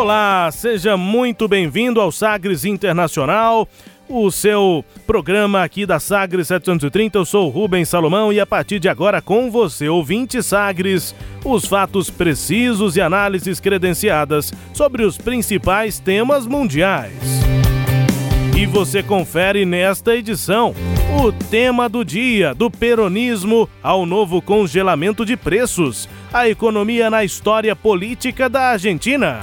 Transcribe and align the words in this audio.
Olá, 0.00 0.48
seja 0.50 0.96
muito 0.96 1.46
bem-vindo 1.46 2.00
ao 2.00 2.10
Sagres 2.10 2.64
Internacional, 2.64 3.68
o 4.08 4.30
seu 4.30 4.82
programa 5.06 5.62
aqui 5.62 5.84
da 5.84 6.00
Sagres 6.00 6.48
730. 6.48 7.18
Eu 7.18 7.24
sou 7.26 7.50
Rubens 7.50 7.90
Salomão 7.90 8.32
e 8.32 8.40
a 8.40 8.46
partir 8.46 8.78
de 8.78 8.88
agora 8.88 9.20
com 9.20 9.50
você, 9.50 9.90
ouvinte 9.90 10.42
Sagres, 10.42 11.14
os 11.44 11.66
fatos 11.66 12.08
precisos 12.08 12.96
e 12.96 13.02
análises 13.02 13.60
credenciadas 13.60 14.54
sobre 14.72 15.04
os 15.04 15.18
principais 15.18 15.98
temas 15.98 16.46
mundiais. 16.46 17.12
E 18.56 18.64
você 18.64 19.02
confere 19.02 19.66
nesta 19.66 20.16
edição 20.16 20.74
o 21.22 21.30
tema 21.30 21.90
do 21.90 22.02
dia, 22.06 22.54
do 22.54 22.70
peronismo 22.70 23.68
ao 23.82 24.06
novo 24.06 24.40
congelamento 24.40 25.26
de 25.26 25.36
preços, 25.36 26.08
a 26.32 26.48
economia 26.48 27.10
na 27.10 27.22
história 27.22 27.76
política 27.76 28.48
da 28.48 28.70
Argentina. 28.70 29.40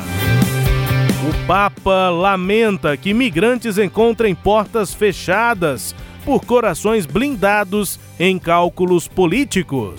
O 1.28 1.46
Papa 1.46 2.10
lamenta 2.10 2.96
que 2.96 3.14
migrantes 3.14 3.78
encontrem 3.78 4.34
portas 4.34 4.94
fechadas 4.94 5.94
por 6.24 6.46
corações 6.46 7.06
blindados 7.06 8.00
em 8.18 8.40
cálculos 8.40 9.10
políticos. 9.10 9.96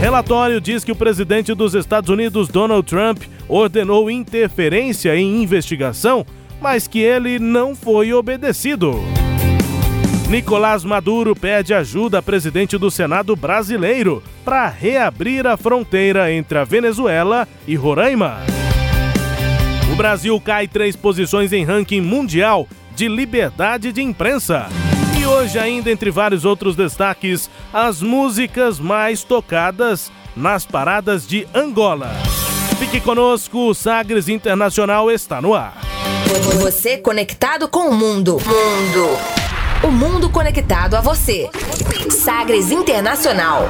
Relatório 0.00 0.60
diz 0.60 0.84
que 0.84 0.92
o 0.92 0.96
presidente 0.96 1.52
dos 1.54 1.74
Estados 1.74 2.08
Unidos, 2.08 2.46
Donald 2.46 2.86
Trump, 2.86 3.24
ordenou 3.48 4.08
interferência 4.08 5.16
em 5.16 5.42
investigação, 5.42 6.24
mas 6.60 6.86
que 6.86 7.00
ele 7.00 7.40
não 7.40 7.74
foi 7.74 8.12
obedecido. 8.12 9.00
Nicolás 10.28 10.84
Maduro 10.84 11.34
pede 11.34 11.74
ajuda 11.74 12.18
a 12.18 12.22
presidente 12.22 12.78
do 12.78 12.92
Senado 12.92 13.34
brasileiro 13.34 14.22
para 14.44 14.68
reabrir 14.68 15.48
a 15.48 15.56
fronteira 15.56 16.32
entre 16.32 16.58
a 16.58 16.64
Venezuela 16.64 17.48
e 17.66 17.74
Roraima. 17.74 18.61
O 19.92 19.94
Brasil 19.94 20.40
cai 20.40 20.66
três 20.66 20.96
posições 20.96 21.52
em 21.52 21.64
ranking 21.64 22.00
mundial 22.00 22.66
de 22.96 23.08
liberdade 23.08 23.92
de 23.92 24.02
imprensa. 24.02 24.66
E 25.20 25.26
hoje, 25.26 25.58
ainda 25.58 25.90
entre 25.90 26.10
vários 26.10 26.46
outros 26.46 26.74
destaques, 26.74 27.50
as 27.70 28.00
músicas 28.00 28.80
mais 28.80 29.22
tocadas 29.22 30.10
nas 30.34 30.64
paradas 30.64 31.26
de 31.26 31.46
Angola. 31.54 32.10
Fique 32.78 33.00
conosco, 33.00 33.68
o 33.68 33.74
Sagres 33.74 34.30
Internacional 34.30 35.10
está 35.10 35.42
no 35.42 35.52
ar. 35.52 35.76
Você 36.62 36.96
conectado 36.96 37.68
com 37.68 37.90
o 37.90 37.94
mundo. 37.94 38.38
Mundo. 38.46 39.18
O 39.84 39.90
mundo 39.90 40.30
conectado 40.30 40.94
a 40.94 41.02
você. 41.02 41.50
Sagres 42.10 42.70
Internacional. 42.70 43.68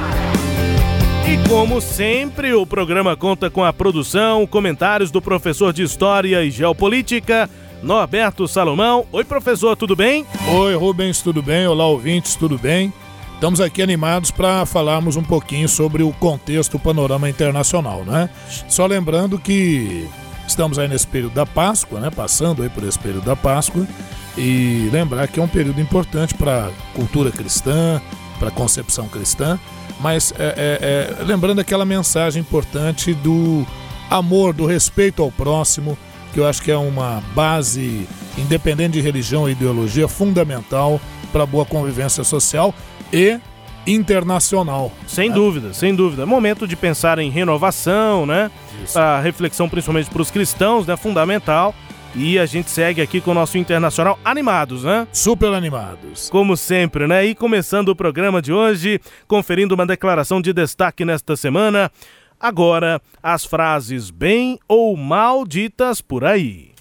E 1.32 1.48
como 1.48 1.80
sempre, 1.80 2.52
o 2.52 2.66
programa 2.66 3.16
conta 3.16 3.48
com 3.48 3.64
a 3.64 3.72
produção, 3.72 4.46
comentários 4.46 5.10
do 5.10 5.22
professor 5.22 5.72
de 5.72 5.82
História 5.82 6.44
e 6.44 6.50
Geopolítica, 6.50 7.48
Norberto 7.82 8.46
Salomão. 8.46 9.06
Oi, 9.10 9.24
professor, 9.24 9.74
tudo 9.74 9.96
bem? 9.96 10.26
Oi, 10.46 10.74
Rubens, 10.74 11.22
tudo 11.22 11.42
bem? 11.42 11.66
Olá, 11.66 11.86
ouvintes, 11.86 12.36
tudo 12.36 12.58
bem? 12.58 12.92
Estamos 13.32 13.62
aqui 13.62 13.80
animados 13.80 14.30
para 14.30 14.66
falarmos 14.66 15.16
um 15.16 15.22
pouquinho 15.22 15.70
sobre 15.70 16.02
o 16.02 16.12
contexto, 16.12 16.74
o 16.74 16.78
panorama 16.78 17.30
internacional, 17.30 18.04
né? 18.04 18.28
Só 18.68 18.84
lembrando 18.84 19.38
que 19.38 20.06
estamos 20.46 20.78
aí 20.78 20.86
nesse 20.86 21.06
período 21.06 21.32
da 21.32 21.46
Páscoa, 21.46 21.98
né? 21.98 22.10
Passando 22.10 22.62
aí 22.62 22.68
por 22.68 22.84
esse 22.84 22.98
período 22.98 23.24
da 23.24 23.36
Páscoa 23.36 23.88
e 24.36 24.90
lembrar 24.92 25.26
que 25.28 25.40
é 25.40 25.42
um 25.42 25.48
período 25.48 25.80
importante 25.80 26.34
para 26.34 26.66
a 26.66 26.70
cultura 26.94 27.30
cristã, 27.30 28.02
para 28.38 28.48
a 28.48 28.52
concepção 28.52 29.08
cristã 29.08 29.58
mas 30.02 30.34
é, 30.38 30.44
é, 30.44 31.20
é, 31.20 31.24
lembrando 31.24 31.60
aquela 31.60 31.84
mensagem 31.84 32.40
importante 32.40 33.14
do 33.14 33.64
amor, 34.10 34.52
do 34.52 34.66
respeito 34.66 35.22
ao 35.22 35.30
próximo, 35.30 35.96
que 36.34 36.40
eu 36.40 36.46
acho 36.46 36.60
que 36.60 36.70
é 36.70 36.76
uma 36.76 37.22
base, 37.34 38.06
independente 38.36 38.92
de 38.94 39.00
religião 39.00 39.48
e 39.48 39.52
ideologia, 39.52 40.08
fundamental 40.08 41.00
para 41.32 41.44
a 41.44 41.46
boa 41.46 41.64
convivência 41.64 42.24
social 42.24 42.74
e 43.12 43.38
internacional. 43.86 44.92
Sem 45.06 45.28
né? 45.28 45.34
dúvida, 45.34 45.72
sem 45.72 45.94
dúvida. 45.94 46.26
Momento 46.26 46.66
de 46.66 46.76
pensar 46.76 47.18
em 47.18 47.30
renovação, 47.30 48.26
né? 48.26 48.50
Isso. 48.84 48.98
A 48.98 49.20
reflexão, 49.20 49.68
principalmente 49.68 50.10
para 50.10 50.22
os 50.22 50.30
cristãos, 50.30 50.86
né? 50.86 50.96
Fundamental. 50.96 51.74
E 52.14 52.38
a 52.38 52.44
gente 52.44 52.70
segue 52.70 53.00
aqui 53.00 53.20
com 53.20 53.30
o 53.30 53.34
nosso 53.34 53.56
internacional 53.56 54.18
animados, 54.24 54.84
né? 54.84 55.06
Super 55.12 55.54
animados. 55.54 56.28
Como 56.28 56.56
sempre, 56.56 57.06
né? 57.06 57.24
E 57.24 57.34
começando 57.34 57.88
o 57.88 57.96
programa 57.96 58.42
de 58.42 58.52
hoje, 58.52 59.00
conferindo 59.26 59.74
uma 59.74 59.86
declaração 59.86 60.40
de 60.40 60.52
destaque 60.52 61.04
nesta 61.04 61.36
semana. 61.36 61.90
Agora, 62.38 63.00
as 63.22 63.44
frases 63.44 64.10
bem 64.10 64.58
ou 64.68 64.96
mal 64.96 65.46
ditas 65.46 66.00
por 66.02 66.24
aí. 66.24 66.72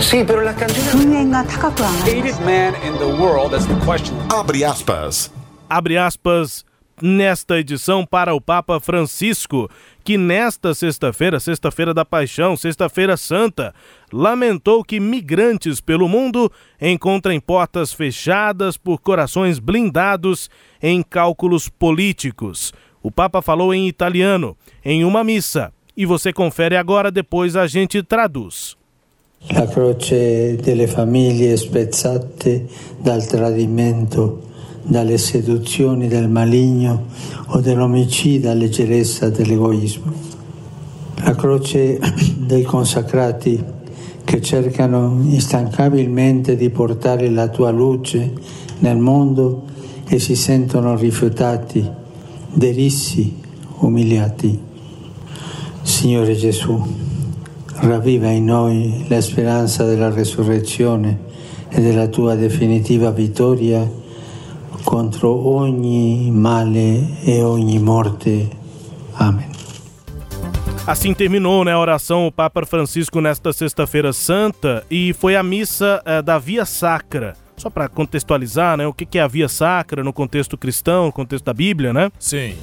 Sim, 0.00 0.24
pero 0.24 0.42
la. 0.42 0.54
Abre 4.30 4.64
aspas. 4.64 5.30
Abre 5.68 5.98
aspas 5.98 6.64
nesta 7.02 7.58
edição 7.58 8.06
para 8.06 8.34
o 8.34 8.40
Papa 8.40 8.80
Francisco, 8.80 9.68
que 10.08 10.16
nesta 10.16 10.72
sexta-feira, 10.72 11.38
sexta-feira 11.38 11.92
da 11.92 12.02
Paixão, 12.02 12.56
sexta-feira 12.56 13.14
santa, 13.14 13.74
lamentou 14.10 14.82
que 14.82 14.98
migrantes 14.98 15.82
pelo 15.82 16.08
mundo 16.08 16.50
encontrem 16.80 17.38
portas 17.38 17.92
fechadas 17.92 18.78
por 18.78 19.02
corações 19.02 19.58
blindados 19.58 20.48
em 20.82 21.02
cálculos 21.02 21.68
políticos. 21.68 22.72
O 23.02 23.10
Papa 23.10 23.42
falou 23.42 23.74
em 23.74 23.86
italiano, 23.86 24.56
em 24.82 25.04
uma 25.04 25.22
missa, 25.22 25.70
e 25.94 26.06
você 26.06 26.32
confere 26.32 26.74
agora, 26.74 27.10
depois 27.10 27.54
a 27.54 27.66
gente 27.66 28.02
traduz. 28.02 28.78
La 29.52 29.66
croce 29.66 30.56
delle 30.64 30.86
famiglie 30.86 31.54
spezzate 31.54 32.64
dal 33.04 33.20
tradimento 33.20 34.40
dalle 34.88 35.18
seduzioni 35.18 36.08
del 36.08 36.30
maligno 36.30 37.04
o 37.48 37.60
dell'omicida 37.60 38.54
leggerezza 38.54 39.28
dell'egoismo. 39.28 40.12
La 41.16 41.34
croce 41.34 42.00
dei 42.38 42.62
consacrati 42.62 43.62
che 44.24 44.40
cercano 44.40 45.20
instancabilmente 45.24 46.56
di 46.56 46.70
portare 46.70 47.28
la 47.28 47.48
tua 47.48 47.70
luce 47.70 48.32
nel 48.78 48.96
mondo 48.96 49.64
e 50.06 50.18
si 50.18 50.34
sentono 50.34 50.96
rifiutati, 50.96 51.86
derissi, 52.50 53.36
umiliati. 53.80 54.58
Signore 55.82 56.34
Gesù, 56.34 56.82
ravviva 57.80 58.30
in 58.30 58.46
noi 58.46 59.04
la 59.08 59.20
speranza 59.20 59.84
della 59.84 60.10
resurrezione 60.10 61.26
e 61.68 61.80
della 61.82 62.06
tua 62.06 62.34
definitiva 62.34 63.10
vittoria 63.10 64.06
contro 64.88 65.28
ogni 65.46 66.30
male 66.30 67.18
e 67.22 67.42
ogni 67.42 67.78
morte. 67.78 68.48
Amém. 69.16 69.46
Assim 70.86 71.12
terminou 71.12 71.62
né, 71.62 71.72
a 71.72 71.78
oração 71.78 72.26
o 72.26 72.32
Papa 72.32 72.64
Francisco 72.64 73.20
nesta 73.20 73.52
sexta-feira 73.52 74.14
santa 74.14 74.82
e 74.90 75.12
foi 75.12 75.36
a 75.36 75.42
missa 75.42 76.00
é, 76.06 76.22
da 76.22 76.38
Via 76.38 76.64
Sacra. 76.64 77.36
Só 77.58 77.68
para 77.68 77.86
contextualizar, 77.86 78.78
né, 78.78 78.86
o 78.86 78.94
que 78.94 79.18
é 79.18 79.20
a 79.20 79.28
Via 79.28 79.46
Sacra 79.46 80.02
no 80.02 80.10
contexto 80.10 80.56
cristão, 80.56 81.04
no 81.06 81.12
contexto 81.12 81.44
da 81.44 81.52
Bíblia, 81.52 81.92
né? 81.92 82.10
Sim. 82.18 82.56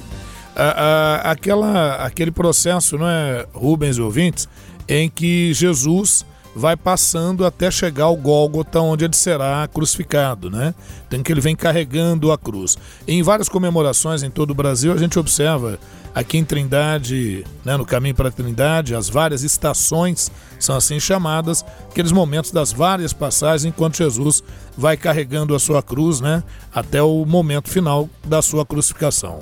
aquela, 1.22 1.94
aquele 2.04 2.32
processo, 2.32 2.98
não 2.98 3.06
é, 3.06 3.46
Rubens 3.54 3.98
e 3.98 4.02
ouvintes, 4.02 4.48
em 4.88 5.08
que 5.08 5.54
Jesus 5.54 6.26
vai 6.56 6.74
passando 6.74 7.44
até 7.44 7.70
chegar 7.70 8.04
ao 8.04 8.16
Gólgota, 8.16 8.80
onde 8.80 9.04
ele 9.04 9.14
será 9.14 9.68
crucificado, 9.68 10.50
né? 10.50 10.74
Tem 11.10 11.22
que 11.22 11.30
ele 11.30 11.40
vem 11.40 11.54
carregando 11.54 12.32
a 12.32 12.38
cruz. 12.38 12.78
Em 13.06 13.22
várias 13.22 13.46
comemorações 13.46 14.22
em 14.22 14.30
todo 14.30 14.52
o 14.52 14.54
Brasil, 14.54 14.90
a 14.90 14.96
gente 14.96 15.18
observa 15.18 15.78
aqui 16.14 16.38
em 16.38 16.44
Trindade, 16.44 17.44
né, 17.62 17.76
no 17.76 17.84
caminho 17.84 18.14
para 18.14 18.30
Trindade, 18.30 18.94
as 18.94 19.06
várias 19.06 19.42
estações 19.42 20.32
são 20.58 20.74
assim 20.74 20.98
chamadas, 20.98 21.62
aqueles 21.90 22.10
momentos 22.10 22.50
das 22.50 22.72
várias 22.72 23.12
passagens 23.12 23.66
enquanto 23.66 23.98
Jesus 23.98 24.42
vai 24.74 24.96
carregando 24.96 25.54
a 25.54 25.58
sua 25.58 25.82
cruz, 25.82 26.22
né, 26.22 26.42
até 26.74 27.02
o 27.02 27.26
momento 27.26 27.68
final 27.68 28.08
da 28.24 28.40
sua 28.40 28.64
crucificação. 28.64 29.40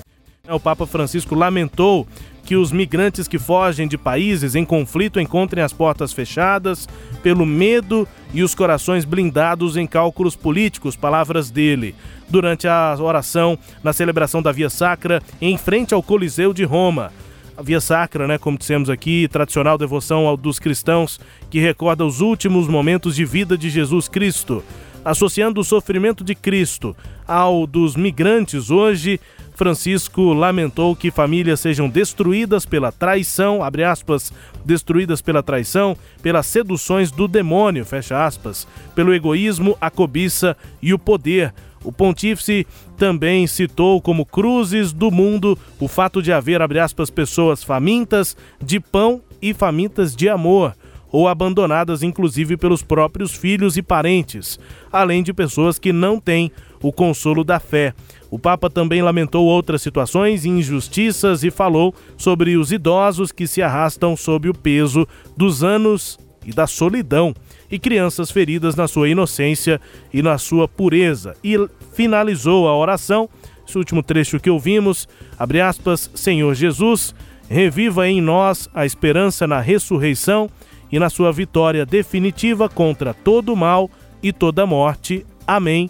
O 0.49 0.59
Papa 0.59 0.85
Francisco 0.85 1.33
lamentou 1.33 2.05
que 2.45 2.55
os 2.55 2.71
migrantes 2.71 3.27
que 3.27 3.39
fogem 3.39 3.87
de 3.87 3.97
países 3.97 4.53
em 4.53 4.63
conflito 4.63 5.19
encontrem 5.19 5.63
as 5.63 5.73
portas 5.73 6.13
fechadas 6.13 6.87
pelo 7.23 7.45
medo 7.45 8.07
e 8.33 8.43
os 8.43 8.53
corações 8.53 9.03
blindados 9.03 9.75
em 9.75 9.87
cálculos 9.87 10.35
políticos, 10.35 10.95
palavras 10.95 11.49
dele, 11.49 11.95
durante 12.29 12.67
a 12.67 12.95
oração 12.99 13.57
na 13.83 13.91
celebração 13.91 14.43
da 14.43 14.51
Via 14.51 14.69
Sacra 14.69 15.21
em 15.41 15.57
frente 15.57 15.93
ao 15.93 16.03
Coliseu 16.03 16.53
de 16.53 16.63
Roma. 16.63 17.11
A 17.57 17.63
Via 17.63 17.81
Sacra, 17.81 18.27
né, 18.27 18.37
como 18.37 18.57
dissemos 18.57 18.89
aqui, 18.89 19.27
tradicional 19.27 19.77
devoção 19.77 20.27
ao 20.27 20.37
dos 20.37 20.59
cristãos 20.59 21.19
que 21.49 21.59
recorda 21.59 22.05
os 22.05 22.21
últimos 22.21 22.67
momentos 22.67 23.15
de 23.15 23.25
vida 23.25 23.57
de 23.57 23.69
Jesus 23.69 24.07
Cristo, 24.07 24.63
associando 25.03 25.61
o 25.61 25.63
sofrimento 25.63 26.23
de 26.23 26.35
Cristo 26.35 26.95
ao 27.27 27.65
dos 27.65 27.95
migrantes 27.95 28.69
hoje 28.69 29.19
Francisco 29.55 30.33
lamentou 30.33 30.95
que 30.95 31.09
famílias 31.09 31.61
sejam 31.61 31.87
destruídas 31.89 32.65
pela 32.65 32.91
traição, 32.91 33.63
abre 33.63 33.83
aspas, 33.83 34.31
destruídas 34.65 35.21
pela 35.21 35.41
traição, 35.41 35.97
pelas 36.21 36.45
seduções 36.45 37.09
do 37.09 37.27
demônio, 37.27 37.85
fecha 37.85 38.25
aspas, 38.25 38.67
pelo 38.93 39.13
egoísmo, 39.13 39.77
a 39.79 39.89
cobiça 39.89 40.57
e 40.81 40.93
o 40.93 40.99
poder. 40.99 41.53
O 41.83 41.91
pontífice 41.91 42.67
também 42.97 43.47
citou 43.47 44.01
como 44.01 44.25
cruzes 44.25 44.91
do 44.91 45.09
mundo 45.09 45.57
o 45.79 45.87
fato 45.87 46.21
de 46.21 46.33
haver, 46.33 46.61
abre 46.61 46.79
aspas, 46.79 47.09
pessoas 47.09 47.63
famintas 47.63 48.35
de 48.61 48.79
pão 48.79 49.21
e 49.41 49.53
famintas 49.53 50.15
de 50.15 50.27
amor 50.27 50.75
ou 51.11 51.29
abandonadas 51.29 52.03
inclusive 52.03 52.57
pelos 52.57 52.83
próprios 52.83 53.33
filhos 53.33 53.77
e 53.77 53.81
parentes, 53.81 54.59
além 54.91 55.23
de 55.23 55.33
pessoas 55.33 55.79
que 55.79 55.93
não 55.93 56.19
têm 56.19 56.51
o 56.81 56.91
consolo 56.91 57.41
da 57.41 57.57
fé. 57.57 57.93
O 58.35 58.37
Papa 58.37 58.69
também 58.69 59.01
lamentou 59.01 59.45
outras 59.45 59.81
situações 59.81 60.43
e 60.43 60.49
injustiças 60.49 61.41
e 61.45 61.49
falou 61.49 61.95
sobre 62.17 62.57
os 62.57 62.69
idosos 62.69 63.31
que 63.31 63.47
se 63.47 63.61
arrastam 63.61 64.17
sob 64.17 64.49
o 64.49 64.53
peso 64.53 65.07
dos 65.37 65.63
anos 65.63 66.19
e 66.45 66.51
da 66.51 66.67
solidão 66.67 67.33
e 67.71 67.79
crianças 67.79 68.29
feridas 68.29 68.75
na 68.75 68.89
sua 68.89 69.07
inocência 69.07 69.79
e 70.13 70.21
na 70.21 70.37
sua 70.37 70.67
pureza. 70.67 71.33
E 71.41 71.55
finalizou 71.93 72.67
a 72.67 72.75
oração, 72.75 73.29
esse 73.65 73.77
último 73.77 74.03
trecho 74.03 74.37
que 74.37 74.49
ouvimos, 74.49 75.07
abre 75.39 75.61
aspas, 75.61 76.11
Senhor 76.13 76.53
Jesus, 76.55 77.15
reviva 77.49 78.05
em 78.05 78.19
nós 78.19 78.69
a 78.73 78.85
esperança 78.85 79.47
na 79.47 79.61
ressurreição 79.61 80.49
e 80.91 80.99
na 80.99 81.09
sua 81.09 81.31
vitória 81.31 81.85
definitiva 81.85 82.67
contra 82.67 83.13
todo 83.13 83.53
o 83.53 83.55
mal 83.55 83.89
e 84.21 84.33
toda 84.33 84.65
morte. 84.65 85.25
Amém 85.47 85.89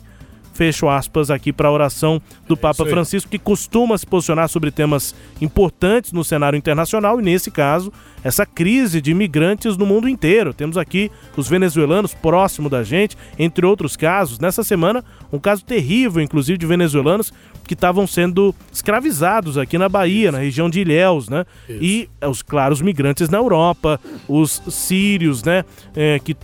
fecho 0.56 0.88
aspas 0.88 1.30
aqui 1.30 1.52
para 1.52 1.68
a 1.68 1.72
oração 1.72 2.22
do 2.48 2.54
é 2.54 2.58
Papa 2.58 2.86
Francisco, 2.86 3.30
que 3.30 3.38
costuma 3.38 3.98
se 3.98 4.08
posicionar 4.08 4.48
sobre 4.48 4.72
temas 4.72 5.14
importantes 5.42 6.14
no 6.14 6.24
cenário 6.24 6.58
internacional 6.58 7.20
e, 7.20 7.24
nesse 7.24 7.52
caso, 7.52 7.92
essa 8.24 8.46
crise 8.46 9.02
de 9.02 9.12
imigrantes 9.12 9.76
no 9.78 9.86
mundo 9.86 10.08
inteiro. 10.08 10.54
Temos 10.54 10.78
aqui 10.78 11.12
os 11.36 11.48
venezuelanos 11.48 12.14
próximo 12.14 12.70
da 12.70 12.84
gente, 12.84 13.18
entre 13.38 13.66
outros 13.66 13.98
casos. 13.98 14.40
Nessa 14.40 14.64
semana, 14.64 15.04
um 15.32 15.38
caso 15.38 15.64
terrível, 15.64 16.24
inclusive, 16.24 16.58
de 16.58 16.66
venezuelanos 16.66 17.34
que 17.68 17.74
estavam 17.74 18.06
sendo 18.06 18.54
escravizados 18.72 19.58
aqui 19.58 19.78
na 19.78 19.90
Bahia, 19.90 20.32
na 20.32 20.40
região 20.40 20.70
de 20.70 20.82
Ilhéus, 20.82 21.28
né? 21.28 21.46
Isso. 21.68 21.80
E, 21.82 22.10
os 22.28 22.42
claros 22.42 22.82
migrantes 22.82 23.30
na 23.30 23.38
Europa, 23.38 24.00
os 24.28 24.62
sírios, 24.70 25.44
né? 25.44 25.66
É, 25.96 26.20
que, 26.20 26.36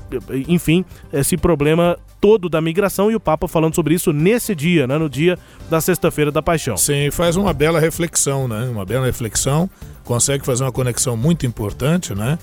enfim, 0.48 0.84
esse 1.14 1.38
problema 1.38 1.98
todo 2.20 2.48
da 2.48 2.62
migração 2.62 3.10
e 3.10 3.16
o 3.16 3.20
Papa 3.20 3.48
falando 3.48 3.74
sobre 3.74 3.96
isso 3.96 4.14
nesse 4.14 4.54
dia, 4.54 4.86
né, 4.86 4.96
no 4.96 5.10
dia 5.10 5.40
da 5.72 5.82
Sexta-feira 5.82 6.32
da 6.32 6.40
Paixão. 6.42 6.78
Sim, 6.78 7.10
faz 7.10 7.36
uma 7.36 7.52
bela 7.52 7.80
reflexão, 7.80 8.48
né? 8.48 8.70
Uma 8.72 8.86
bela 8.86 9.08
reflexão, 9.08 9.68
consegue 10.04 10.46
fazer 10.46 10.64
uma 10.64 10.72
conexão 10.72 11.18
muito 11.18 11.48
importante, 11.48 12.14
né? 12.14 12.38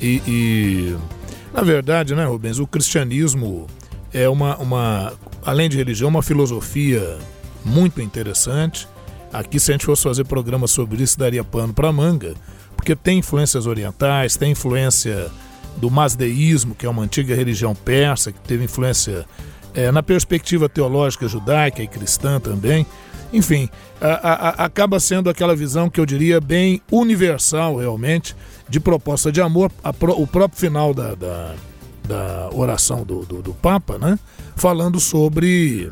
E, 0.00 0.22
e 0.26 0.96
na 1.52 1.62
verdade, 1.62 2.14
né, 2.14 2.24
Rubens, 2.24 2.58
o 2.58 2.66
cristianismo 2.66 3.66
é 4.12 4.28
uma, 4.28 4.56
uma, 4.56 5.12
além 5.44 5.68
de 5.68 5.76
religião, 5.76 6.08
uma 6.08 6.22
filosofia 6.22 7.18
muito 7.68 8.00
interessante. 8.00 8.88
Aqui, 9.32 9.60
se 9.60 9.70
a 9.70 9.74
gente 9.74 9.84
fosse 9.84 10.02
fazer 10.02 10.24
programa 10.24 10.66
sobre 10.66 11.02
isso, 11.02 11.18
daria 11.18 11.44
pano 11.44 11.74
para 11.74 11.92
manga, 11.92 12.34
porque 12.74 12.96
tem 12.96 13.18
influências 13.18 13.66
orientais, 13.66 14.36
tem 14.36 14.52
influência 14.52 15.30
do 15.76 15.90
masdeísmo, 15.90 16.74
que 16.74 16.86
é 16.86 16.88
uma 16.88 17.02
antiga 17.02 17.34
religião 17.34 17.74
persa, 17.74 18.32
que 18.32 18.40
teve 18.40 18.64
influência 18.64 19.26
é, 19.74 19.92
na 19.92 20.02
perspectiva 20.02 20.68
teológica 20.68 21.28
judaica 21.28 21.82
e 21.82 21.86
cristã 21.86 22.40
também. 22.40 22.86
Enfim, 23.32 23.68
a, 24.00 24.06
a, 24.06 24.32
a, 24.32 24.64
acaba 24.64 24.98
sendo 24.98 25.28
aquela 25.28 25.54
visão 25.54 25.90
que 25.90 26.00
eu 26.00 26.06
diria 26.06 26.40
bem 26.40 26.80
universal, 26.90 27.76
realmente, 27.76 28.34
de 28.68 28.80
proposta 28.80 29.30
de 29.30 29.40
amor. 29.40 29.70
o 30.16 30.26
próprio 30.26 30.58
final 30.58 30.94
da, 30.94 31.14
da, 31.14 31.54
da 32.04 32.50
oração 32.52 33.04
do, 33.04 33.24
do, 33.24 33.42
do, 33.42 33.54
Papa, 33.54 33.98
né? 33.98 34.18
falando 34.56 34.98
sobre 34.98 35.90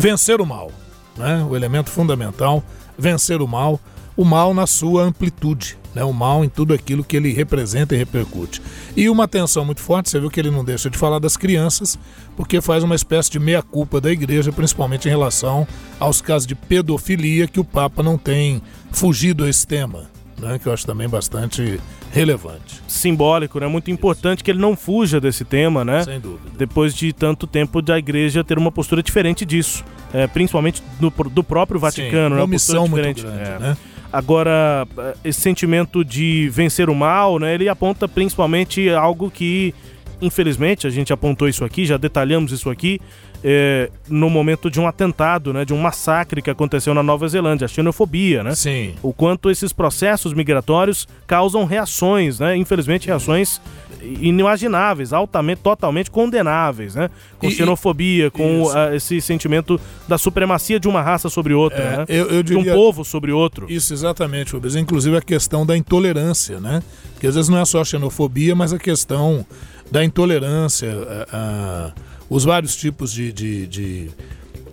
vencer 0.00 0.40
o 0.40 0.46
mal, 0.46 0.72
né? 1.16 1.46
o 1.48 1.54
elemento 1.54 1.90
fundamental, 1.90 2.64
vencer 2.98 3.42
o 3.42 3.46
mal, 3.46 3.78
o 4.16 4.24
mal 4.24 4.54
na 4.54 4.66
sua 4.66 5.02
amplitude 5.04 5.78
né, 5.94 6.04
o 6.04 6.12
mal 6.12 6.44
em 6.44 6.48
tudo 6.48 6.72
aquilo 6.72 7.04
que 7.04 7.16
ele 7.16 7.32
representa 7.32 7.94
e 7.94 7.98
repercute. 7.98 8.62
E 8.96 9.08
uma 9.08 9.24
atenção 9.24 9.64
muito 9.64 9.80
forte, 9.80 10.10
você 10.10 10.20
viu 10.20 10.30
que 10.30 10.38
ele 10.38 10.50
não 10.50 10.64
deixa 10.64 10.88
de 10.88 10.96
falar 10.96 11.18
das 11.18 11.36
crianças, 11.36 11.98
porque 12.36 12.60
faz 12.60 12.82
uma 12.82 12.94
espécie 12.94 13.30
de 13.30 13.38
meia-culpa 13.38 14.00
da 14.00 14.10
igreja, 14.10 14.52
principalmente 14.52 15.06
em 15.08 15.10
relação 15.10 15.66
aos 15.98 16.20
casos 16.20 16.46
de 16.46 16.54
pedofilia, 16.54 17.48
que 17.48 17.60
o 17.60 17.64
Papa 17.64 18.02
não 18.02 18.16
tem 18.16 18.62
fugido 18.92 19.44
a 19.44 19.48
esse 19.48 19.66
tema, 19.66 20.08
né, 20.40 20.58
que 20.58 20.66
eu 20.66 20.72
acho 20.72 20.86
também 20.86 21.08
bastante 21.08 21.80
relevante. 22.10 22.82
Simbólico, 22.88 23.60
né? 23.60 23.66
Muito 23.66 23.90
importante 23.90 24.42
que 24.42 24.50
ele 24.50 24.58
não 24.58 24.76
fuja 24.76 25.20
desse 25.20 25.44
tema, 25.44 25.84
né? 25.84 26.02
Sem 26.02 26.18
dúvida. 26.18 26.50
Depois 26.56 26.94
de 26.94 27.12
tanto 27.12 27.46
tempo 27.46 27.80
da 27.80 27.98
igreja 27.98 28.42
ter 28.42 28.58
uma 28.58 28.72
postura 28.72 29.02
diferente 29.02 29.44
disso, 29.44 29.84
é, 30.12 30.26
principalmente 30.26 30.82
do, 30.98 31.10
do 31.30 31.44
próprio 31.44 31.78
Vaticano, 31.78 32.30
Sim, 32.30 32.34
né? 32.34 32.40
uma 32.40 32.46
missão 32.46 32.88
muito 32.88 33.02
grande, 33.02 33.26
é. 33.26 33.58
né? 33.58 33.76
Agora, 34.12 34.88
esse 35.24 35.40
sentimento 35.40 36.04
de 36.04 36.48
vencer 36.48 36.90
o 36.90 36.94
mal, 36.94 37.38
né, 37.38 37.54
ele 37.54 37.68
aponta 37.68 38.08
principalmente 38.08 38.90
algo 38.90 39.30
que, 39.30 39.72
infelizmente, 40.20 40.84
a 40.84 40.90
gente 40.90 41.12
apontou 41.12 41.48
isso 41.48 41.64
aqui, 41.64 41.86
já 41.86 41.96
detalhamos 41.96 42.50
isso 42.50 42.68
aqui, 42.68 43.00
é, 43.42 43.90
no 44.08 44.28
momento 44.28 44.70
de 44.70 44.78
um 44.78 44.86
atentado, 44.86 45.52
né, 45.52 45.64
de 45.64 45.72
um 45.72 45.78
massacre 45.78 46.42
que 46.42 46.50
aconteceu 46.50 46.92
na 46.92 47.02
Nova 47.02 47.26
Zelândia, 47.28 47.64
a 47.64 47.68
xenofobia, 47.68 48.42
né? 48.42 48.54
Sim. 48.54 48.94
O 49.02 49.12
quanto 49.12 49.50
esses 49.50 49.72
processos 49.72 50.34
migratórios 50.34 51.08
causam 51.26 51.64
reações, 51.64 52.38
né? 52.38 52.56
Infelizmente, 52.56 53.06
reações 53.06 53.60
inimagináveis, 54.02 55.12
altamente, 55.12 55.60
totalmente 55.62 56.10
condenáveis, 56.10 56.94
né? 56.94 57.10
Com 57.38 57.48
e, 57.48 57.50
xenofobia, 57.50 58.30
com 58.30 58.62
uh, 58.62 58.94
esse 58.94 59.20
sentimento 59.20 59.80
da 60.06 60.18
supremacia 60.18 60.78
de 60.78 60.88
uma 60.88 61.02
raça 61.02 61.28
sobre 61.28 61.54
outra, 61.54 61.82
é, 61.82 61.96
né? 61.98 62.04
Eu, 62.08 62.26
eu 62.30 62.42
diria, 62.42 62.62
de 62.62 62.70
um 62.70 62.74
povo 62.74 63.04
sobre 63.04 63.32
outro. 63.32 63.66
Isso, 63.70 63.92
exatamente, 63.92 64.52
Rubens. 64.52 64.76
Inclusive 64.76 65.16
a 65.16 65.22
questão 65.22 65.64
da 65.64 65.76
intolerância, 65.76 66.60
né? 66.60 66.82
Porque 67.12 67.26
às 67.26 67.34
vezes 67.34 67.48
não 67.48 67.58
é 67.58 67.64
só 67.64 67.80
a 67.80 67.84
xenofobia, 67.84 68.54
mas 68.54 68.72
a 68.72 68.78
questão 68.78 69.46
da 69.90 70.04
intolerância, 70.04 70.90
a, 71.30 71.36
a, 71.36 71.92
os 72.30 72.44
vários 72.44 72.76
tipos 72.76 73.12
de, 73.12 73.32
de, 73.32 73.66
de 73.66 74.10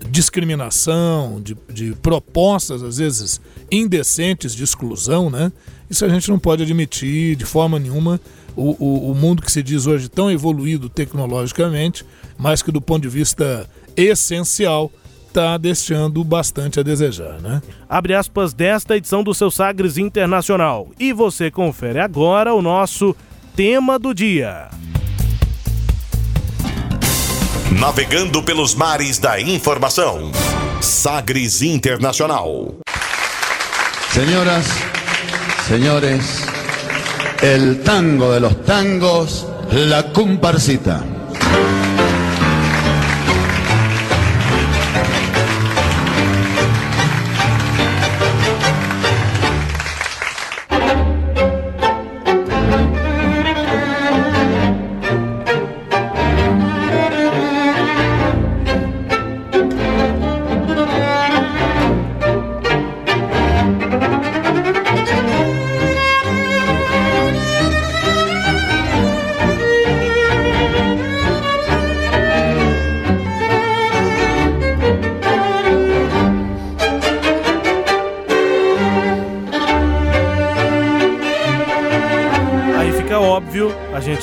discriminação, 0.09 1.41
de, 1.41 1.57
de, 1.67 1.95
propostas, 1.95 2.83
às 2.83 2.97
vezes, 2.97 3.41
indecentes 3.71 4.55
de 4.55 4.63
exclusão, 4.63 5.29
né? 5.29 5.51
Isso 5.89 6.05
a 6.05 6.09
gente 6.09 6.29
não 6.29 6.37
pode 6.37 6.61
admitir 6.61 7.35
de 7.35 7.45
forma 7.45 7.79
nenhuma 7.79 8.21
o, 8.55 8.75
o, 8.83 9.11
o 9.11 9.15
mundo 9.15 9.41
que 9.41 9.51
se 9.51 9.63
diz 9.63 9.87
hoje 9.87 10.07
tão 10.07 10.29
evoluído 10.29 10.87
tecnologicamente, 10.87 12.05
mas 12.37 12.61
que 12.61 12.71
do 12.71 12.81
ponto 12.81 13.01
de 13.01 13.09
vista 13.09 13.67
essencial 13.95 14.91
está 15.27 15.57
deixando 15.57 16.23
bastante 16.23 16.79
a 16.79 16.83
desejar, 16.83 17.39
né? 17.41 17.61
Abre 17.89 18.13
aspas 18.13 18.53
desta 18.53 18.97
edição 18.97 19.23
do 19.23 19.33
seu 19.33 19.51
Sagres 19.51 19.97
Internacional. 19.97 20.89
E 20.99 21.13
você 21.13 21.51
confere 21.51 21.99
agora 21.99 22.53
o 22.53 22.61
nosso 22.61 23.15
tema 23.55 23.99
do 23.99 24.13
dia. 24.13 24.69
Navegando 27.71 28.41
pelos 28.41 28.73
mares 28.73 29.19
da 29.19 29.39
informação. 29.41 30.31
Sagres 30.79 31.61
Internacional. 31.61 32.75
Senhoras, 34.13 34.65
senhores, 35.67 36.43
el 37.41 37.83
tango 37.83 38.31
de 38.31 38.39
los 38.39 38.63
tangos, 38.63 39.45
la 39.71 40.11
comparsita. 40.13 41.16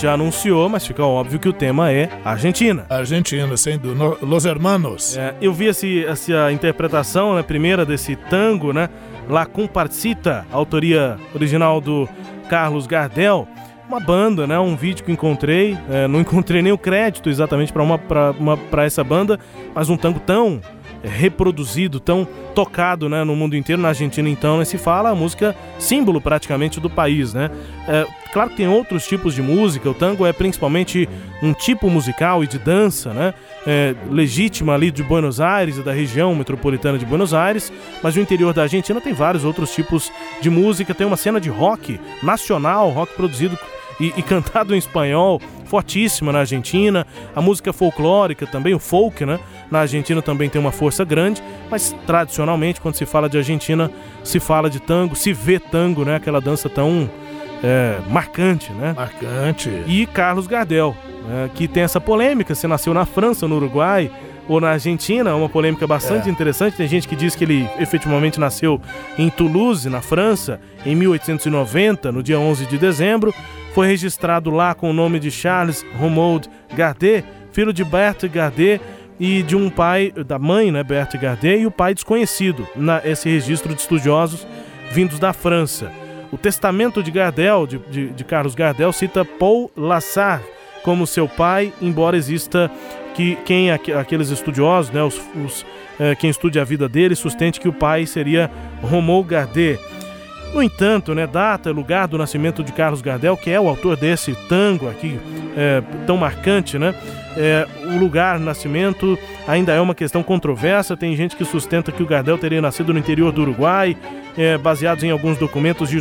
Já 0.04 0.12
anunciou, 0.12 0.68
mas 0.68 0.86
fica 0.86 1.02
óbvio 1.02 1.40
que 1.40 1.48
o 1.48 1.52
tema 1.52 1.90
é 1.90 2.10
Argentina. 2.22 2.84
Argentina, 2.90 3.56
sem 3.56 3.78
dúvida. 3.78 4.18
Los 4.20 4.44
Hermanos. 4.44 5.16
É, 5.16 5.34
eu 5.40 5.50
vi 5.50 5.64
esse, 5.64 6.04
essa 6.04 6.52
interpretação, 6.52 7.34
né, 7.34 7.42
primeira 7.42 7.86
desse 7.86 8.14
tango, 8.14 8.70
né? 8.70 8.90
La 9.30 9.46
Comparcita, 9.46 10.46
autoria 10.52 11.16
original 11.34 11.80
do 11.80 12.06
Carlos 12.50 12.86
Gardel. 12.86 13.48
Uma 13.88 13.98
banda, 13.98 14.46
né? 14.46 14.58
Um 14.58 14.76
vídeo 14.76 15.04
que 15.04 15.10
encontrei. 15.10 15.74
É, 15.88 16.06
não 16.06 16.20
encontrei 16.20 16.60
nem 16.60 16.72
o 16.72 16.76
crédito 16.76 17.30
exatamente 17.30 17.72
para 17.72 17.82
uma, 17.82 17.98
uma, 18.38 18.58
essa 18.84 19.02
banda, 19.02 19.40
mas 19.74 19.88
um 19.88 19.96
tango 19.96 20.20
tão 20.20 20.60
reproduzido, 21.04 22.00
tão 22.00 22.26
tocado 22.54 23.08
né, 23.08 23.22
no 23.24 23.36
mundo 23.36 23.56
inteiro, 23.56 23.80
na 23.80 23.88
Argentina 23.88 24.28
então, 24.28 24.58
né, 24.58 24.64
se 24.64 24.78
fala 24.78 25.10
a 25.10 25.14
música 25.14 25.54
símbolo 25.78 26.20
praticamente 26.20 26.80
do 26.80 26.88
país. 26.88 27.34
Né? 27.34 27.50
É, 27.86 28.06
claro 28.32 28.50
que 28.50 28.56
tem 28.56 28.68
outros 28.68 29.06
tipos 29.06 29.34
de 29.34 29.42
música, 29.42 29.88
o 29.88 29.94
tango 29.94 30.26
é 30.26 30.32
principalmente 30.32 31.08
um 31.42 31.52
tipo 31.52 31.90
musical 31.90 32.42
e 32.42 32.46
de 32.46 32.58
dança, 32.58 33.12
né? 33.12 33.34
É, 33.66 33.94
legítima 34.10 34.74
ali 34.74 34.90
de 34.90 35.02
Buenos 35.02 35.40
Aires 35.40 35.78
e 35.78 35.82
da 35.82 35.92
região 35.92 36.34
metropolitana 36.34 36.98
de 36.98 37.06
Buenos 37.06 37.32
Aires, 37.32 37.72
mas 38.02 38.14
no 38.14 38.22
interior 38.22 38.52
da 38.52 38.62
Argentina 38.62 39.00
tem 39.00 39.12
vários 39.12 39.44
outros 39.44 39.74
tipos 39.74 40.12
de 40.40 40.50
música, 40.50 40.94
tem 40.94 41.06
uma 41.06 41.16
cena 41.16 41.40
de 41.40 41.48
rock 41.48 41.98
nacional, 42.22 42.90
rock 42.90 43.14
produzido 43.14 43.58
e, 44.00 44.12
e, 44.16 44.22
cantado 44.22 44.74
em 44.74 44.78
espanhol, 44.78 45.40
fortíssima 45.66 46.32
na 46.32 46.40
Argentina. 46.40 47.06
A 47.34 47.40
música 47.40 47.72
folclórica 47.72 48.46
também, 48.46 48.74
o 48.74 48.78
folk, 48.78 49.24
né? 49.24 49.38
Na 49.70 49.80
Argentina 49.80 50.20
também 50.22 50.48
tem 50.48 50.60
uma 50.60 50.72
força 50.72 51.04
grande, 51.04 51.42
mas 51.70 51.94
tradicionalmente, 52.06 52.80
quando 52.80 52.94
se 52.94 53.06
fala 53.06 53.28
de 53.28 53.38
Argentina, 53.38 53.90
se 54.22 54.38
fala 54.38 54.68
de 54.68 54.80
tango, 54.80 55.16
se 55.16 55.32
vê 55.32 55.58
tango, 55.58 56.04
né? 56.04 56.16
Aquela 56.16 56.40
dança 56.40 56.68
tão 56.68 57.08
é, 57.62 57.98
marcante, 58.10 58.72
né? 58.72 58.94
Marcante. 58.96 59.70
E 59.86 60.06
Carlos 60.06 60.46
Gardel, 60.46 60.94
né? 61.26 61.50
que 61.54 61.66
tem 61.66 61.82
essa 61.82 62.00
polêmica, 62.00 62.54
se 62.54 62.66
nasceu 62.66 62.92
na 62.92 63.06
França, 63.06 63.48
no 63.48 63.56
Uruguai 63.56 64.10
ou 64.46 64.60
na 64.60 64.70
Argentina, 64.70 65.34
uma 65.34 65.48
polêmica 65.48 65.86
bastante 65.86 66.28
é. 66.28 66.32
interessante. 66.32 66.76
Tem 66.76 66.86
gente 66.86 67.08
que 67.08 67.16
diz 67.16 67.34
que 67.34 67.44
ele 67.44 67.68
efetivamente 67.78 68.38
nasceu 68.38 68.80
em 69.18 69.30
Toulouse, 69.30 69.88
na 69.88 70.02
França, 70.02 70.60
em 70.84 70.94
1890, 70.94 72.12
no 72.12 72.22
dia 72.22 72.38
11 72.38 72.66
de 72.66 72.76
dezembro. 72.76 73.34
Foi 73.74 73.88
registrado 73.88 74.50
lá 74.50 74.72
com 74.72 74.88
o 74.88 74.92
nome 74.92 75.18
de 75.18 75.32
Charles 75.32 75.84
Romuald 75.98 76.48
Gardet, 76.76 77.24
filho 77.52 77.72
de 77.72 77.84
Berthe 77.84 78.28
Gardet 78.28 78.80
e 79.18 79.42
de 79.42 79.56
um 79.56 79.68
pai, 79.68 80.12
da 80.24 80.38
mãe, 80.38 80.70
né, 80.70 80.84
Berthe 80.84 81.18
Gardet, 81.18 81.60
e 81.60 81.66
o 81.66 81.72
pai 81.72 81.92
desconhecido, 81.92 82.66
nesse 82.76 83.28
registro 83.28 83.74
de 83.74 83.80
estudiosos 83.80 84.46
vindos 84.92 85.18
da 85.18 85.32
França. 85.32 85.90
O 86.30 86.38
testamento 86.38 87.02
de 87.02 87.10
Gardel, 87.10 87.66
de, 87.66 87.78
de, 87.78 88.06
de 88.10 88.24
Carlos 88.24 88.54
Gardel, 88.54 88.92
cita 88.92 89.24
Paul 89.24 89.70
Lassar 89.76 90.40
como 90.84 91.06
seu 91.06 91.28
pai, 91.28 91.72
embora 91.82 92.16
exista 92.16 92.70
que 93.14 93.36
quem 93.44 93.72
aqueles 93.72 94.30
estudiosos, 94.30 94.92
né, 94.92 95.02
os, 95.02 95.20
os 95.44 95.66
é, 95.98 96.14
quem 96.14 96.30
estude 96.30 96.60
a 96.60 96.64
vida 96.64 96.88
dele, 96.88 97.16
sustente 97.16 97.60
que 97.60 97.68
o 97.68 97.72
pai 97.72 98.06
seria 98.06 98.50
Romuald 98.82 99.26
Gardet. 99.28 99.80
No 100.54 100.62
entanto, 100.62 101.16
né, 101.16 101.26
data 101.26 101.68
e 101.68 101.72
lugar 101.72 102.06
do 102.06 102.16
nascimento 102.16 102.62
de 102.62 102.70
Carlos 102.72 103.02
Gardel, 103.02 103.36
que 103.36 103.50
é 103.50 103.60
o 103.60 103.68
autor 103.68 103.96
desse 103.96 104.36
tango 104.48 104.88
aqui 104.88 105.18
é, 105.56 105.82
tão 106.06 106.16
marcante, 106.16 106.78
né? 106.78 106.94
É, 107.36 107.66
o 107.86 107.98
lugar 107.98 108.38
nascimento 108.38 109.18
ainda 109.48 109.72
é 109.72 109.80
uma 109.80 109.96
questão 109.96 110.22
controversa. 110.22 110.96
Tem 110.96 111.16
gente 111.16 111.34
que 111.34 111.44
sustenta 111.44 111.90
que 111.90 112.04
o 112.04 112.06
Gardel 112.06 112.38
teria 112.38 112.62
nascido 112.62 112.92
no 112.92 113.00
interior 113.00 113.32
do 113.32 113.42
Uruguai, 113.42 113.96
é, 114.38 114.56
baseados 114.56 115.02
em 115.02 115.10
alguns 115.10 115.36
documentos 115.38 115.90
de 115.90 116.00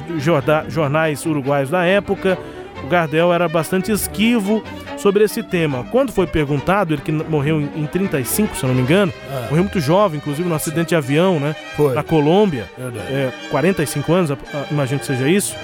jornais 0.69 1.25
uruguaios 1.25 1.71
da 1.71 1.83
época. 1.83 2.37
O 2.83 2.87
Gardel 2.87 3.33
era 3.33 3.47
bastante 3.47 3.91
esquivo 3.91 4.63
sobre 4.97 5.23
esse 5.23 5.41
tema. 5.41 5.85
Quando 5.91 6.11
foi 6.11 6.27
perguntado, 6.27 6.93
ele 6.93 7.01
que 7.01 7.11
morreu 7.11 7.61
em 7.61 7.85
35, 7.85 8.55
se 8.55 8.63
eu 8.63 8.67
não 8.67 8.75
me 8.75 8.81
engano, 8.81 9.11
é. 9.29 9.49
morreu 9.49 9.63
muito 9.63 9.79
jovem, 9.79 10.17
inclusive 10.17 10.47
no 10.47 10.55
acidente 10.55 10.89
de 10.89 10.95
avião, 10.95 11.39
né? 11.39 11.55
Foi. 11.75 11.93
Na 11.93 12.03
Colômbia. 12.03 12.69
É, 13.09 13.31
45 13.49 14.13
anos, 14.13 14.37
imagino 14.69 14.99
que 14.99 15.05
seja 15.05 15.27
isso. 15.27 15.55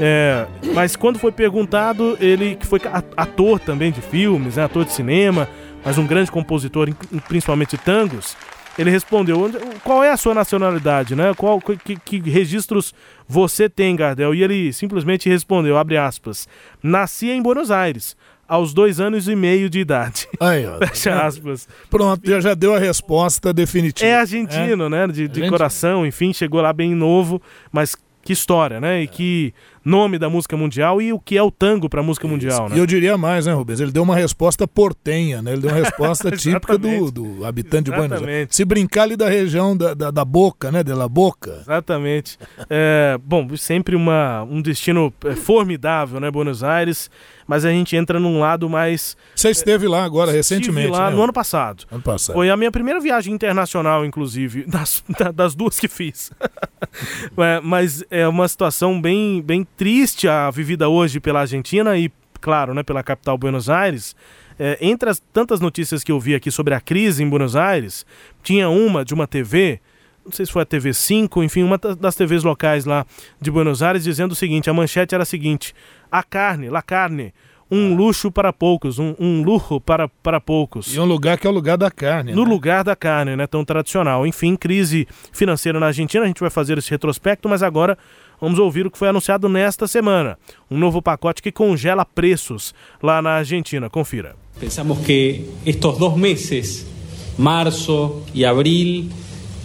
É, 0.00 0.46
mas 0.74 0.94
quando 0.94 1.18
foi 1.18 1.32
perguntado, 1.32 2.16
ele 2.20 2.54
que 2.54 2.66
foi 2.66 2.80
ator 3.16 3.58
também 3.58 3.90
de 3.90 4.00
filmes, 4.00 4.56
né, 4.56 4.64
ator 4.64 4.84
de 4.84 4.92
cinema, 4.92 5.48
mas 5.84 5.98
um 5.98 6.06
grande 6.06 6.30
compositor, 6.30 6.88
principalmente 7.26 7.76
tangos, 7.76 8.36
ele 8.78 8.90
respondeu: 8.90 9.50
qual 9.82 10.04
é 10.04 10.10
a 10.10 10.16
sua 10.16 10.32
nacionalidade, 10.32 11.16
né? 11.16 11.34
Qual, 11.34 11.60
que, 11.60 11.96
que, 11.96 12.30
registros 12.30 12.94
você 13.26 13.68
tem, 13.68 13.96
Gardel? 13.96 14.34
E 14.34 14.42
ele 14.42 14.72
simplesmente 14.72 15.28
respondeu: 15.28 15.76
abre 15.76 15.96
aspas, 15.96 16.48
nasci 16.82 17.30
em 17.30 17.42
Buenos 17.42 17.70
Aires. 17.70 18.16
Aos 18.46 18.72
dois 18.72 18.98
anos 18.98 19.28
e 19.28 19.36
meio 19.36 19.68
de 19.68 19.78
idade. 19.78 20.26
Aí, 20.40 20.66
ó. 20.66 20.78
Fecha 20.88 21.20
aspas. 21.20 21.68
Pronto, 21.90 22.26
já, 22.26 22.40
já 22.40 22.54
deu 22.54 22.74
a 22.74 22.78
resposta 22.78 23.52
definitiva. 23.52 24.10
É 24.10 24.14
argentino, 24.20 24.86
é? 24.86 24.88
né? 24.88 25.06
De, 25.06 25.28
de 25.28 25.50
coração, 25.50 26.06
enfim, 26.06 26.32
chegou 26.32 26.62
lá 26.62 26.72
bem 26.72 26.94
novo, 26.94 27.42
mas 27.70 27.94
que 28.28 28.34
história, 28.34 28.78
né? 28.78 29.02
E 29.02 29.08
que 29.08 29.54
nome 29.82 30.18
da 30.18 30.28
música 30.28 30.54
mundial 30.54 31.00
e 31.00 31.14
o 31.14 31.18
que 31.18 31.38
é 31.38 31.42
o 31.42 31.50
tango 31.50 31.88
para 31.88 32.00
a 32.00 32.02
música 32.02 32.28
mundial, 32.28 32.68
né? 32.68 32.76
E 32.76 32.78
eu 32.78 32.84
diria 32.84 33.16
mais, 33.16 33.46
né, 33.46 33.54
Rubens? 33.54 33.80
Ele 33.80 33.90
deu 33.90 34.02
uma 34.02 34.14
resposta 34.14 34.68
portenha, 34.68 35.40
né? 35.40 35.52
Ele 35.52 35.62
deu 35.62 35.70
uma 35.70 35.82
resposta 35.82 36.30
típica 36.36 36.76
do, 36.76 37.10
do 37.10 37.46
habitante 37.46 37.90
de 37.90 37.96
Buenos 37.96 38.22
Aires. 38.22 38.48
Se 38.50 38.66
brincar 38.66 39.04
ali 39.04 39.16
da 39.16 39.30
região 39.30 39.74
da, 39.74 39.94
da, 39.94 40.10
da 40.10 40.26
Boca, 40.26 40.70
né? 40.70 40.84
De 40.84 40.92
La 40.92 41.08
Boca. 41.08 41.60
Exatamente. 41.62 42.36
É, 42.68 43.18
bom, 43.24 43.56
sempre 43.56 43.96
uma, 43.96 44.42
um 44.42 44.60
destino 44.60 45.10
é, 45.24 45.34
formidável, 45.34 46.20
né? 46.20 46.30
Buenos 46.30 46.62
Aires 46.62 47.10
mas 47.48 47.64
a 47.64 47.70
gente 47.70 47.96
entra 47.96 48.20
num 48.20 48.38
lado 48.38 48.68
mais. 48.68 49.16
Você 49.34 49.48
esteve 49.48 49.88
lá 49.88 50.04
agora, 50.04 50.30
recentemente. 50.30 50.90
lá 50.90 51.08
né? 51.08 51.16
no 51.16 51.22
ano 51.22 51.32
passado. 51.32 51.86
Ano 51.90 52.02
passado. 52.02 52.36
Foi 52.36 52.50
a 52.50 52.56
minha 52.58 52.70
primeira 52.70 53.00
viagem 53.00 53.32
internacional, 53.32 54.04
inclusive, 54.04 54.64
das, 54.68 55.02
das 55.34 55.54
duas 55.54 55.80
que 55.80 55.88
fiz. 55.88 56.30
é, 57.38 57.60
mas 57.62 58.04
é 58.10 58.28
uma 58.28 58.46
situação 58.46 59.00
bem, 59.00 59.40
bem 59.40 59.66
triste 59.78 60.28
a 60.28 60.50
vivida 60.50 60.90
hoje 60.90 61.18
pela 61.20 61.40
Argentina 61.40 61.96
e, 61.96 62.12
claro, 62.38 62.74
né, 62.74 62.82
pela 62.82 63.02
capital 63.02 63.38
Buenos 63.38 63.70
Aires. 63.70 64.14
É, 64.58 64.76
entre 64.82 65.08
as 65.08 65.22
tantas 65.32 65.58
notícias 65.58 66.04
que 66.04 66.12
eu 66.12 66.20
vi 66.20 66.34
aqui 66.34 66.50
sobre 66.50 66.74
a 66.74 66.80
crise 66.80 67.22
em 67.22 67.28
Buenos 67.30 67.56
Aires, 67.56 68.04
tinha 68.42 68.68
uma 68.68 69.06
de 69.06 69.14
uma 69.14 69.26
TV 69.26 69.80
não 70.28 70.32
sei 70.32 70.44
se 70.44 70.52
foi 70.52 70.62
a 70.62 70.66
TV 70.66 70.92
5, 70.92 71.42
enfim, 71.42 71.62
uma 71.62 71.78
das 71.78 72.14
TVs 72.14 72.44
locais 72.44 72.84
lá 72.84 73.06
de 73.40 73.50
Buenos 73.50 73.82
Aires, 73.82 74.04
dizendo 74.04 74.32
o 74.32 74.34
seguinte: 74.36 74.68
a 74.68 74.74
manchete 74.74 75.14
era 75.14 75.22
a 75.22 75.26
seguinte: 75.26 75.74
a 76.12 76.22
carne, 76.22 76.68
la 76.68 76.82
carne, 76.82 77.32
um 77.70 77.94
luxo 77.94 78.30
para 78.30 78.52
poucos, 78.52 78.98
um, 78.98 79.14
um 79.18 79.42
luxo 79.42 79.80
para, 79.80 80.06
para 80.06 80.38
poucos. 80.38 80.94
E 80.94 81.00
um 81.00 81.06
lugar 81.06 81.38
que 81.38 81.46
é 81.46 81.50
o 81.50 81.52
lugar 81.52 81.78
da 81.78 81.90
carne. 81.90 82.32
No 82.32 82.44
né? 82.44 82.50
lugar 82.50 82.84
da 82.84 82.94
carne, 82.94 83.36
né? 83.36 83.46
Tão 83.46 83.64
tradicional. 83.64 84.26
Enfim, 84.26 84.54
crise 84.54 85.08
financeira 85.32 85.80
na 85.80 85.86
Argentina, 85.86 86.24
a 86.24 86.26
gente 86.26 86.40
vai 86.40 86.50
fazer 86.50 86.76
esse 86.76 86.90
retrospecto, 86.90 87.48
mas 87.48 87.62
agora 87.62 87.96
vamos 88.38 88.58
ouvir 88.58 88.86
o 88.86 88.90
que 88.90 88.98
foi 88.98 89.08
anunciado 89.08 89.48
nesta 89.48 89.88
semana. 89.88 90.38
Um 90.70 90.78
novo 90.78 91.00
pacote 91.00 91.42
que 91.42 91.50
congela 91.50 92.04
preços 92.04 92.74
lá 93.02 93.22
na 93.22 93.30
Argentina. 93.30 93.88
Confira. 93.88 94.36
Pensamos 94.60 94.98
que 94.98 95.46
estos 95.64 95.96
dois 95.96 96.16
meses, 96.16 96.86
março 97.38 98.22
e 98.34 98.44
abril, 98.44 99.08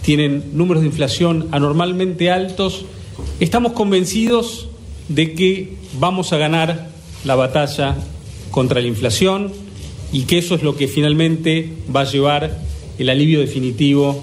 tienen 0.04 0.44
números 0.52 0.82
de 0.82 0.88
inflación 0.88 1.48
anormalmente 1.50 2.30
altos. 2.30 2.84
Estamos 3.40 3.72
convencidos 3.72 4.68
de 5.08 5.34
que 5.34 5.76
vamos 5.98 6.32
a 6.32 6.36
ganar 6.36 6.90
la 7.24 7.34
batalla 7.36 7.96
contra 8.50 8.80
la 8.80 8.86
inflación 8.86 9.50
y 10.12 10.22
que 10.24 10.38
eso 10.38 10.54
es 10.54 10.62
lo 10.62 10.76
que 10.76 10.88
finalmente 10.88 11.72
va 11.94 12.02
a 12.02 12.04
llevar 12.04 12.58
el 12.98 13.08
alivio 13.08 13.40
definitivo 13.40 14.22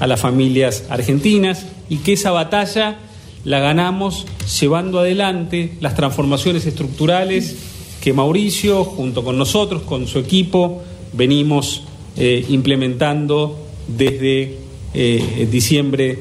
a 0.00 0.06
las 0.06 0.20
familias 0.20 0.84
argentinas 0.90 1.66
y 1.88 1.98
que 1.98 2.14
esa 2.14 2.32
batalla 2.32 2.98
la 3.44 3.60
ganamos 3.60 4.26
llevando 4.60 4.98
adelante 4.98 5.74
las 5.80 5.94
transformaciones 5.94 6.66
estructurales 6.66 7.56
que 8.00 8.12
Mauricio, 8.12 8.84
junto 8.84 9.22
con 9.22 9.38
nosotros, 9.38 9.82
con 9.82 10.08
su 10.08 10.18
equipo, 10.18 10.82
venimos 11.12 11.82
eh, 12.16 12.44
implementando 12.48 13.58
desde 13.86 14.69
eh, 14.94 15.46
diciembre 15.50 16.18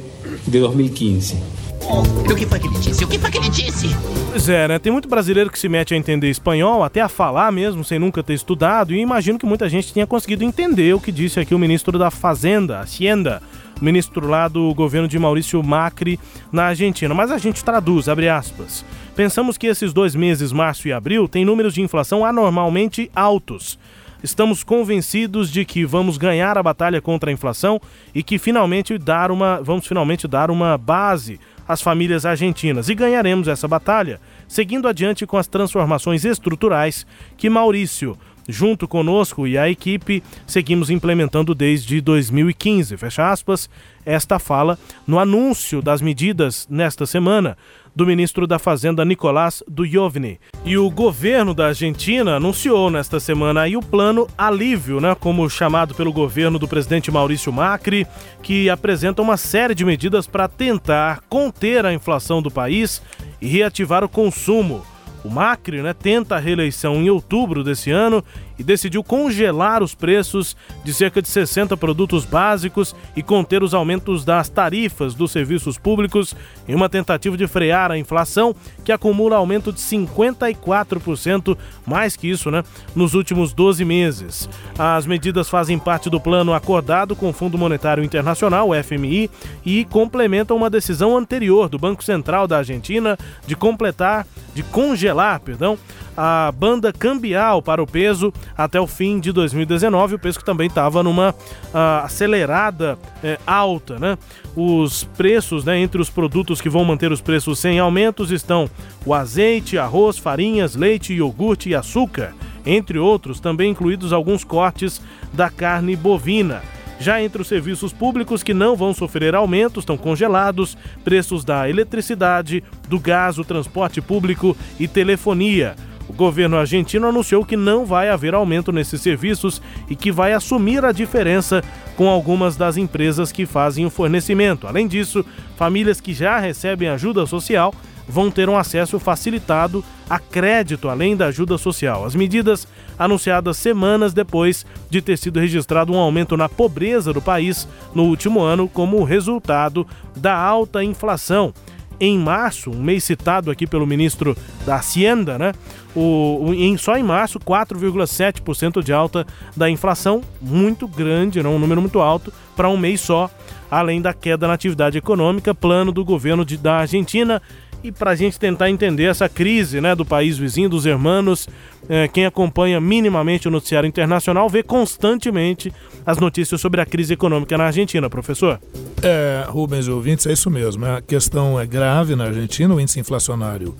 de 0.47 0.59
2015. 0.59 1.59
O 1.89 2.35
que 2.35 2.45
foi 2.45 2.59
que 2.59 2.67
ele 2.67 2.77
disse? 2.77 3.03
O 3.03 3.07
que 3.07 3.17
foi 3.17 3.31
que 3.31 3.37
ele 3.37 3.49
disse? 3.49 3.87
Pois 4.29 4.47
é, 4.47 4.67
né? 4.67 4.79
Tem 4.79 4.91
muito 4.91 5.09
brasileiro 5.09 5.49
que 5.49 5.57
se 5.57 5.67
mete 5.67 5.93
a 5.93 5.97
entender 5.97 6.29
espanhol, 6.29 6.83
até 6.83 7.01
a 7.01 7.09
falar 7.09 7.51
mesmo, 7.51 7.83
sem 7.83 7.97
nunca 7.97 8.21
ter 8.21 8.33
estudado, 8.33 8.93
e 8.93 8.99
imagino 8.99 9.39
que 9.39 9.45
muita 9.45 9.67
gente 9.67 9.91
tenha 9.91 10.05
conseguido 10.05 10.43
entender 10.43 10.93
o 10.93 10.99
que 10.99 11.11
disse 11.11 11.39
aqui 11.39 11.55
o 11.55 11.59
ministro 11.59 11.97
da 11.97 12.11
Fazenda, 12.11 12.79
Hacienda, 12.79 13.41
o 13.81 13.83
ministro 13.83 14.27
lá 14.27 14.47
do 14.47 14.71
governo 14.75 15.07
de 15.07 15.17
Maurício 15.17 15.63
Macri 15.63 16.19
na 16.51 16.65
Argentina. 16.65 17.13
Mas 17.13 17.31
a 17.31 17.39
gente 17.39 17.63
traduz, 17.63 18.07
abre 18.07 18.29
aspas. 18.29 18.85
Pensamos 19.15 19.57
que 19.57 19.67
esses 19.67 19.91
dois 19.91 20.15
meses, 20.15 20.51
março 20.51 20.87
e 20.87 20.93
abril, 20.93 21.27
têm 21.27 21.43
números 21.43 21.73
de 21.73 21.81
inflação 21.81 22.23
anormalmente 22.23 23.09
altos. 23.15 23.79
Estamos 24.21 24.63
convencidos 24.63 25.49
de 25.49 25.63
que 25.63 25.85
vamos 25.85 26.17
ganhar 26.17 26.57
a 26.57 26.63
batalha 26.63 27.01
contra 27.01 27.29
a 27.29 27.33
inflação 27.33 27.79
e 28.13 28.21
que 28.21 28.37
finalmente 28.37 28.97
dar 28.97 29.31
uma, 29.31 29.61
vamos 29.61 29.87
finalmente 29.87 30.27
dar 30.27 30.51
uma 30.51 30.77
base 30.77 31.39
as 31.69 31.81
famílias 31.81 32.25
argentinas. 32.25 32.89
E 32.89 32.95
ganharemos 32.95 33.47
essa 33.47 33.67
batalha, 33.67 34.19
seguindo 34.47 34.87
adiante 34.87 35.25
com 35.27 35.37
as 35.37 35.47
transformações 35.47 36.25
estruturais 36.25 37.05
que 37.37 37.47
Maurício, 37.47 38.17
junto 38.49 38.87
conosco 38.87 39.47
e 39.47 39.57
a 39.57 39.69
equipe, 39.69 40.23
seguimos 40.47 40.89
implementando 40.89 41.53
desde 41.53 42.01
2015. 42.01 42.97
Fecha 42.97 43.31
aspas, 43.31 43.69
esta 44.05 44.39
fala 44.39 44.77
no 45.05 45.19
anúncio 45.19 45.81
das 45.81 46.01
medidas 46.01 46.67
nesta 46.69 47.05
semana 47.05 47.55
do 47.95 48.05
ministro 48.05 48.47
da 48.47 48.57
Fazenda 48.57 49.05
Nicolás 49.05 49.63
Dujovne. 49.67 50.39
E 50.65 50.77
o 50.77 50.89
governo 50.89 51.53
da 51.53 51.67
Argentina 51.67 52.35
anunciou 52.35 52.89
nesta 52.89 53.19
semana 53.19 53.61
aí 53.61 53.75
o 53.77 53.81
plano 53.81 54.27
alívio, 54.37 54.99
né, 54.99 55.15
como 55.19 55.49
chamado 55.49 55.93
pelo 55.93 56.11
governo 56.11 56.57
do 56.57 56.67
presidente 56.67 57.11
Maurício 57.11 57.51
Macri, 57.51 58.07
que 58.41 58.69
apresenta 58.69 59.21
uma 59.21 59.37
série 59.37 59.75
de 59.75 59.85
medidas 59.85 60.27
para 60.27 60.47
tentar 60.47 61.21
conter 61.29 61.85
a 61.85 61.93
inflação 61.93 62.41
do 62.41 62.49
país 62.49 63.01
e 63.41 63.47
reativar 63.47 64.03
o 64.03 64.09
consumo. 64.09 64.83
O 65.23 65.29
Macri 65.29 65.81
né, 65.81 65.93
tenta 65.93 66.35
a 66.35 66.39
reeleição 66.39 66.95
em 66.95 67.09
outubro 67.09 67.63
desse 67.63 67.91
ano 67.91 68.23
e 68.59 68.63
decidiu 68.63 69.01
congelar 69.01 69.81
os 69.81 69.95
preços 69.95 70.55
de 70.83 70.93
cerca 70.93 71.21
de 71.21 71.29
60 71.29 71.77
produtos 71.77 72.25
básicos 72.25 72.93
e 73.15 73.23
conter 73.23 73.63
os 73.63 73.73
aumentos 73.73 74.25
das 74.25 74.49
tarifas 74.49 75.15
dos 75.15 75.31
serviços 75.31 75.77
públicos 75.77 76.35
em 76.67 76.75
uma 76.75 76.89
tentativa 76.89 77.37
de 77.37 77.47
frear 77.47 77.89
a 77.89 77.97
inflação, 77.97 78.53
que 78.83 78.91
acumula 78.91 79.37
aumento 79.37 79.71
de 79.71 79.79
54%, 79.79 81.57
mais 81.85 82.17
que 82.17 82.29
isso, 82.29 82.51
né, 82.51 82.63
nos 82.93 83.13
últimos 83.13 83.53
12 83.53 83.85
meses. 83.85 84.49
As 84.77 85.05
medidas 85.05 85.49
fazem 85.49 85.79
parte 85.79 86.09
do 86.09 86.19
plano 86.19 86.53
acordado 86.53 87.15
com 87.15 87.29
o 87.29 87.33
Fundo 87.33 87.57
Monetário 87.57 88.03
Internacional, 88.03 88.69
FMI, 88.83 89.29
e 89.65 89.85
complementam 89.85 90.57
uma 90.57 90.69
decisão 90.69 91.17
anterior 91.17 91.69
do 91.69 91.79
Banco 91.79 92.03
Central 92.03 92.45
da 92.45 92.57
Argentina 92.57 93.17
de 93.47 93.55
completar, 93.55 94.27
de 94.53 94.63
congelar, 94.63 95.08
perdão, 95.43 95.77
a 96.15 96.51
banda 96.51 96.91
cambial 96.91 97.61
para 97.61 97.81
o 97.81 97.87
peso 97.87 98.33
até 98.57 98.79
o 98.79 98.87
fim 98.87 99.19
de 99.19 99.31
2019. 99.31 100.15
O 100.15 100.19
peso 100.19 100.39
que 100.39 100.45
também 100.45 100.67
estava 100.67 101.01
numa 101.01 101.31
uh, 101.31 102.03
acelerada 102.03 102.97
uh, 103.23 103.41
alta, 103.45 103.97
né? 103.97 104.17
Os 104.55 105.03
preços, 105.15 105.63
né, 105.63 105.79
entre 105.79 106.01
os 106.01 106.09
produtos 106.09 106.59
que 106.59 106.69
vão 106.69 106.83
manter 106.83 107.11
os 107.11 107.21
preços 107.21 107.59
sem 107.59 107.79
aumentos 107.79 108.31
estão 108.31 108.69
o 109.05 109.13
azeite, 109.13 109.77
arroz, 109.77 110.17
farinhas, 110.17 110.75
leite, 110.75 111.13
iogurte 111.13 111.69
e 111.69 111.75
açúcar, 111.75 112.33
entre 112.65 112.99
outros, 112.99 113.39
também 113.39 113.71
incluídos 113.71 114.11
alguns 114.11 114.43
cortes 114.43 115.01
da 115.31 115.49
carne 115.49 115.95
bovina. 115.95 116.61
Já 116.99 117.21
entre 117.21 117.41
os 117.41 117.47
serviços 117.47 117.93
públicos 117.93 118.43
que 118.43 118.53
não 118.53 118.75
vão 118.75 118.93
sofrer 118.93 119.33
aumentos, 119.33 119.83
estão 119.83 119.97
congelados 119.97 120.77
preços 121.03 121.45
da 121.45 121.69
eletricidade, 121.69 122.61
do 122.89 122.99
gás, 122.99 123.37
o 123.37 123.45
transporte 123.45 124.01
público 124.01 124.55
e 124.77 124.85
telefonia. 124.85 125.75
O 126.09 126.13
governo 126.13 126.57
argentino 126.57 127.07
anunciou 127.07 127.45
que 127.45 127.55
não 127.55 127.85
vai 127.85 128.09
haver 128.09 128.33
aumento 128.33 128.71
nesses 128.71 128.99
serviços 128.99 129.61
e 129.87 129.95
que 129.95 130.11
vai 130.11 130.33
assumir 130.33 130.83
a 130.83 130.91
diferença 130.91 131.63
com 131.95 132.09
algumas 132.09 132.57
das 132.57 132.77
empresas 132.77 133.31
que 133.31 133.45
fazem 133.45 133.85
o 133.85 133.89
fornecimento. 133.89 134.67
Além 134.67 134.87
disso, 134.87 135.23
famílias 135.55 136.01
que 136.01 136.13
já 136.13 136.39
recebem 136.39 136.89
ajuda 136.89 137.25
social 137.27 137.73
vão 138.07 138.31
ter 138.31 138.49
um 138.49 138.57
acesso 138.57 138.99
facilitado 138.99 139.85
a 140.09 140.17
crédito 140.17 140.89
além 140.89 141.15
da 141.15 141.27
ajuda 141.27 141.59
social. 141.59 142.03
As 142.03 142.15
medidas 142.15 142.67
anunciadas 142.99 143.57
semanas 143.57 144.13
depois 144.13 144.65
de 144.89 145.01
ter 145.01 145.17
sido 145.17 145.39
registrado 145.39 145.93
um 145.93 145.97
aumento 145.97 146.35
na 146.35 146.49
pobreza 146.49 147.13
do 147.13 147.21
país 147.21 147.67
no 147.95 148.03
último 148.03 148.41
ano 148.41 148.67
como 148.67 149.03
resultado 149.03 149.87
da 150.15 150.35
alta 150.35 150.83
inflação 150.83 151.53
em 151.99 152.17
março, 152.17 152.71
um 152.71 152.81
mês 152.81 153.03
citado 153.03 153.51
aqui 153.51 153.67
pelo 153.67 153.85
ministro 153.85 154.35
da 154.65 154.75
Hacienda, 154.75 155.37
né? 155.37 155.51
O, 155.95 156.53
em, 156.53 156.77
só 156.77 156.95
em 156.95 157.03
março, 157.03 157.39
4,7% 157.39 158.81
de 158.81 158.93
alta 158.93 159.27
da 159.55 159.69
inflação, 159.69 160.21
muito 160.41 160.87
grande, 160.87 161.43
não, 161.43 161.55
um 161.55 161.59
número 161.59 161.81
muito 161.81 161.99
alto, 161.99 162.31
para 162.55 162.69
um 162.69 162.77
mês 162.77 163.01
só, 163.01 163.29
além 163.69 164.01
da 164.01 164.13
queda 164.13 164.47
na 164.47 164.53
atividade 164.53 164.97
econômica, 164.97 165.53
plano 165.53 165.91
do 165.91 166.05
governo 166.05 166.45
de, 166.45 166.57
da 166.57 166.77
Argentina 166.77 167.41
e 167.83 167.91
para 167.91 168.11
a 168.11 168.15
gente 168.15 168.39
tentar 168.39 168.69
entender 168.69 169.05
essa 169.05 169.29
crise 169.29 169.79
né, 169.79 169.95
do 169.95 170.05
país 170.05 170.37
vizinho, 170.37 170.69
dos 170.69 170.85
hermanos, 170.85 171.47
é, 171.87 172.07
quem 172.07 172.25
acompanha 172.25 172.79
minimamente 172.79 173.47
o 173.47 173.51
noticiário 173.51 173.87
internacional 173.87 174.49
vê 174.49 174.61
constantemente 174.61 175.73
as 176.05 176.17
notícias 176.17 176.59
sobre 176.59 176.81
a 176.81 176.85
crise 176.85 177.13
econômica 177.13 177.57
na 177.57 177.65
Argentina, 177.65 178.09
professor. 178.09 178.59
É, 179.01 179.45
Rubens 179.47 179.87
e 179.87 179.91
ouvintes, 179.91 180.25
é 180.27 180.33
isso 180.33 180.49
mesmo. 180.49 180.85
A 180.85 181.01
questão 181.01 181.59
é 181.59 181.65
grave 181.65 182.15
na 182.15 182.25
Argentina, 182.25 182.73
o 182.73 182.79
índice 182.79 182.99
inflacionário 182.99 183.75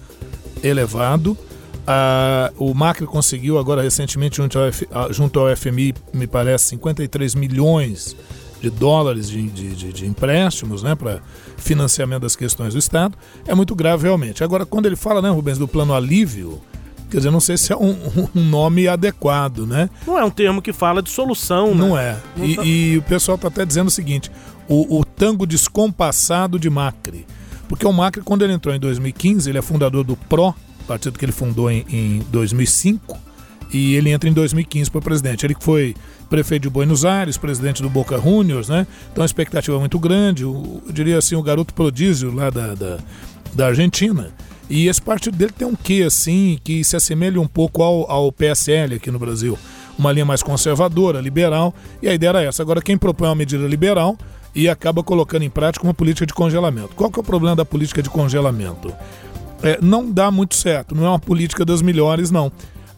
elevado. 0.64 1.38
Ah, 1.86 2.52
o 2.58 2.74
Macri 2.74 3.06
conseguiu 3.06 3.58
agora 3.58 3.82
recentemente, 3.82 4.38
junto 4.38 4.60
ao, 4.60 4.66
F, 4.68 4.88
junto 5.10 5.40
ao 5.40 5.56
FMI, 5.56 5.94
me 6.14 6.28
parece, 6.28 6.70
53 6.70 7.36
milhões 7.36 8.16
de 8.16 8.39
dólares 8.68 9.30
de, 9.30 9.44
de, 9.44 9.76
de, 9.76 9.94
de 9.94 10.06
empréstimos 10.08 10.82
né, 10.82 10.96
para 10.96 11.22
financiamento 11.58 12.24
das 12.24 12.36
questões 12.36 12.74
do 12.74 12.80
Estado, 12.80 13.16
é 13.46 13.54
muito 13.54 13.76
grave 13.76 14.04
realmente. 14.04 14.44
Agora, 14.44 14.66
quando 14.66 14.88
ele 14.88 14.96
fala, 14.96 15.22
né, 15.22 15.30
Rubens, 15.30 15.60
do 15.60 15.68
plano 15.68 15.94
alívio, 15.94 16.60
quer 17.12 17.18
dizer, 17.18 17.30
não 17.30 17.40
sei 17.40 17.58
se 17.58 17.72
é 17.72 17.78
um, 17.78 17.96
um 18.36 18.44
nome 18.44 18.88
adequado, 18.88 19.68
né? 19.68 19.88
Não 20.08 20.18
é 20.18 20.26
um 20.26 20.32
termo 20.32 20.62
que 20.62 20.74
fala 20.74 21.04
de 21.04 21.12
solução, 21.12 21.76
né? 21.76 21.88
Não 21.88 21.98
é. 21.98 22.18
E, 22.38 22.56
tá... 22.56 22.64
e 22.64 22.98
o 22.98 23.02
pessoal 23.04 23.36
está 23.36 23.50
até 23.50 23.64
dizendo 23.64 23.88
o 23.88 23.92
seguinte: 23.92 24.32
o, 24.68 25.00
o 25.00 25.06
tango 25.06 25.46
descompassado 25.46 26.58
de 26.58 26.70
Macri. 26.70 27.26
Porque 27.68 27.86
o 27.86 27.94
Macri, 27.94 28.24
quando 28.24 28.44
ele 28.44 28.54
entrou 28.54 28.74
em 28.74 28.80
2015, 28.80 29.50
ele 29.50 29.60
é 29.60 29.62
fundador 29.62 30.04
do 30.04 30.16
PRO, 30.16 30.56
partido 30.88 31.20
que 31.20 31.24
ele 31.26 31.32
fundou 31.32 31.70
em, 31.70 31.86
em 31.88 32.20
2005, 32.32 33.16
e 33.72 33.96
ele 33.96 34.10
entra 34.10 34.28
em 34.28 34.34
2015 34.34 34.90
para 34.90 35.02
presidente. 35.02 35.46
Ele 35.46 35.56
foi 35.60 35.96
prefeito 36.30 36.64
de 36.64 36.70
Buenos 36.70 37.04
Aires, 37.04 37.38
presidente 37.38 37.82
do 37.82 37.90
Boca 37.90 38.18
Juniors, 38.20 38.70
né? 38.70 38.86
Então 39.12 39.24
a 39.24 39.26
expectativa 39.26 39.76
é 39.76 39.80
muito 39.80 40.00
grande, 40.00 40.46
o, 40.46 40.82
eu 40.86 40.94
diria 40.94 41.18
assim, 41.18 41.36
o 41.36 41.42
garoto 41.42 41.74
prodígio 41.74 42.34
lá 42.34 42.50
da, 42.50 42.76
da, 42.76 42.98
da 43.54 43.68
Argentina. 43.68 44.32
E 44.70 44.88
esse 44.88 45.02
partido 45.02 45.36
dele 45.36 45.52
tem 45.52 45.68
um 45.68 45.76
quê, 45.76 46.04
assim, 46.06 46.60
que 46.64 46.84
se 46.84 46.96
assemelha 46.96 47.42
um 47.42 47.48
pouco 47.48 47.82
ao, 47.82 48.10
ao 48.10 48.32
PSL 48.32 48.96
aqui 48.96 49.10
no 49.10 49.18
Brasil. 49.18 49.58
Uma 49.98 50.12
linha 50.12 50.26
mais 50.26 50.44
conservadora, 50.44 51.20
liberal, 51.20 51.74
e 52.02 52.08
a 52.08 52.14
ideia 52.14 52.30
era 52.30 52.44
essa. 52.44 52.62
Agora, 52.62 52.82
quem 52.82 52.96
propõe 52.96 53.28
uma 53.28 53.36
medida 53.36 53.68
liberal 53.68 54.16
e 54.54 54.70
acaba 54.70 55.04
colocando 55.04 55.44
em 55.44 55.50
prática 55.50 55.84
uma 55.84 55.94
política 55.94 56.26
de 56.26 56.34
congelamento. 56.34 56.90
Qual 56.96 57.10
que 57.10 57.20
é 57.20 57.22
o 57.22 57.26
problema 57.26 57.56
da 57.56 57.66
política 57.66 58.04
de 58.04 58.10
congelamento? 58.10 58.94
É, 59.64 59.80
não 59.82 60.10
dá 60.10 60.32
muito 60.32 60.56
certo, 60.56 60.96
não 60.96 61.06
é 61.06 61.10
uma 61.10 61.20
política 61.20 61.66
das 61.66 61.82
melhores, 61.82 62.32
não 62.32 62.52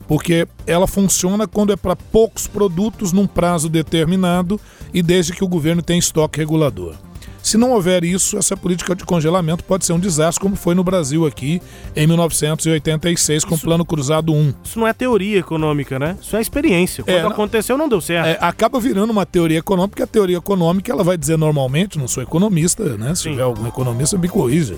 porque 0.07 0.47
ela 0.65 0.87
funciona 0.87 1.47
quando 1.47 1.73
é 1.73 1.75
para 1.75 1.95
poucos 1.95 2.47
produtos 2.47 3.11
num 3.11 3.27
prazo 3.27 3.69
determinado 3.69 4.59
e 4.93 5.01
desde 5.01 5.33
que 5.33 5.43
o 5.43 5.47
governo 5.47 5.81
tem 5.81 5.99
estoque 5.99 6.39
regulador. 6.39 6.95
Se 7.43 7.57
não 7.57 7.71
houver 7.71 8.03
isso, 8.03 8.37
essa 8.37 8.55
política 8.55 8.95
de 8.95 9.03
congelamento 9.03 9.63
pode 9.63 9.85
ser 9.85 9.93
um 9.93 9.99
desastre, 9.99 10.41
como 10.41 10.55
foi 10.55 10.75
no 10.75 10.83
Brasil 10.83 11.25
aqui 11.25 11.61
em 11.95 12.05
1986 12.05 13.43
com 13.43 13.55
o 13.55 13.59
Plano 13.59 13.83
Cruzado 13.83 14.33
1. 14.33 14.53
Isso 14.63 14.79
não 14.79 14.87
é 14.87 14.93
teoria 14.93 15.39
econômica, 15.39 15.97
né? 15.97 16.17
Isso 16.21 16.35
é 16.35 16.41
experiência. 16.41 17.03
Quando 17.03 17.15
é, 17.15 17.21
aconteceu, 17.21 17.77
não 17.77 17.89
deu 17.89 17.99
certo. 17.99 18.27
É, 18.27 18.37
acaba 18.39 18.79
virando 18.79 19.11
uma 19.11 19.25
teoria 19.25 19.57
econômica, 19.57 19.89
porque 19.89 20.03
a 20.03 20.07
teoria 20.07 20.37
econômica 20.37 20.91
ela 20.91 21.03
vai 21.03 21.17
dizer 21.17 21.37
normalmente, 21.37 21.97
não 21.97 22.07
sou 22.07 22.21
economista, 22.21 22.83
né? 22.97 23.15
Se 23.15 23.23
Sim. 23.23 23.31
tiver 23.31 23.43
algum 23.43 23.67
economista, 23.67 24.17
me 24.17 24.29
corrija. 24.29 24.75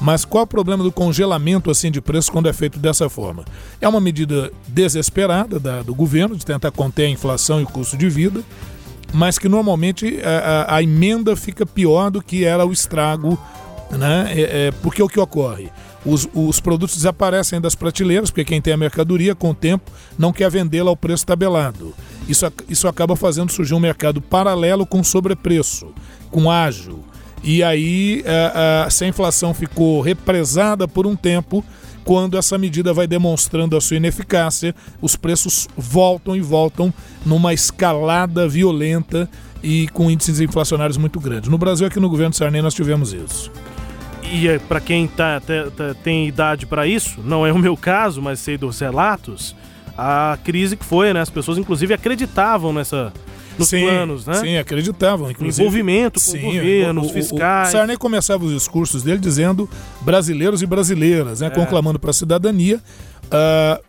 Mas 0.00 0.24
qual 0.24 0.42
é 0.42 0.44
o 0.44 0.46
problema 0.46 0.82
do 0.82 0.92
congelamento 0.92 1.70
assim 1.70 1.90
de 1.90 2.00
preço 2.00 2.30
quando 2.32 2.48
é 2.48 2.52
feito 2.52 2.78
dessa 2.78 3.08
forma? 3.08 3.44
É 3.80 3.88
uma 3.88 4.00
medida 4.00 4.52
desesperada 4.68 5.58
da, 5.58 5.82
do 5.82 5.94
governo 5.94 6.36
de 6.36 6.44
tentar 6.44 6.70
conter 6.70 7.04
a 7.06 7.10
inflação 7.10 7.60
e 7.60 7.64
o 7.64 7.66
custo 7.66 7.96
de 7.96 8.08
vida 8.08 8.42
mas 9.12 9.38
que 9.38 9.48
normalmente 9.48 10.20
a, 10.22 10.74
a, 10.74 10.76
a 10.76 10.82
emenda 10.82 11.36
fica 11.36 11.64
pior 11.64 12.10
do 12.10 12.22
que 12.22 12.44
era 12.44 12.66
o 12.66 12.72
estrago, 12.72 13.38
né? 13.90 14.32
É, 14.34 14.66
é, 14.66 14.70
porque 14.82 15.02
o 15.02 15.08
que 15.08 15.18
ocorre? 15.18 15.70
Os, 16.04 16.28
os, 16.32 16.60
produtos 16.60 16.96
desaparecem 16.96 17.60
das 17.60 17.74
prateleiras, 17.74 18.30
porque 18.30 18.44
quem 18.44 18.60
tem 18.60 18.72
a 18.72 18.76
mercadoria, 18.76 19.34
com 19.34 19.50
o 19.50 19.54
tempo, 19.54 19.90
não 20.16 20.32
quer 20.32 20.48
vendê-la 20.50 20.90
ao 20.90 20.96
preço 20.96 21.26
tabelado. 21.26 21.92
Isso, 22.28 22.46
isso 22.68 22.86
acaba 22.86 23.16
fazendo 23.16 23.50
surgir 23.50 23.74
um 23.74 23.80
mercado 23.80 24.20
paralelo 24.20 24.86
com 24.86 25.02
sobrepreço, 25.02 25.92
com 26.30 26.48
ágil. 26.48 27.04
E 27.42 27.62
aí, 27.62 28.24
a, 28.84 28.88
se 28.88 29.04
a 29.04 29.08
inflação 29.08 29.52
ficou 29.52 30.00
represada 30.00 30.86
por 30.86 31.06
um 31.06 31.16
tempo, 31.16 31.64
quando 32.06 32.38
essa 32.38 32.56
medida 32.56 32.94
vai 32.94 33.04
demonstrando 33.04 33.76
a 33.76 33.80
sua 33.80 33.96
ineficácia, 33.96 34.72
os 35.02 35.16
preços 35.16 35.68
voltam 35.76 36.36
e 36.36 36.40
voltam 36.40 36.94
numa 37.24 37.52
escalada 37.52 38.48
violenta 38.48 39.28
e 39.60 39.88
com 39.88 40.08
índices 40.08 40.38
inflacionários 40.38 40.96
muito 40.96 41.18
grandes. 41.18 41.50
No 41.50 41.58
Brasil, 41.58 41.84
aqui 41.84 41.98
no 41.98 42.08
governo 42.08 42.32
Sarney, 42.32 42.62
nós 42.62 42.74
tivemos 42.74 43.12
isso. 43.12 43.50
E 44.22 44.46
é, 44.46 44.56
para 44.60 44.80
quem 44.80 45.08
tá, 45.08 45.40
tá, 45.40 45.68
tá, 45.76 45.94
tem 45.94 46.28
idade 46.28 46.64
para 46.64 46.86
isso, 46.86 47.20
não 47.24 47.44
é 47.44 47.52
o 47.52 47.58
meu 47.58 47.76
caso, 47.76 48.22
mas 48.22 48.38
sei 48.38 48.56
dos 48.56 48.78
relatos, 48.78 49.56
a 49.98 50.38
crise 50.44 50.76
que 50.76 50.84
foi, 50.84 51.12
né? 51.12 51.20
As 51.20 51.30
pessoas 51.30 51.58
inclusive 51.58 51.92
acreditavam 51.92 52.72
nessa 52.72 53.12
nos 53.58 53.68
sim, 53.68 53.82
planos, 53.82 54.26
né? 54.26 54.34
Sim, 54.34 54.56
acreditavam. 54.56 55.30
Inclusive, 55.30 55.62
Envolvimento 55.62 56.20
com 56.20 56.26
sim, 56.32 56.40
governos, 56.42 57.06
o, 57.06 57.10
o, 57.10 57.12
fiscais. 57.12 57.68
O 57.68 57.72
Sarney 57.72 57.96
começava 57.96 58.44
os 58.44 58.52
discursos 58.52 59.02
dele 59.02 59.18
dizendo 59.18 59.68
brasileiros 60.00 60.62
e 60.62 60.66
brasileiras, 60.66 61.40
né? 61.40 61.46
É. 61.48 61.50
Conclamando 61.50 61.98
para 61.98 62.10
a 62.10 62.14
cidadania. 62.14 62.80
ah, 63.30 63.80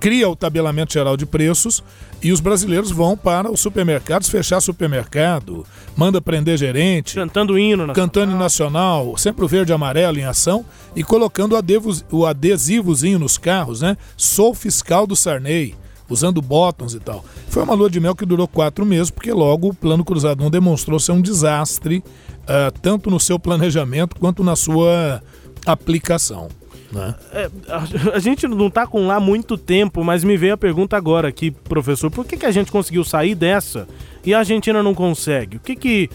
cria 0.00 0.28
o 0.28 0.36
tabelamento 0.36 0.92
geral 0.92 1.16
de 1.16 1.24
preços 1.24 1.82
e 2.22 2.30
os 2.30 2.38
brasileiros 2.38 2.90
vão 2.90 3.16
para 3.16 3.50
os 3.50 3.58
supermercados 3.60 4.28
fechar 4.28 4.60
supermercado, 4.60 5.64
manda 5.96 6.20
prender 6.20 6.58
gerente, 6.58 7.14
Cantando 7.14 7.58
hino 7.58 7.86
na 7.86 7.94
cantando 7.94 8.32
em 8.32 8.36
nacional, 8.36 9.16
sempre 9.16 9.46
o 9.46 9.48
verde 9.48 9.72
e 9.72 9.74
amarelo 9.74 10.18
em 10.18 10.24
ação 10.24 10.62
e 10.94 11.02
colocando 11.02 11.52
o 11.52 11.56
adevos- 11.56 12.04
o 12.10 12.26
adesivozinho 12.26 13.18
nos 13.18 13.38
carros, 13.38 13.80
né? 13.80 13.96
Sou 14.14 14.54
fiscal 14.54 15.06
do 15.06 15.16
Sarney, 15.16 15.74
usando 16.08 16.40
bottoms 16.42 16.94
e 16.94 17.00
tal. 17.00 17.24
Foi 17.48 17.62
uma 17.62 17.74
lua 17.74 17.88
de 17.90 17.98
mel 18.00 18.14
que 18.14 18.26
durou 18.26 18.46
quatro 18.48 18.84
meses, 18.84 19.10
porque 19.10 19.32
logo 19.32 19.68
o 19.68 19.74
Plano 19.74 20.04
Cruzado 20.04 20.44
1 20.44 20.50
demonstrou 20.50 20.98
ser 20.98 21.12
um 21.12 21.20
desastre, 21.20 22.02
ah, 22.46 22.72
tanto 22.82 23.10
no 23.10 23.18
seu 23.20 23.38
planejamento 23.38 24.16
quanto 24.16 24.44
na 24.44 24.56
sua 24.56 25.22
aplicação. 25.66 26.48
Né? 26.92 27.14
É, 27.32 27.50
a, 27.68 28.14
a 28.16 28.18
gente 28.18 28.46
não 28.46 28.70
tá 28.70 28.86
com 28.86 29.06
lá 29.06 29.18
muito 29.18 29.56
tempo, 29.58 30.04
mas 30.04 30.22
me 30.22 30.36
veio 30.36 30.54
a 30.54 30.56
pergunta 30.56 30.96
agora 30.96 31.26
aqui, 31.28 31.50
professor. 31.50 32.10
Por 32.10 32.24
que, 32.24 32.36
que 32.36 32.46
a 32.46 32.52
gente 32.52 32.70
conseguiu 32.70 33.02
sair 33.04 33.34
dessa 33.34 33.88
e 34.24 34.32
a 34.32 34.38
Argentina 34.38 34.82
não 34.82 34.94
consegue? 34.94 35.56
O 35.56 35.60
que 35.60 35.74
que... 35.74 36.10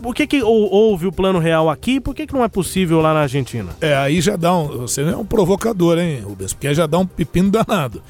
Por 0.00 0.14
que, 0.14 0.28
que 0.28 0.40
hou- 0.42 0.72
houve 0.72 1.08
o 1.08 1.12
plano 1.12 1.40
real 1.40 1.68
aqui 1.68 1.94
e 1.96 2.00
por 2.00 2.14
que, 2.14 2.24
que 2.24 2.32
não 2.32 2.44
é 2.44 2.48
possível 2.48 3.00
lá 3.00 3.12
na 3.12 3.20
Argentina? 3.22 3.70
É, 3.80 3.96
aí 3.96 4.20
já 4.20 4.36
dá 4.36 4.54
um. 4.56 4.68
Você 4.78 5.02
é 5.02 5.16
um 5.16 5.24
provocador, 5.24 5.98
hein, 5.98 6.20
Rubens? 6.20 6.52
Porque 6.52 6.68
aí 6.68 6.74
já 6.74 6.86
dá 6.86 6.98
um 6.98 7.06
pepino 7.06 7.50
danado. 7.50 8.00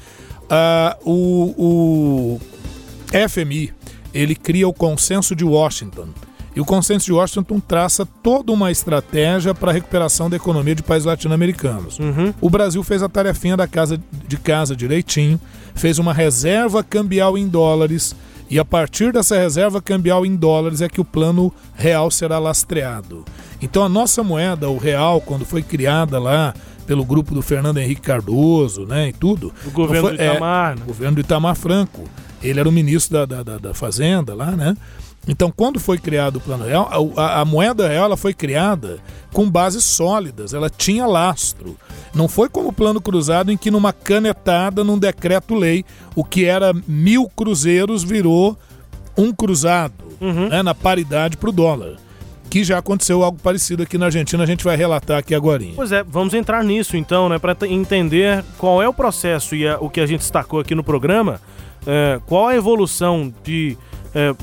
Ah, 0.49 0.97
o, 1.05 1.53
o 1.57 2.39
FMI, 3.29 3.73
ele 4.13 4.35
cria 4.35 4.67
o 4.67 4.73
consenso 4.73 5.35
de 5.35 5.45
Washington. 5.45 6.07
E 6.55 6.59
o 6.59 6.65
consenso 6.65 7.05
de 7.05 7.13
Washington 7.13 7.59
traça 7.59 8.05
toda 8.05 8.51
uma 8.51 8.71
estratégia 8.71 9.53
para 9.53 9.69
a 9.71 9.73
recuperação 9.73 10.29
da 10.29 10.35
economia 10.35 10.75
de 10.75 10.83
países 10.83 11.05
latino-americanos. 11.05 11.97
O 12.41 12.49
Brasil 12.49 12.83
fez 12.83 13.03
a 13.03 13.07
tarefinha 13.07 13.55
da 13.55 13.67
casa 13.67 14.01
de 14.27 14.37
casa 14.37 14.75
direitinho, 14.75 15.39
fez 15.75 15.99
uma 15.99 16.13
reserva 16.13 16.83
cambial 16.83 17.37
em 17.37 17.47
dólares, 17.47 18.15
e 18.49 18.57
a 18.57 18.65
partir 18.65 19.13
dessa 19.13 19.37
reserva 19.37 19.79
cambial 19.79 20.25
em 20.25 20.35
dólares 20.35 20.81
é 20.81 20.89
que 20.89 20.99
o 20.99 21.05
plano 21.05 21.53
real 21.75 22.09
será 22.09 22.39
lastreado. 22.39 23.23
Então 23.61 23.83
a 23.83 23.89
nossa 23.89 24.23
moeda, 24.23 24.69
o 24.69 24.77
real, 24.77 25.21
quando 25.21 25.45
foi 25.45 25.61
criada 25.61 26.19
lá 26.19 26.53
pelo 26.89 27.05
grupo 27.05 27.35
do 27.35 27.41
Fernando 27.43 27.77
Henrique 27.77 28.01
Cardoso, 28.01 28.83
né, 28.87 29.09
e 29.09 29.13
tudo. 29.13 29.53
O 29.63 29.69
governo 29.69 30.09
não 30.09 30.17
do 30.17 30.23
Itamar, 30.33 30.75
né? 30.75 30.81
o 30.81 30.85
governo 30.87 31.15
do 31.15 31.21
Itamar 31.21 31.55
Franco. 31.55 32.03
Ele 32.41 32.59
era 32.59 32.67
o 32.67 32.71
ministro 32.71 33.13
da, 33.19 33.25
da, 33.25 33.43
da, 33.43 33.57
da 33.59 33.73
Fazenda 33.75 34.33
lá, 34.33 34.49
né? 34.51 34.75
Então, 35.27 35.53
quando 35.55 35.79
foi 35.79 35.99
criado 35.99 36.37
o 36.37 36.39
Plano 36.41 36.65
Real, 36.65 36.89
a, 37.15 37.21
a- 37.21 37.41
a 37.41 37.45
moeda 37.45 37.87
real 37.87 38.05
ela 38.05 38.17
foi 38.17 38.33
criada 38.33 38.97
com 39.31 39.47
bases 39.47 39.83
sólidas, 39.85 40.51
ela 40.55 40.67
tinha 40.67 41.05
lastro. 41.05 41.77
Não 42.15 42.27
foi 42.27 42.49
como 42.49 42.69
o 42.69 42.73
Plano 42.73 42.99
Cruzado, 42.99 43.51
em 43.51 43.57
que 43.57 43.69
numa 43.69 43.93
canetada, 43.93 44.83
num 44.83 44.97
decreto-lei, 44.97 45.85
o 46.15 46.23
que 46.23 46.45
era 46.45 46.73
mil 46.87 47.29
cruzeiros 47.35 48.03
virou 48.03 48.57
um 49.15 49.31
cruzado, 49.31 49.93
né, 50.49 50.63
na 50.63 50.73
paridade 50.73 51.37
para 51.37 51.49
o 51.49 51.53
dólar. 51.53 51.97
Que 52.49 52.63
já 52.63 52.77
aconteceu 52.79 53.23
algo 53.23 53.37
parecido 53.41 53.83
aqui 53.83 53.97
na 53.97 54.05
Argentina, 54.05 54.41
a 54.43 54.45
gente 54.47 54.63
vai 54.63 54.75
relatar 54.75 55.17
aqui 55.19 55.35
agora. 55.35 55.63
Pois 55.75 55.91
é, 55.91 56.03
vamos 56.03 56.33
entrar 56.33 56.63
nisso 56.63 56.97
então, 56.97 57.29
né, 57.29 57.37
para 57.37 57.55
entender 57.67 58.43
qual 58.57 58.81
é 58.81 58.87
o 58.89 58.93
processo 58.93 59.55
e 59.55 59.67
a- 59.67 59.77
o 59.79 59.89
que 59.89 60.01
a 60.01 60.05
gente 60.07 60.21
destacou 60.21 60.59
aqui 60.59 60.73
no 60.73 60.83
programa, 60.83 61.39
é, 61.85 62.19
qual 62.25 62.47
a 62.47 62.55
evolução 62.55 63.31
de 63.43 63.77
é, 64.15 64.33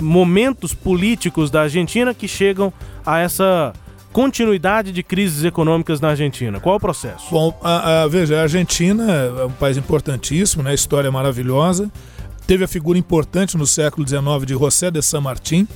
momentos 0.00 0.74
políticos 0.74 1.48
da 1.50 1.62
Argentina 1.62 2.12
que 2.12 2.26
chegam 2.26 2.72
a 3.06 3.20
essa 3.20 3.72
continuidade 4.12 4.90
de 4.92 5.02
crises 5.02 5.44
econômicas 5.44 6.00
na 6.00 6.08
Argentina. 6.08 6.58
Qual 6.60 6.74
é 6.74 6.76
o 6.76 6.80
processo? 6.80 7.26
Bom, 7.30 7.56
a- 7.62 8.02
a- 8.02 8.08
veja, 8.08 8.38
a 8.38 8.42
Argentina 8.42 9.10
é 9.12 9.44
um 9.44 9.52
país 9.52 9.76
importantíssimo, 9.76 10.62
né? 10.62 10.74
História 10.74 11.10
maravilhosa. 11.10 11.88
Teve 12.46 12.64
a 12.64 12.68
figura 12.68 12.98
importante 12.98 13.56
no 13.56 13.66
século 13.66 14.06
XIX 14.06 14.44
de 14.44 14.54
José 14.54 14.90
de 14.90 15.00
San 15.00 15.20
Martín, 15.20 15.66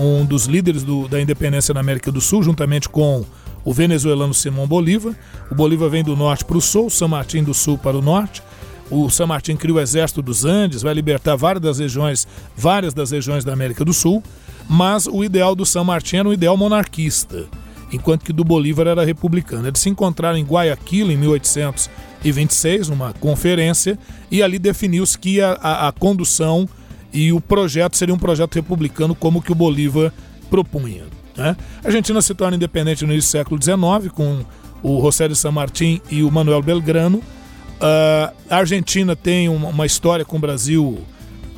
um 0.00 0.24
dos 0.24 0.46
líderes 0.46 0.82
do- 0.82 1.06
da 1.08 1.20
independência 1.20 1.74
na 1.74 1.80
América 1.80 2.10
do 2.10 2.20
Sul, 2.20 2.42
juntamente 2.42 2.88
com 2.88 3.24
o 3.64 3.72
venezuelano 3.72 4.32
Simão 4.32 4.66
Bolívar. 4.66 5.14
O 5.50 5.54
Bolívar 5.54 5.90
vem 5.90 6.02
do 6.02 6.16
norte 6.16 6.44
para 6.44 6.56
o 6.56 6.60
sul, 6.60 6.88
San 6.88 7.08
Martín 7.08 7.42
do 7.44 7.52
sul 7.52 7.76
para 7.76 7.96
o 7.96 8.02
norte. 8.02 8.42
O 8.90 9.08
San 9.10 9.26
Martín 9.26 9.54
cria 9.56 9.74
o 9.74 9.80
exército 9.80 10.20
dos 10.22 10.44
Andes, 10.44 10.82
vai 10.82 10.94
libertar 10.94 11.36
várias 11.36 11.62
das 11.62 11.78
regiões, 11.78 12.26
várias 12.56 12.92
das 12.94 13.10
regiões 13.10 13.44
da 13.44 13.52
América 13.52 13.84
do 13.84 13.92
Sul, 13.92 14.22
mas 14.68 15.06
o 15.06 15.22
ideal 15.22 15.54
do 15.54 15.64
San 15.66 15.84
Martín 15.84 16.16
era 16.16 16.28
um 16.28 16.32
ideal 16.32 16.56
monarquista, 16.56 17.44
enquanto 17.92 18.24
que 18.24 18.32
do 18.32 18.42
Bolívar 18.42 18.86
era 18.88 19.04
republicano. 19.04 19.68
Eles 19.68 19.78
se 19.80 19.88
encontraram 19.90 20.38
em 20.38 20.44
Guayaquil 20.44 21.10
em 21.10 21.16
1826, 21.16 22.88
numa 22.88 23.12
conferência, 23.12 23.98
e 24.30 24.42
ali 24.42 24.58
definiu-se 24.58 25.18
que 25.18 25.40
a, 25.40 25.52
a- 25.52 25.88
a 25.88 25.92
condução 25.92 26.68
e 27.12 27.32
o 27.32 27.40
projeto 27.40 27.96
seria 27.96 28.14
um 28.14 28.18
projeto 28.18 28.54
republicano 28.54 29.14
como 29.14 29.42
que 29.42 29.52
o 29.52 29.54
Bolívar 29.54 30.12
propunha. 30.48 31.04
né? 31.36 31.56
A 31.82 31.86
Argentina 31.86 32.20
se 32.22 32.34
torna 32.34 32.56
independente 32.56 33.04
no 33.04 33.12
início 33.12 33.28
do 33.28 33.32
século 33.32 33.62
XIX, 33.62 34.12
com 34.12 34.44
o 34.82 35.00
José 35.02 35.28
de 35.28 35.36
San 35.36 35.52
Martín 35.52 36.00
e 36.10 36.22
o 36.22 36.30
Manuel 36.30 36.62
Belgrano. 36.62 37.22
Ah, 37.80 38.32
a 38.48 38.56
Argentina 38.56 39.16
tem 39.16 39.48
uma, 39.48 39.68
uma 39.68 39.86
história 39.86 40.24
com 40.24 40.36
o 40.36 40.40
Brasil 40.40 40.98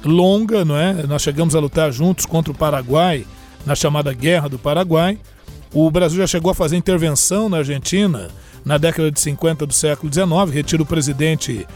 longa, 0.05 0.65
não 0.65 0.77
é? 0.77 1.07
Nós 1.07 1.23
chegamos 1.23 1.55
a 1.55 1.61
lutar 1.61 1.93
juntos 1.93 2.27
contra 2.27 2.53
o 2.53 2.57
Paraguai 2.57 3.27
na 3.65 3.75
chamada 3.75 4.12
Guerra 4.12 4.49
do 4.49 4.59
Paraguai. 4.59 5.19
O 5.73 5.91
Brasil 5.91 6.19
já 6.19 6.27
chegou 6.27 6.51
a 6.51 6.55
fazer 6.55 6.77
intervenção 6.77 7.49
na 7.49 7.59
Argentina 7.59 8.31
na 8.65 8.79
década 8.79 9.11
de 9.11 9.19
50 9.19 9.67
do 9.67 9.73
século 9.73 10.12
XIX, 10.12 10.53
retira 10.53 10.83
o 10.83 10.87
presidente 10.87 11.67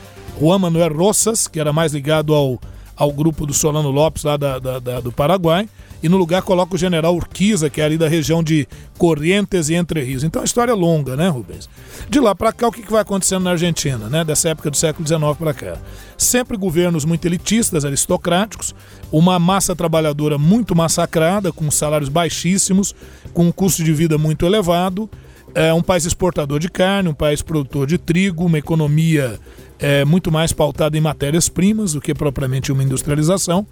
Juan 0.41 0.59
Manuel 0.59 0.95
Rosas, 0.95 1.49
que 1.49 1.59
era 1.59 1.73
mais 1.73 1.93
ligado 1.93 2.33
ao, 2.35 2.61
ao 2.97 3.13
grupo 3.13 3.47
do 3.47 3.53
Solano 3.53 3.91
Lopes 3.91 4.25
lá 4.25 4.37
da, 4.37 4.59
da- 4.59 4.79
da- 4.79 5.01
do 5.01 5.13
Paraguai, 5.13 5.69
e 6.03 6.09
no 6.09 6.17
lugar 6.17 6.43
coloca 6.43 6.75
o 6.75 6.79
general 6.79 7.15
Urquiza, 7.15 7.69
que 7.71 7.81
é 7.81 7.85
ali 7.85 7.97
da 7.99 8.07
região 8.09 8.43
de 8.43 8.67
Corrientes 8.99 9.69
e 9.69 9.75
Entre 9.75 10.03
Rios. 10.03 10.25
Então 10.25 10.43
a 10.43 10.45
história 10.45 10.73
é 10.73 10.75
longa, 10.75 11.17
né, 11.17 11.29
Rubens? 11.29 11.69
De 12.09 12.21
lá 12.21 12.35
para 12.35 12.53
cá, 12.53 12.69
o 12.69 12.73
que 12.73 12.91
vai 12.91 13.01
acontecendo 13.01 13.43
na 13.45 13.51
Argentina, 13.53 14.09
né? 14.09 14.23
Dessa 14.25 14.51
época 14.51 14.71
do 14.71 14.77
século 14.77 15.07
XIX 15.07 15.21
para 15.39 15.55
cá? 15.55 15.77
Sempre 16.17 16.57
governos 16.57 17.05
muito 17.05 17.25
elitistas, 17.27 17.85
aristocráticos, 17.85 18.75
uma 19.11 19.39
massa 19.39 19.75
trabalhadora 19.75 20.37
muito 20.39 20.75
massacrada, 20.77 21.51
com 21.53 21.71
salários 21.71 22.09
baixíssimos, 22.11 22.95
com 23.33 23.45
um 23.47 23.53
custo 23.53 23.83
de 23.83 23.93
vida 23.93 24.17
muito 24.19 24.45
elevado, 24.47 25.09
é 25.55 25.73
um 25.73 25.83
país 25.83 26.05
exportador 26.05 26.59
de 26.59 26.69
carne, 26.69 27.09
um 27.09 27.15
país 27.15 27.41
produtor 27.41 27.87
de 27.87 27.97
trigo, 27.97 28.45
uma 28.45 28.59
economia 28.59 29.41
é, 29.79 30.05
muito 30.05 30.31
mais 30.33 30.53
pautada 30.53 30.97
em 30.97 31.01
matérias-primas 31.01 31.93
do 31.93 32.01
que 32.01 32.15
propriamente 32.15 32.73
uma 32.73 32.83
industrialização. 32.83 33.67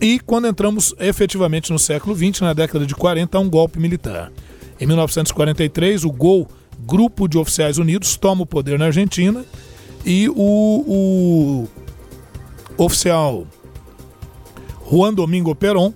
E 0.00 0.18
quando 0.20 0.48
entramos 0.48 0.94
efetivamente 0.98 1.70
no 1.70 1.78
século 1.78 2.16
XX, 2.16 2.40
na 2.40 2.52
década 2.52 2.86
de 2.86 2.94
40, 2.94 3.36
há 3.36 3.40
um 3.40 3.48
golpe 3.48 3.78
militar. 3.78 4.32
Em 4.80 4.86
1943, 4.86 6.04
o 6.04 6.10
GOL, 6.10 6.48
Grupo 6.80 7.28
de 7.28 7.38
Oficiais 7.38 7.78
Unidos, 7.78 8.16
toma 8.16 8.42
o 8.42 8.46
poder 8.46 8.78
na 8.78 8.86
Argentina 8.86 9.44
e 10.04 10.28
o, 10.28 11.68
o 12.76 12.84
oficial 12.84 13.46
Juan 14.90 15.14
Domingo 15.14 15.54
Perón 15.54 15.92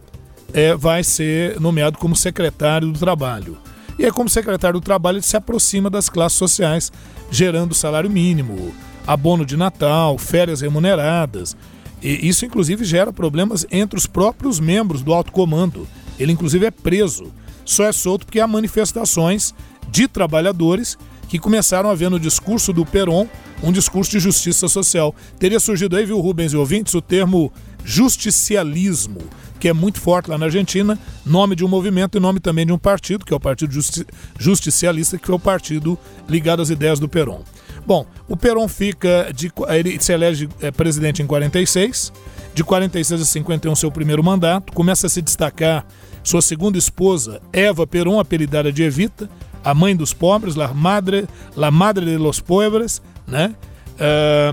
é, 0.55 0.75
vai 0.75 1.03
ser 1.03 1.59
nomeado 1.61 1.99
como 1.99 2.15
secretário 2.15 2.93
do 2.93 2.99
Trabalho. 2.99 3.59
E 3.99 4.05
aí, 4.05 4.13
como 4.13 4.29
secretário 4.29 4.79
do 4.79 4.85
Trabalho, 4.85 5.17
ele 5.17 5.23
se 5.23 5.37
aproxima 5.37 5.91
das 5.91 6.09
classes 6.09 6.39
sociais, 6.39 6.93
gerando 7.31 7.75
salário 7.75 8.09
mínimo, 8.11 8.73
abono 9.07 9.45
de 9.45 9.57
Natal, 9.57 10.19
férias 10.19 10.61
remuneradas. 10.61 11.57
E 12.03 12.29
isso, 12.29 12.45
inclusive, 12.45 12.85
gera 12.85 13.13
problemas 13.13 13.67
entre 13.71 13.99
os 13.99 14.07
próprios 14.07 14.61
membros 14.61 15.03
do 15.03 15.13
alto 15.13 15.33
comando. 15.33 15.87
Ele, 16.19 16.33
inclusive, 16.33 16.67
é 16.67 16.71
preso. 16.71 17.33
Só 17.65 17.85
é 17.85 17.93
solto 17.93 18.27
porque 18.27 18.41
há 18.41 18.47
manifestações 18.47 19.55
de 19.91 20.07
trabalhadores 20.07 20.99
que 21.29 21.39
começaram 21.39 21.91
a 21.91 21.95
ver 21.95 22.11
no 22.11 22.21
discurso 22.21 22.73
do 22.73 22.85
Perón 22.85 23.27
um 23.63 23.73
discurso 23.73 24.11
de 24.11 24.21
justiça 24.21 24.69
social. 24.69 25.15
Teria 25.39 25.59
surgido 25.59 25.97
aí, 25.97 26.05
viu, 26.05 26.21
Rubens 26.21 26.53
e 26.53 26.57
ouvintes, 26.57 26.95
o 26.95 27.01
termo 27.01 27.53
justicialismo, 27.85 29.21
que 29.59 29.69
é 29.69 29.73
muito 29.73 30.01
forte 30.01 30.29
lá 30.29 30.37
na 30.37 30.47
Argentina, 30.47 30.99
nome 31.25 31.57
de 31.57 31.65
um 31.65 31.69
movimento 31.69 32.19
e 32.19 32.21
nome 32.21 32.41
também 32.41 32.67
de 32.67 32.73
um 32.73 32.79
partido, 32.79 33.25
que 33.25 33.33
é 33.33 33.37
o 33.37 33.41
Partido 33.41 33.73
Justi 33.73 34.07
Justicialista, 34.39 35.19
que 35.19 35.27
foi 35.27 35.37
o 35.37 35.41
partido 35.41 35.99
ligado 36.29 36.61
às 36.61 36.71
ideias 36.71 36.99
do 36.99 37.09
Perón. 37.09 37.41
Bom, 37.87 38.05
o 38.29 38.37
Perón 38.37 38.67
fica 38.67 39.33
de, 39.33 39.53
ele 39.69 40.01
se 40.01 40.13
elege 40.13 40.49
é, 40.61 40.71
presidente 40.71 41.23
em 41.23 41.27
46, 41.27 42.13
de 42.53 42.65
46 42.65 43.21
a 43.21 43.25
51 43.25 43.77
seu 43.77 43.93
primeiro 43.93 44.25
mandato, 44.25 44.73
começa 44.73 45.07
a 45.07 45.11
se 45.11 45.23
destacar 45.23 45.87
sua 46.25 46.43
segunda 46.43 46.77
esposa, 46.77 47.41
Eva 47.53 47.87
Perón, 47.87 48.19
apelidada 48.19 48.73
de 48.73 48.83
Evita, 48.83 49.31
a 49.63 49.73
mãe 49.73 49.95
dos 49.95 50.13
pobres, 50.13 50.57
la 50.57 50.75
madre, 50.75 51.29
la 51.55 51.71
madre 51.71 52.05
de 52.05 52.19
los 52.19 52.41
pobres, 52.41 53.01
né? 53.27 53.55
Ah, 53.99 54.53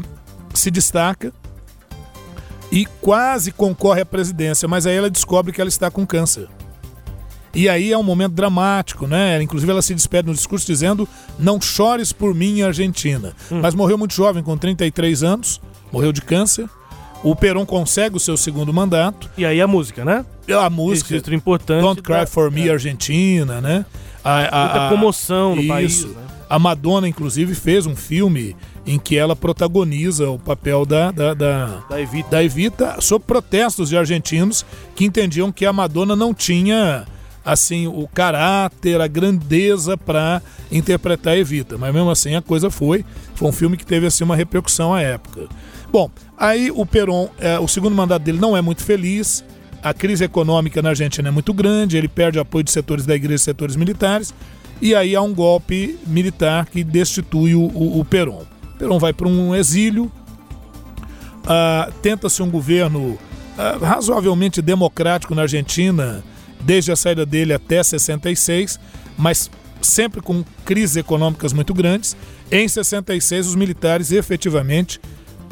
se 0.54 0.70
destaca 0.70 1.34
e 2.72 2.86
quase 3.02 3.52
concorre 3.52 4.02
à 4.02 4.06
presidência, 4.06 4.68
mas 4.68 4.86
aí 4.86 4.96
ela 4.96 5.10
descobre 5.10 5.52
que 5.52 5.62
ela 5.62 5.68
está 5.68 5.90
com 5.92 6.06
câncer. 6.06 6.48
E 7.54 7.70
aí 7.70 7.92
é 7.92 7.98
um 7.98 8.04
momento 8.04 8.34
dramático, 8.34 9.06
né? 9.06 9.42
Inclusive 9.42 9.72
ela 9.72 9.82
se 9.82 9.94
despede 9.94 10.28
no 10.28 10.34
discurso 10.34 10.66
dizendo: 10.66 11.08
Não 11.38 11.62
chores 11.62 12.12
por 12.12 12.34
mim, 12.34 12.62
Argentina. 12.62 13.34
Hum. 13.52 13.60
Mas 13.62 13.76
morreu 13.76 13.98
muito 13.98 14.14
jovem, 14.14 14.42
com 14.42 14.58
33 14.58 15.24
anos, 15.24 15.62
morreu 15.92 16.12
de 16.12 16.22
câncer. 16.22 16.68
O 17.24 17.36
Perón 17.36 17.66
consegue 17.66 18.18
o 18.18 18.20
seu 18.20 18.36
segundo 18.36 18.74
mandato. 18.74 19.30
E 19.38 19.46
aí 19.46 19.62
a 19.62 19.68
música, 19.68 20.04
né? 20.04 20.26
A 20.50 20.70
música. 20.70 21.10
Registro 21.10 21.34
importante. 21.34 21.82
Don't 21.82 22.02
Cry 22.02 22.16
da... 22.16 22.28
For 22.28 22.52
Me, 22.52 22.68
é. 22.68 22.72
Argentina, 22.72 23.62
né? 23.62 23.86
A, 24.24 24.40
a, 24.40 24.66
Muita 24.66 24.90
comoção 24.90 25.56
no 25.56 25.62
isso. 25.62 25.70
país. 25.70 26.06
Né? 26.06 26.24
A 26.50 26.60
Madonna, 26.60 27.08
inclusive, 27.08 27.56
fez 27.56 27.86
um 27.86 27.96
filme 27.96 28.56
em 28.86 29.00
que 29.00 29.16
ela 29.16 29.36
protagoniza 29.36 30.30
o 30.30 30.38
papel 30.38 30.86
da, 30.86 31.12
da, 31.12 31.34
da, 31.34 31.66
da, 31.90 32.02
Evita. 32.02 32.30
da 32.30 32.44
Evita 32.44 33.02
sob 33.02 33.24
protestos 33.26 33.90
de 33.90 33.98
argentinos 33.98 34.66
que 34.96 35.06
entendiam 35.06 35.52
que 35.52 35.66
a 35.66 35.72
Madonna 35.72 36.16
não 36.16 36.34
tinha 36.34 37.06
assim 37.46 37.88
o 37.88 38.08
caráter, 38.08 39.02
a 39.02 39.08
grandeza 39.08 39.98
para 39.98 40.42
interpretar 40.72 41.38
Evita, 41.38 41.78
mas 41.78 41.94
mesmo 41.94 42.10
assim 42.10 42.36
a 42.36 42.42
coisa 42.42 42.70
foi, 42.70 43.06
foi 43.36 43.48
um 43.50 43.52
filme 43.52 43.78
que 43.78 43.86
teve 43.86 44.08
assim 44.08 44.24
uma 44.24 44.36
repercussão 44.36 44.94
à 44.94 45.02
época. 45.02 45.48
Bom, 45.92 46.10
aí 46.38 46.72
o 46.72 46.86
Perón, 46.86 47.28
é, 47.40 47.60
o 47.60 47.68
segundo 47.68 47.96
mandato 47.96 48.24
dele 48.24 48.40
não 48.40 48.56
é 48.56 48.62
muito 48.62 48.84
feliz, 48.84 49.44
a 49.84 49.94
crise 49.94 50.24
econômica 50.24 50.82
na 50.82 50.90
Argentina 50.90 51.28
é 51.28 51.32
muito 51.32 51.54
grande, 51.54 51.98
ele 51.98 52.08
perde 52.08 52.40
apoio 52.40 52.64
de 52.64 52.72
setores 52.72 53.06
da 53.06 53.14
igreja 53.14 53.36
e 53.36 53.40
setores 53.40 53.76
militares, 53.76 54.34
e 54.82 54.96
aí 54.96 55.16
há 55.16 55.22
um 55.22 55.34
golpe 55.34 56.00
militar 56.08 56.66
que 56.66 56.84
destitui 56.84 57.54
o, 57.54 57.62
o, 57.62 58.00
o 58.00 58.06
Perón. 58.06 58.44
O 58.74 58.78
Perón 58.78 58.98
vai 58.98 59.14
para 59.14 59.28
um 59.28 59.54
exílio, 59.54 60.06
uh, 61.44 61.92
tenta-se 62.02 62.42
um 62.42 62.50
governo 62.50 63.00
uh, 63.10 63.84
razoavelmente 63.84 64.62
democrático 64.62 65.36
na 65.36 65.44
Argentina, 65.44 66.24
desde 66.66 66.92
a 66.92 66.96
saída 66.96 67.26
dele 67.26 67.54
até 67.54 67.82
66, 67.84 68.80
mas 69.18 69.50
sempre 69.82 70.22
com 70.22 70.44
crises 70.66 70.96
econômicas 70.96 71.54
muito 71.54 71.74
grandes. 71.74 72.16
Em 72.52 72.68
66, 72.68 73.48
os 73.48 73.56
militares 73.56 74.12
efetivamente 74.12 75.00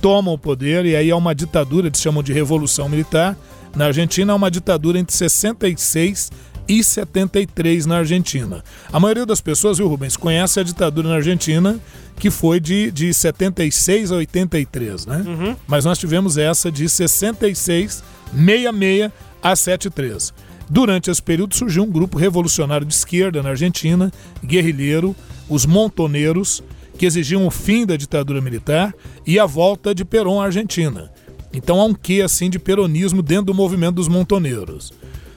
tomam 0.02 0.34
o 0.34 0.38
poder 0.38 0.86
e 0.86 0.95
aí 0.95 1.12
há 1.12 1.15
uma 1.15 1.36
ditadura, 1.36 1.88
eles 1.88 2.02
chamam 2.02 2.24
de 2.24 2.34
revolução 2.34 2.89
militar. 2.89 3.38
Na 3.76 3.86
Argentina 3.86 4.34
há 4.34 4.36
uma 4.36 4.52
ditadura 4.52 5.00
entre 5.00 5.15
66 5.15 6.32
e 6.67 6.84
73 6.84 7.86
na 7.86 7.97
Argentina. 7.97 8.63
A 8.91 9.00
maioria 9.00 9.26
das 9.26 9.41
pessoas, 9.41 9.78
viu, 9.78 9.88
Rubens, 9.88 10.15
conhece 10.15 10.60
a 10.60 10.63
ditadura 10.63 11.10
na 11.10 11.15
Argentina, 11.15 11.80
que 12.17 12.30
foi 12.30 12.60
de, 12.60 12.91
de 12.91 13.13
76 13.13 14.12
a 14.12 14.15
83, 14.15 15.06
né? 15.06 15.24
Uhum. 15.26 15.56
Mas 15.67 15.86
nós 15.86 15.97
tivemos 15.97 16.38
essa 16.38 16.71
de 16.71 16.88
66, 16.88 18.04
66 18.34 19.12
a 19.41 19.56
73. 19.56 20.34
Durante 20.72 21.12
esse 21.12 21.22
período 21.22 21.54
surgiu 21.54 21.84
um 21.84 21.92
grupo 21.92 22.18
revolucionário 22.18 22.88
de 22.88 22.94
esquerda 22.94 23.44
na 23.44 23.50
Argentina, 23.50 24.10
guerrilheiro, 24.42 25.14
os 25.50 25.66
Montoneiros, 25.66 26.64
que 26.98 27.06
exigiam 27.06 27.46
o 27.46 27.52
fim 27.52 27.86
da 27.86 27.98
ditadura 27.98 28.40
militar 28.40 28.96
e 29.28 29.38
a 29.38 29.46
volta 29.46 29.94
de 29.94 30.06
Perón 30.06 30.40
à 30.40 30.46
Argentina. 30.46 31.12
Então 31.52 31.78
há 31.78 31.84
um 31.84 31.94
quê 31.94 32.22
assim 32.24 32.50
de 32.50 32.58
peronismo 32.58 33.22
dentro 33.22 33.48
do 33.48 33.54
movimento 33.54 33.96
dos 33.96 34.08
Montoneiros. 34.08 34.94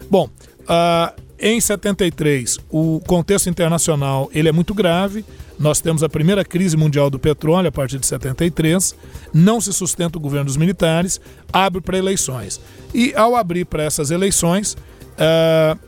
Bom, 0.08 0.30
uh, 0.60 1.20
em 1.36 1.60
73 1.60 2.58
o 2.70 3.00
contexto 3.04 3.50
internacional 3.50 4.30
ele 4.32 4.48
é 4.48 4.52
muito 4.52 4.72
grave. 4.72 5.24
Nós 5.58 5.80
temos 5.80 6.04
a 6.04 6.08
primeira 6.08 6.44
crise 6.44 6.76
mundial 6.76 7.10
do 7.10 7.18
petróleo 7.18 7.66
a 7.66 7.72
partir 7.72 7.98
de 7.98 8.06
73. 8.06 8.94
Não 9.32 9.60
se 9.60 9.72
sustenta 9.72 10.16
o 10.16 10.20
governo 10.20 10.46
dos 10.46 10.56
militares, 10.56 11.20
abre 11.52 11.80
para 11.80 11.98
eleições. 11.98 12.60
E 12.94 13.12
ao 13.16 13.34
abrir 13.34 13.64
para 13.64 13.82
essas 13.82 14.12
eleições, 14.12 14.76
Uh, 15.18 15.78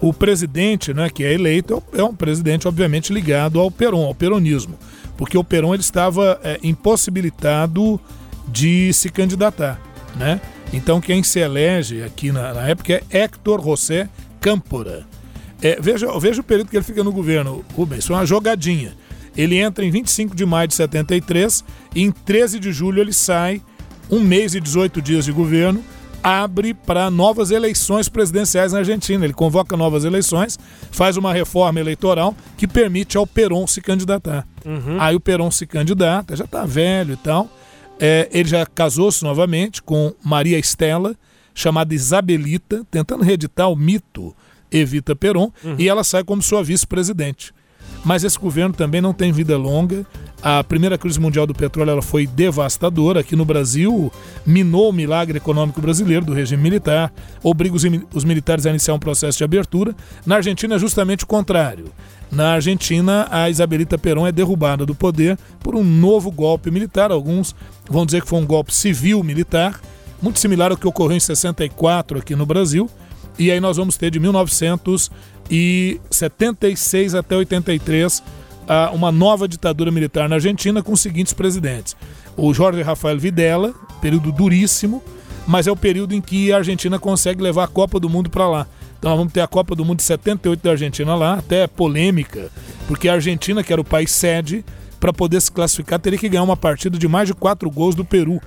o 0.00 0.12
presidente, 0.12 0.94
né, 0.94 1.10
que 1.10 1.24
é 1.24 1.32
eleito, 1.32 1.82
é 1.92 2.02
um 2.02 2.14
presidente 2.14 2.68
obviamente 2.68 3.12
ligado 3.12 3.58
ao 3.58 3.70
Peron, 3.70 4.04
ao 4.04 4.14
peronismo, 4.14 4.78
porque 5.16 5.36
o 5.36 5.42
Peron 5.42 5.74
ele 5.74 5.82
estava 5.82 6.40
é, 6.44 6.58
impossibilitado 6.62 8.00
de 8.46 8.92
se 8.92 9.10
candidatar, 9.10 9.80
né? 10.16 10.40
Então 10.72 11.00
quem 11.00 11.22
se 11.22 11.40
elege 11.40 12.02
aqui 12.02 12.30
na, 12.30 12.54
na 12.54 12.68
época 12.68 12.92
é 12.92 13.02
Héctor 13.10 13.62
José 13.62 14.08
Câmpora. 14.40 15.04
É, 15.60 15.78
veja, 15.80 16.06
veja 16.20 16.40
o 16.40 16.44
período 16.44 16.70
que 16.70 16.76
ele 16.76 16.84
fica 16.84 17.02
no 17.02 17.10
governo, 17.10 17.64
Rubens, 17.74 18.06
foi 18.06 18.14
uma 18.14 18.26
jogadinha. 18.26 18.92
Ele 19.36 19.56
entra 19.56 19.84
em 19.84 19.90
25 19.90 20.34
de 20.36 20.46
maio 20.46 20.68
de 20.68 20.74
73 20.74 21.64
e 21.94 22.02
em 22.02 22.12
13 22.12 22.60
de 22.60 22.72
julho 22.72 23.00
ele 23.00 23.12
sai, 23.12 23.60
um 24.10 24.20
mês 24.20 24.54
e 24.54 24.60
18 24.60 25.02
dias 25.02 25.24
de 25.24 25.32
governo, 25.32 25.82
abre 26.22 26.74
para 26.74 27.10
novas 27.10 27.50
eleições 27.50 28.08
presidenciais 28.08 28.72
na 28.72 28.80
Argentina. 28.80 29.24
Ele 29.24 29.32
convoca 29.32 29.76
novas 29.76 30.04
eleições, 30.04 30.58
faz 30.90 31.16
uma 31.16 31.32
reforma 31.32 31.80
eleitoral 31.80 32.34
que 32.56 32.66
permite 32.66 33.16
ao 33.16 33.26
Perón 33.26 33.66
se 33.66 33.80
candidatar. 33.80 34.46
Uhum. 34.64 35.00
Aí 35.00 35.14
o 35.14 35.20
Perón 35.20 35.50
se 35.50 35.66
candidata, 35.66 36.36
já 36.36 36.44
está 36.44 36.64
velho 36.64 37.14
e 37.14 37.16
tal. 37.16 37.48
É, 38.00 38.28
ele 38.32 38.48
já 38.48 38.64
casou-se 38.64 39.22
novamente 39.24 39.82
com 39.82 40.14
Maria 40.22 40.58
Estela, 40.58 41.16
chamada 41.54 41.94
Isabelita, 41.94 42.86
tentando 42.90 43.24
reeditar 43.24 43.68
o 43.68 43.76
mito 43.76 44.34
Evita 44.70 45.16
Perón, 45.16 45.50
uhum. 45.64 45.76
e 45.78 45.88
ela 45.88 46.04
sai 46.04 46.22
como 46.22 46.42
sua 46.42 46.62
vice-presidente. 46.62 47.52
Mas 48.04 48.24
esse 48.24 48.38
governo 48.38 48.74
também 48.74 49.00
não 49.00 49.12
tem 49.12 49.32
vida 49.32 49.56
longa. 49.56 50.06
A 50.40 50.62
primeira 50.62 50.96
crise 50.96 51.18
mundial 51.18 51.46
do 51.46 51.54
petróleo 51.54 51.90
ela 51.90 52.02
foi 52.02 52.26
devastadora. 52.26 53.20
Aqui 53.20 53.34
no 53.34 53.44
Brasil, 53.44 54.12
minou 54.46 54.90
o 54.90 54.92
milagre 54.92 55.38
econômico 55.38 55.80
brasileiro 55.80 56.24
do 56.24 56.32
regime 56.32 56.62
militar, 56.62 57.12
obriga 57.42 57.74
os, 57.74 57.82
os 58.14 58.24
militares 58.24 58.64
a 58.64 58.70
iniciar 58.70 58.94
um 58.94 58.98
processo 58.98 59.38
de 59.38 59.44
abertura. 59.44 59.94
Na 60.24 60.36
Argentina 60.36 60.76
é 60.76 60.78
justamente 60.78 61.24
o 61.24 61.26
contrário. 61.26 61.86
Na 62.30 62.52
Argentina, 62.52 63.26
a 63.30 63.50
Isabelita 63.50 63.98
Perón 63.98 64.26
é 64.26 64.32
derrubada 64.32 64.86
do 64.86 64.94
poder 64.94 65.36
por 65.60 65.74
um 65.74 65.82
novo 65.82 66.30
golpe 66.30 66.70
militar. 66.70 67.10
Alguns 67.10 67.54
vão 67.88 68.06
dizer 68.06 68.22
que 68.22 68.28
foi 68.28 68.38
um 68.38 68.46
golpe 68.46 68.72
civil-militar, 68.72 69.80
muito 70.22 70.38
similar 70.38 70.70
ao 70.70 70.76
que 70.76 70.86
ocorreu 70.86 71.16
em 71.16 71.20
64 71.20 72.18
aqui 72.18 72.36
no 72.36 72.46
Brasil. 72.46 72.88
E 73.38 73.50
aí 73.50 73.60
nós 73.60 73.76
vamos 73.76 73.96
ter 73.96 74.10
de 74.10 74.18
1976 75.50 77.14
até 77.14 77.36
83 77.36 78.22
uma 78.92 79.10
nova 79.10 79.48
ditadura 79.48 79.90
militar 79.90 80.28
na 80.28 80.36
Argentina 80.36 80.82
com 80.82 80.92
os 80.92 81.00
seguintes 81.00 81.32
presidentes. 81.32 81.96
O 82.36 82.52
Jorge 82.52 82.82
Rafael 82.82 83.18
Videla, 83.18 83.74
período 84.00 84.30
duríssimo, 84.30 85.02
mas 85.46 85.66
é 85.66 85.72
o 85.72 85.76
período 85.76 86.14
em 86.14 86.20
que 86.20 86.52
a 86.52 86.58
Argentina 86.58 86.98
consegue 86.98 87.42
levar 87.42 87.64
a 87.64 87.68
Copa 87.68 87.98
do 87.98 88.10
Mundo 88.10 88.28
para 88.28 88.46
lá. 88.46 88.66
Então 88.98 89.10
nós 89.10 89.18
vamos 89.18 89.32
ter 89.32 89.40
a 89.40 89.46
Copa 89.46 89.74
do 89.74 89.84
Mundo 89.84 89.98
de 89.98 90.02
78 90.02 90.62
da 90.62 90.72
Argentina 90.72 91.14
lá, 91.14 91.34
até 91.34 91.66
polêmica, 91.66 92.50
porque 92.86 93.08
a 93.08 93.14
Argentina, 93.14 93.62
que 93.62 93.72
era 93.72 93.80
o 93.80 93.84
país 93.84 94.10
sede, 94.10 94.64
para 95.00 95.12
poder 95.12 95.40
se 95.40 95.50
classificar, 95.50 95.98
teria 95.98 96.18
que 96.18 96.28
ganhar 96.28 96.42
uma 96.42 96.56
partida 96.56 96.98
de 96.98 97.08
mais 97.08 97.28
de 97.28 97.34
quatro 97.34 97.70
gols 97.70 97.94
do 97.94 98.04
Peru. 98.04 98.40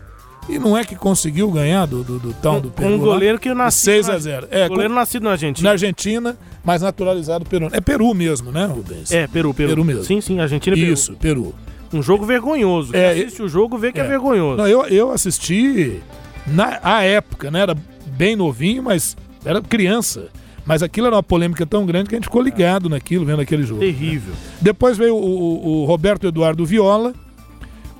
E 0.51 0.59
não 0.59 0.77
é 0.77 0.83
que 0.83 0.95
conseguiu 0.95 1.49
ganhar 1.49 1.85
do, 1.85 2.03
do, 2.03 2.19
do 2.19 2.33
tal 2.33 2.59
do 2.59 2.69
Peru. 2.69 2.89
Um 2.89 2.97
goleiro 2.97 3.35
lá, 3.35 3.39
que 3.39 3.53
nasceu. 3.53 4.03
6 4.03 4.09
a 4.09 4.19
0 4.19 4.47
É, 4.51 4.67
goleiro 4.67 4.93
com, 4.93 4.99
nascido 4.99 5.23
na 5.23 5.31
Argentina. 5.31 5.69
Na 5.69 5.71
Argentina, 5.71 6.37
mas 6.63 6.81
naturalizado 6.81 7.45
Peru. 7.45 7.69
É 7.71 7.79
Peru 7.79 8.13
mesmo, 8.13 8.51
né, 8.51 8.65
Rubens? 8.65 9.11
É, 9.11 9.27
Peru, 9.27 9.53
Peru. 9.53 9.69
Peru 9.69 9.85
mesmo. 9.85 10.03
Sim, 10.03 10.19
sim, 10.19 10.39
Argentina 10.39 10.75
Peru. 10.75 10.91
Isso, 10.91 11.13
Peru. 11.13 11.55
Um 11.93 12.01
jogo 12.01 12.25
vergonhoso. 12.25 12.95
É, 12.95 13.13
Quem 13.13 13.23
assiste 13.23 13.41
o 13.41 13.47
jogo 13.47 13.77
vê 13.77 13.93
que 13.93 13.99
é, 13.99 14.03
é 14.03 14.07
vergonhoso. 14.07 14.57
Não, 14.57 14.67
eu, 14.67 14.85
eu 14.87 15.11
assisti 15.11 16.01
na 16.45 16.79
a 16.83 17.03
época, 17.03 17.49
né? 17.49 17.61
Era 17.61 17.75
bem 18.05 18.35
novinho, 18.35 18.83
mas 18.83 19.15
era 19.45 19.61
criança. 19.61 20.27
Mas 20.65 20.83
aquilo 20.83 21.07
era 21.07 21.15
uma 21.15 21.23
polêmica 21.23 21.65
tão 21.65 21.85
grande 21.85 22.09
que 22.09 22.15
a 22.15 22.17
gente 22.17 22.25
ficou 22.25 22.41
ligado 22.41 22.87
naquilo, 22.89 23.25
vendo 23.25 23.41
aquele 23.41 23.63
jogo. 23.63 23.79
Terrível. 23.79 24.33
Né? 24.33 24.39
Depois 24.61 24.97
veio 24.97 25.15
o, 25.15 25.19
o, 25.19 25.81
o 25.81 25.85
Roberto 25.85 26.27
Eduardo 26.27 26.65
Viola, 26.65 27.13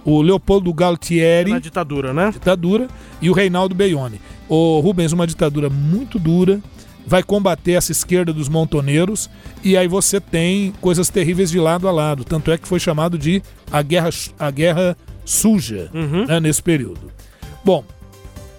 o 0.03 0.21
Leopoldo 0.21 0.73
Galtieri. 0.73 1.51
Na 1.51 1.59
ditadura, 1.59 2.13
né? 2.13 2.31
Ditadura. 2.31 2.87
E 3.21 3.29
o 3.29 3.33
Reinaldo 3.33 3.75
Beione. 3.75 4.19
O 4.47 4.79
Rubens, 4.79 5.11
uma 5.11 5.27
ditadura 5.27 5.69
muito 5.69 6.19
dura, 6.19 6.59
vai 7.05 7.23
combater 7.23 7.73
essa 7.73 7.91
esquerda 7.91 8.33
dos 8.33 8.49
montoneiros, 8.49 9.29
e 9.63 9.77
aí 9.77 9.87
você 9.87 10.19
tem 10.19 10.73
coisas 10.81 11.09
terríveis 11.09 11.49
de 11.49 11.59
lado 11.59 11.87
a 11.87 11.91
lado. 11.91 12.23
Tanto 12.23 12.51
é 12.51 12.57
que 12.57 12.67
foi 12.67 12.79
chamado 12.79 13.17
de 13.17 13.41
a 13.71 13.81
guerra, 13.81 14.09
a 14.37 14.51
guerra 14.51 14.97
suja 15.25 15.89
uhum. 15.93 16.25
né, 16.25 16.39
nesse 16.39 16.61
período. 16.61 17.11
Bom, 17.63 17.83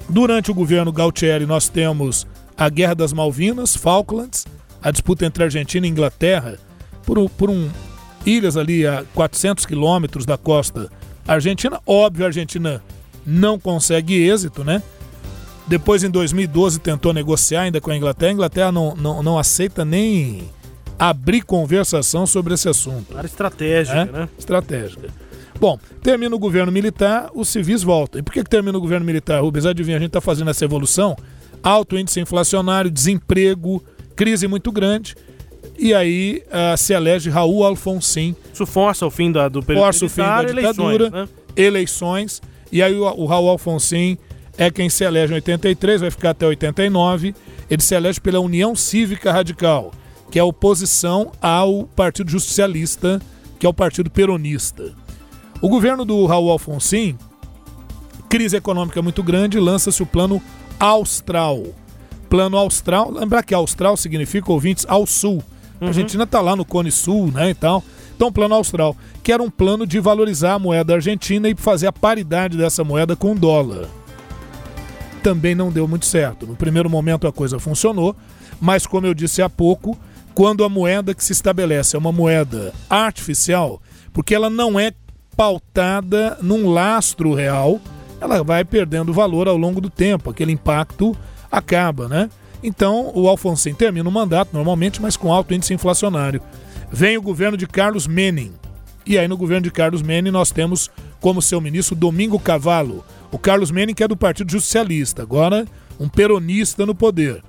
durante 0.09 0.50
o 0.50 0.55
governo 0.55 0.92
Galtieri 0.92 1.46
nós 1.46 1.68
temos 1.68 2.26
a 2.57 2.68
Guerra 2.68 2.94
das 2.94 3.12
Malvinas, 3.12 3.74
Falklands, 3.76 4.46
a 4.83 4.90
disputa 4.90 5.26
entre 5.26 5.44
Argentina 5.44 5.87
e 5.87 5.90
Inglaterra, 5.90 6.59
por, 7.05 7.28
por 7.31 7.50
um, 7.50 7.68
ilhas 8.24 8.57
ali 8.57 8.87
a 8.87 9.05
400 9.14 9.66
quilômetros 9.66 10.24
da 10.24 10.37
costa 10.37 10.90
Argentina, 11.27 11.81
óbvio, 11.87 12.25
a 12.25 12.29
Argentina 12.29 12.83
não 13.27 13.59
consegue 13.59 14.15
êxito, 14.15 14.65
né? 14.65 14.83
Depois, 15.67 16.03
em 16.03 16.11
2012, 16.11 16.81
tentou 16.81 17.13
negociar 17.13 17.63
ainda 17.63 17.81
com 17.81 17.91
a 17.91 17.97
Inglaterra. 17.97 18.31
A 18.31 18.35
Inglaterra 18.35 18.73
não, 18.73 18.95
não, 18.97 19.23
não 19.23 19.39
aceita 19.39 19.85
nem 19.85 20.51
abrir 20.99 21.43
conversação 21.43 22.27
sobre 22.27 22.55
esse 22.55 22.69
assunto. 22.69 23.17
Era 23.17 23.27
estratégica, 23.27 23.99
é? 23.99 24.05
né? 24.05 24.29
Estratégica. 24.39 25.09
Bom, 25.59 25.79
termina 26.03 26.35
o 26.35 26.39
governo 26.39 26.73
militar, 26.73 27.31
os 27.35 27.49
civis 27.49 27.83
voltam. 27.83 28.19
E 28.19 28.23
por 28.23 28.33
que, 28.33 28.43
que 28.43 28.51
termina 28.51 28.77
o 28.77 28.81
governo 28.81 29.07
militar, 29.07 29.41
Rubens? 29.41 29.65
Adivinha, 29.65 29.97
a 29.97 30.01
gente 30.01 30.09
está 30.09 30.21
fazendo 30.21 30.51
essa 30.51 30.65
evolução. 30.65 31.17
Alto 31.63 31.97
índice 31.97 32.21
inflacionário, 32.21 32.91
desemprego, 32.91 33.83
crise 34.17 34.49
muito 34.49 34.73
grande. 34.73 35.15
E 35.79 35.95
aí 35.95 36.43
uh, 36.49 36.77
se 36.77 36.93
elege 36.93 37.31
Raul 37.31 37.65
Alfonsin. 37.65 38.37
Isso 38.53 38.67
força 38.67 39.07
o 39.07 39.11
fim 39.11 39.33
da, 39.33 39.49
do 39.49 39.63
período 39.63 39.85
força 39.85 40.05
militar, 40.05 40.45
o 40.45 40.49
fim 40.49 40.55
da 40.55 40.61
ditadura, 40.61 41.07
eleições, 41.07 41.13
né? 41.13 41.29
eleições. 41.57 42.43
E 42.71 42.83
aí 42.83 42.95
o, 42.95 43.05
o 43.05 43.27
Raul 43.27 43.49
Alfonsin 43.49 44.19
é 44.57 44.71
quem 44.71 44.89
se 44.89 45.05
elege 45.05 45.33
em 45.33 45.37
83, 45.37 46.03
vai 46.03 46.11
ficar 46.11 46.31
até 46.31 46.47
89. 46.47 47.35
Ele 47.71 47.83
se 47.83 47.95
elege 47.95 48.21
pela 48.21 48.41
União 48.41 48.77
Cívica 48.77 49.33
Radical, 49.33 49.93
que 50.31 50.39
é 50.39 50.43
a 50.43 50.45
oposição 50.45 51.33
ao 51.41 51.85
Partido 51.85 52.31
Justicialista, 52.31 53.21
que 53.59 53.67
é 53.67 53.69
o 53.69 53.75
Partido 53.75 54.11
Peronista. 54.11 54.93
O 55.61 55.69
governo 55.69 56.05
do 56.05 56.27
Raul 56.27 56.51
Alfonsin, 56.51 57.17
crise 58.29 58.57
econômica 58.57 59.01
muito 59.01 59.23
grande, 59.23 59.61
lança-se 59.61 60.03
o 60.03 60.07
plano 60.07 60.43
Austral. 60.79 61.63
Plano 62.29 62.57
Austral, 62.57 63.11
lembrar 63.11 63.43
que 63.43 63.55
Austral 63.55 63.97
significa 63.97 64.51
ouvintes 64.51 64.85
ao 64.89 65.07
sul. 65.07 65.43
Uhum. 65.83 65.88
A 65.88 65.90
Argentina 65.90 66.23
está 66.23 66.40
lá 66.40 66.55
no 66.55 66.64
Cone 66.64 66.92
Sul, 66.92 67.33
né, 67.33 67.51
e 67.51 67.55
tal. 67.55 67.83
Então, 68.14 68.33
plano 68.33 68.55
Austral, 68.55 68.97
que 69.21 69.33
era 69.33 69.42
um 69.42 69.51
plano 69.51 69.85
de 69.85 69.99
valorizar 69.99 70.55
a 70.55 70.59
moeda 70.59 70.95
argentina 70.95 71.49
e 71.49 71.57
fazer 71.57 71.88
a 71.88 71.92
paridade 71.92 72.57
dessa 72.57 72.85
moeda 72.85 73.16
com 73.16 73.33
o 73.33 73.38
dólar. 73.38 73.88
Também 75.25 75.57
não 75.57 75.73
deu 75.73 75.88
muito 75.88 76.07
certo. 76.07 76.47
No 76.47 76.55
primeiro 76.55 76.88
momento 76.88 77.27
a 77.27 77.33
coisa 77.33 77.59
funcionou, 77.59 78.14
mas 78.61 78.87
como 78.87 79.09
eu 79.09 79.14
disse 79.14 79.42
há 79.42 79.51
pouco, 79.51 79.99
quando 80.35 80.62
a 80.62 80.68
moeda 80.68 81.14
que 81.14 81.25
se 81.25 81.33
estabelece 81.33 81.97
é 81.97 81.99
uma 81.99 82.12
moeda 82.12 82.73
artificial, 82.88 83.83
porque 84.12 84.35
ela 84.35 84.49
não 84.49 84.79
é 84.79 84.92
pautada 85.37 86.38
num 86.40 86.71
lastro 86.71 87.35
real, 87.35 87.81
ela 88.21 88.45
vai 88.45 88.64
perdendo 88.64 89.12
valor 89.12 89.49
ao 89.49 89.57
longo 89.57 89.81
do 89.81 89.90
tempo, 89.90 90.31
aquele 90.31 90.53
impacto 90.53 91.16
acaba, 91.51 92.09
né? 92.09 92.31
Então, 92.62 93.11
o 93.14 93.29
Alfonsin 93.29 93.75
termina 93.75 94.09
o 94.09 94.12
mandato 94.12 94.51
normalmente, 94.53 95.01
mas 95.01 95.16
com 95.16 95.33
alto 95.33 95.53
índice 95.53 95.75
inflacionário. 95.75 96.40
Vem 96.90 97.16
o 97.16 97.22
governo 97.22 97.57
de 97.57 97.66
Carlos 97.66 98.07
Menem. 98.07 98.53
E 99.05 99.18
aí 99.18 99.27
no 99.27 99.37
governo 99.37 99.64
de 99.64 99.70
Carlos 99.70 100.03
Menem 100.03 100.31
nós 100.31 100.53
temos 100.53 100.88
como 101.20 101.42
seu 101.42 101.61
ministro 101.61 101.96
Domingo 101.96 102.38
Cavallo. 102.38 103.05
O 103.33 103.38
Carlos 103.38 103.70
Menem 103.70 103.94
que 103.94 104.05
é 104.05 104.09
do 104.09 104.16
Partido 104.16 104.53
Justicialista, 104.53 105.22
agora 105.22 105.66
um 105.98 106.09
peronista 106.09 106.87
no 106.87 106.94
poder. 106.94 107.42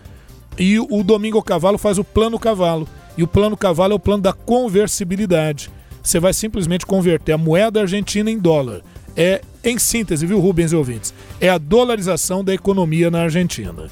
E 0.58 0.80
o 0.80 1.04
Domingo 1.04 1.41
Cavallo 1.43 1.78
faz 1.78 1.97
o 1.97 2.04
Plano 2.04 2.39
Cavalo. 2.39 2.88
E 3.15 3.23
o 3.23 3.28
Plano 3.28 3.56
Cavalo 3.56 3.93
é 3.93 3.95
o 3.95 3.99
plano 3.99 4.23
da 4.23 4.34
conversibilidade 4.34 5.69
você 6.04 6.19
vai 6.19 6.34
simplesmente 6.34 6.86
converter 6.86 7.32
a 7.32 7.38
moeda 7.38 7.80
argentina 7.80 8.30
em 8.30 8.38
dólar. 8.38 8.82
É, 9.15 9.41
em 9.63 9.80
síntese, 9.80 10.26
viu, 10.26 10.39
Rubens 10.39 10.73
e 10.73 10.76
ouvintes? 10.76 11.13
É 11.39 11.47
a 11.47 11.58
dolarização 11.58 12.43
da 12.43 12.54
economia 12.54 13.10
na 13.10 13.21
Argentina. 13.21 13.89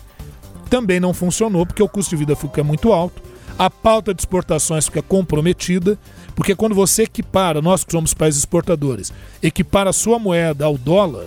Também 0.72 1.02
não 1.02 1.14
funcionou 1.14 1.66
porque 1.66 1.84
o 1.84 1.90
custo 1.90 2.12
de 2.12 2.16
vida 2.16 2.34
fica 2.34 2.64
muito 2.64 2.94
alto, 2.94 3.22
a 3.60 3.70
pauta 3.70 4.14
de 4.14 4.22
exportações 4.22 4.86
fica 4.86 5.02
comprometida, 5.02 6.00
porque 6.34 6.56
quando 6.56 6.74
você 6.74 7.04
equipara, 7.04 7.62
nós 7.62 7.84
que 7.84 7.92
somos 7.92 8.14
países 8.14 8.40
exportadores, 8.40 9.12
equipara 9.44 9.90
a 9.90 9.94
sua 9.94 10.18
moeda 10.18 10.64
ao 10.64 10.78
dólar, 10.78 11.26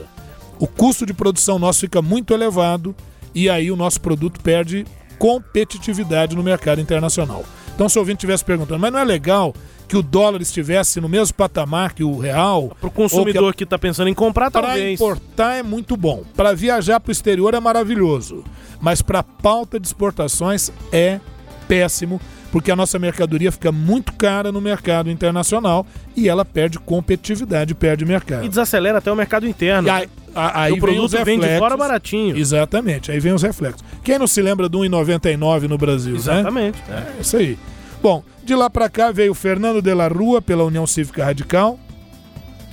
o 0.59 0.67
custo 0.67 1.05
de 1.05 1.13
produção 1.13 1.59
nosso 1.59 1.81
fica 1.81 2.01
muito 2.01 2.33
elevado 2.33 2.97
e 3.35 3.51
aí 3.51 3.71
o 3.71 3.77
nosso 3.77 4.01
produto 4.01 4.41
perde 4.41 4.87
competitividade 5.19 6.35
no 6.35 6.43
mercado 6.43 6.81
internacional. 6.81 7.45
Então, 7.75 7.87
se 7.87 7.99
o 7.99 8.01
ouvinte 8.01 8.21
estivesse 8.21 8.47
perguntando, 8.47 8.81
mas 8.81 8.93
não 8.93 8.99
é 8.99 9.05
legal 9.05 9.55
que 9.87 9.97
o 9.97 10.03
dólar 10.03 10.41
estivesse 10.41 11.01
no 11.01 11.09
mesmo 11.09 11.35
patamar 11.35 11.93
que 11.93 12.03
o 12.03 12.19
real. 12.19 12.75
Para 12.81 12.89
o 12.89 12.91
consumidor 12.91 13.55
que 13.55 13.65
está 13.65 13.79
pensando 13.79 14.09
em 14.09 14.15
comprar, 14.15 14.51
talvez. 14.51 14.77
Para 14.77 14.91
importar 14.91 15.55
é 15.57 15.63
muito 15.63 15.97
bom. 15.97 16.25
Para 16.35 16.55
viajar 16.55 17.01
para 17.01 17.11
o 17.11 17.13
exterior 17.13 17.55
é 17.55 17.61
maravilhoso. 17.61 18.45
Mas 18.81 19.03
para 19.03 19.23
pauta 19.23 19.79
de 19.79 19.87
exportações 19.87 20.73
é 20.93 21.21
péssimo, 21.69 22.21
porque 22.53 22.71
a 22.71 22.77
nossa 22.77 22.99
mercadoria 22.99 23.51
fica 23.51 23.73
muito 23.73 24.13
cara 24.13 24.53
no 24.53 24.61
mercado 24.61 25.11
internacional 25.11 25.87
e 26.17 26.29
ela 26.29 26.45
perde 26.45 26.79
competitividade, 26.79 27.75
perde 27.75 28.05
mercado. 28.05 28.45
E 28.45 28.49
desacelera 28.49 28.99
até 28.99 29.11
o 29.11 29.17
mercado 29.17 29.47
interno. 29.47 29.91
Aí, 29.91 30.09
aí 30.35 30.73
o 30.73 30.79
produto 30.79 31.25
vem 31.25 31.39
de 31.39 31.59
fora 31.59 31.77
baratinho. 31.77 32.37
Exatamente, 32.37 33.11
aí 33.11 33.19
vem 33.19 33.33
os 33.33 33.43
reflexos. 33.43 33.83
Quem 34.03 34.19
não 34.19 34.27
se 34.27 34.41
lembra 34.41 34.69
do 34.69 34.81
1,99 34.81 35.63
no 35.63 35.79
Brasil, 35.79 36.13
né? 36.13 36.19
Exatamente. 36.19 36.83
Né? 36.89 37.07
É 37.19 37.21
isso 37.21 37.37
aí. 37.37 37.59
Bom, 38.05 38.23
de 38.45 38.55
lá 38.55 38.69
para 38.69 38.91
cá 38.91 39.11
veio 39.11 39.33
Fernando 39.33 39.81
de 39.81 39.95
la 39.95 40.09
Rua 40.09 40.43
pela 40.43 40.63
União 40.63 40.87
Cívica 40.87 41.25
Radical, 41.25 41.81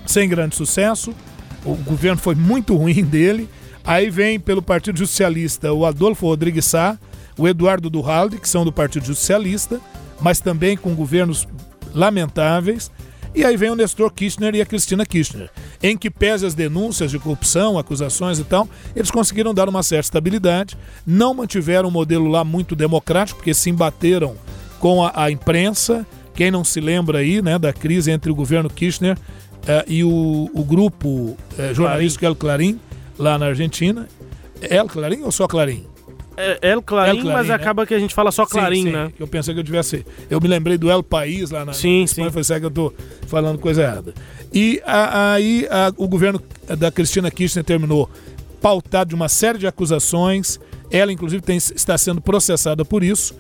sem 0.06 0.28
grande 0.28 0.58
sucesso. 0.58 1.16
O 1.64 1.74
governo 1.74 2.20
foi 2.20 2.36
muito 2.36 2.76
ruim 2.76 3.02
dele. 3.02 3.48
Aí 3.82 4.10
vem 4.10 4.38
pelo 4.42 4.62
Partido 4.62 5.00
Justicialista 5.00 5.72
o 5.72 5.86
Adolfo 5.86 6.26
Rodrigues 6.26 6.66
Sá, 6.66 7.00
o 7.38 7.48
Eduardo 7.48 7.90
Duhalde, 7.90 8.40
que 8.40 8.50
são 8.50 8.66
do 8.66 8.74
Partido 8.74 9.06
Justicialista, 9.06 9.80
mas 10.20 10.42
também 10.42 10.76
com 10.76 10.94
governos 10.94 11.48
lamentáveis. 11.94 12.92
E 13.34 13.46
aí 13.46 13.56
vem 13.56 13.70
o 13.70 13.76
Nestor 13.76 14.12
Kirchner 14.12 14.54
e 14.54 14.60
a 14.60 14.66
Cristina 14.66 15.06
Kirchner, 15.06 15.50
em 15.82 15.98
que 15.98 16.10
pese 16.10 16.46
as 16.46 16.54
denúncias 16.54 17.10
de 17.10 17.18
corrupção, 17.18 17.80
acusações 17.80 18.38
e 18.38 18.44
tal, 18.44 18.68
eles 18.94 19.10
conseguiram 19.10 19.54
dar 19.54 19.70
uma 19.70 19.82
certa 19.82 20.08
estabilidade, 20.08 20.78
não 21.08 21.34
mantiveram 21.34 21.88
um 21.88 21.92
modelo 21.92 22.28
lá 22.28 22.44
muito 22.44 22.76
democrático, 22.76 23.38
porque 23.38 23.54
se 23.54 23.70
embateram 23.70 24.36
com 24.82 25.06
a, 25.06 25.12
a, 25.16 25.32
imprensa. 25.32 26.06
Quem 26.34 26.52
não 26.52 26.64
se 26.64 26.82
lembra 26.82 27.20
aí 27.20 27.42
né, 27.42 27.58
da 27.58 27.72
crise 27.72 28.12
entre 28.12 28.32
o 28.32 28.36
governo 28.36 28.70
Kirchner 28.70 29.16
uh, 29.16 29.84
e 29.88 30.04
o, 30.04 30.50
o 30.54 30.64
grupo 30.64 31.08
uh, 31.08 31.38
jornalístico 31.74 32.26
El 32.26 32.36
Clarim, 32.36 32.80
lá 33.18 33.38
na 33.38 33.46
Argentina. 33.46 34.10
El 34.60 34.88
Clarim 34.88 35.22
ou 35.22 35.32
só 35.32 35.48
Clarim? 35.48 35.86
É, 36.36 36.58
El 36.62 36.82
Clarim, 36.82 37.18
El 37.18 37.24
Clarim 37.24 37.38
mas 37.38 37.48
né? 37.48 37.54
acaba 37.54 37.86
que 37.86 37.94
a 37.94 38.00
gente 38.00 38.14
fala 38.14 38.32
só 38.32 38.46
Clarim, 38.46 38.76
sim, 38.76 38.84
sim, 38.86 38.92
né? 38.92 39.12
Eu 39.20 39.28
pensei 39.28 39.54
que 39.54 39.60
eu 39.60 39.64
tivesse. 39.64 40.04
Eu 40.30 40.42
me 40.42 40.48
lembrei 40.48 40.78
do 40.78 40.90
El 40.90 41.04
País 41.04 41.52
lá 41.52 41.64
na 41.64 41.74
sim, 41.74 42.04
Espanha, 42.04 42.30
sim. 42.30 42.34
foi 42.34 42.44
certo 42.44 42.62
que 42.62 42.66
eu 42.66 42.70
estou 42.70 42.94
falando 43.28 43.60
coisa 43.60 43.84
errada. 43.84 44.14
E 44.52 44.82
aí 44.86 45.68
o 45.96 46.08
governo 46.08 46.42
da 46.78 46.92
Cristina 46.92 47.30
Kirchner 47.30 47.64
terminou 47.64 48.10
pautado 48.60 49.10
de 49.10 49.16
uma 49.16 49.30
série 49.30 49.60
de 49.60 49.68
acusações. 49.68 50.60
Ela, 50.90 51.12
inclusive, 51.12 51.42
tem, 51.42 51.58
está 51.58 51.98
sendo 51.98 52.20
processada 52.20 52.84
por 52.84 53.04
isso 53.04 53.36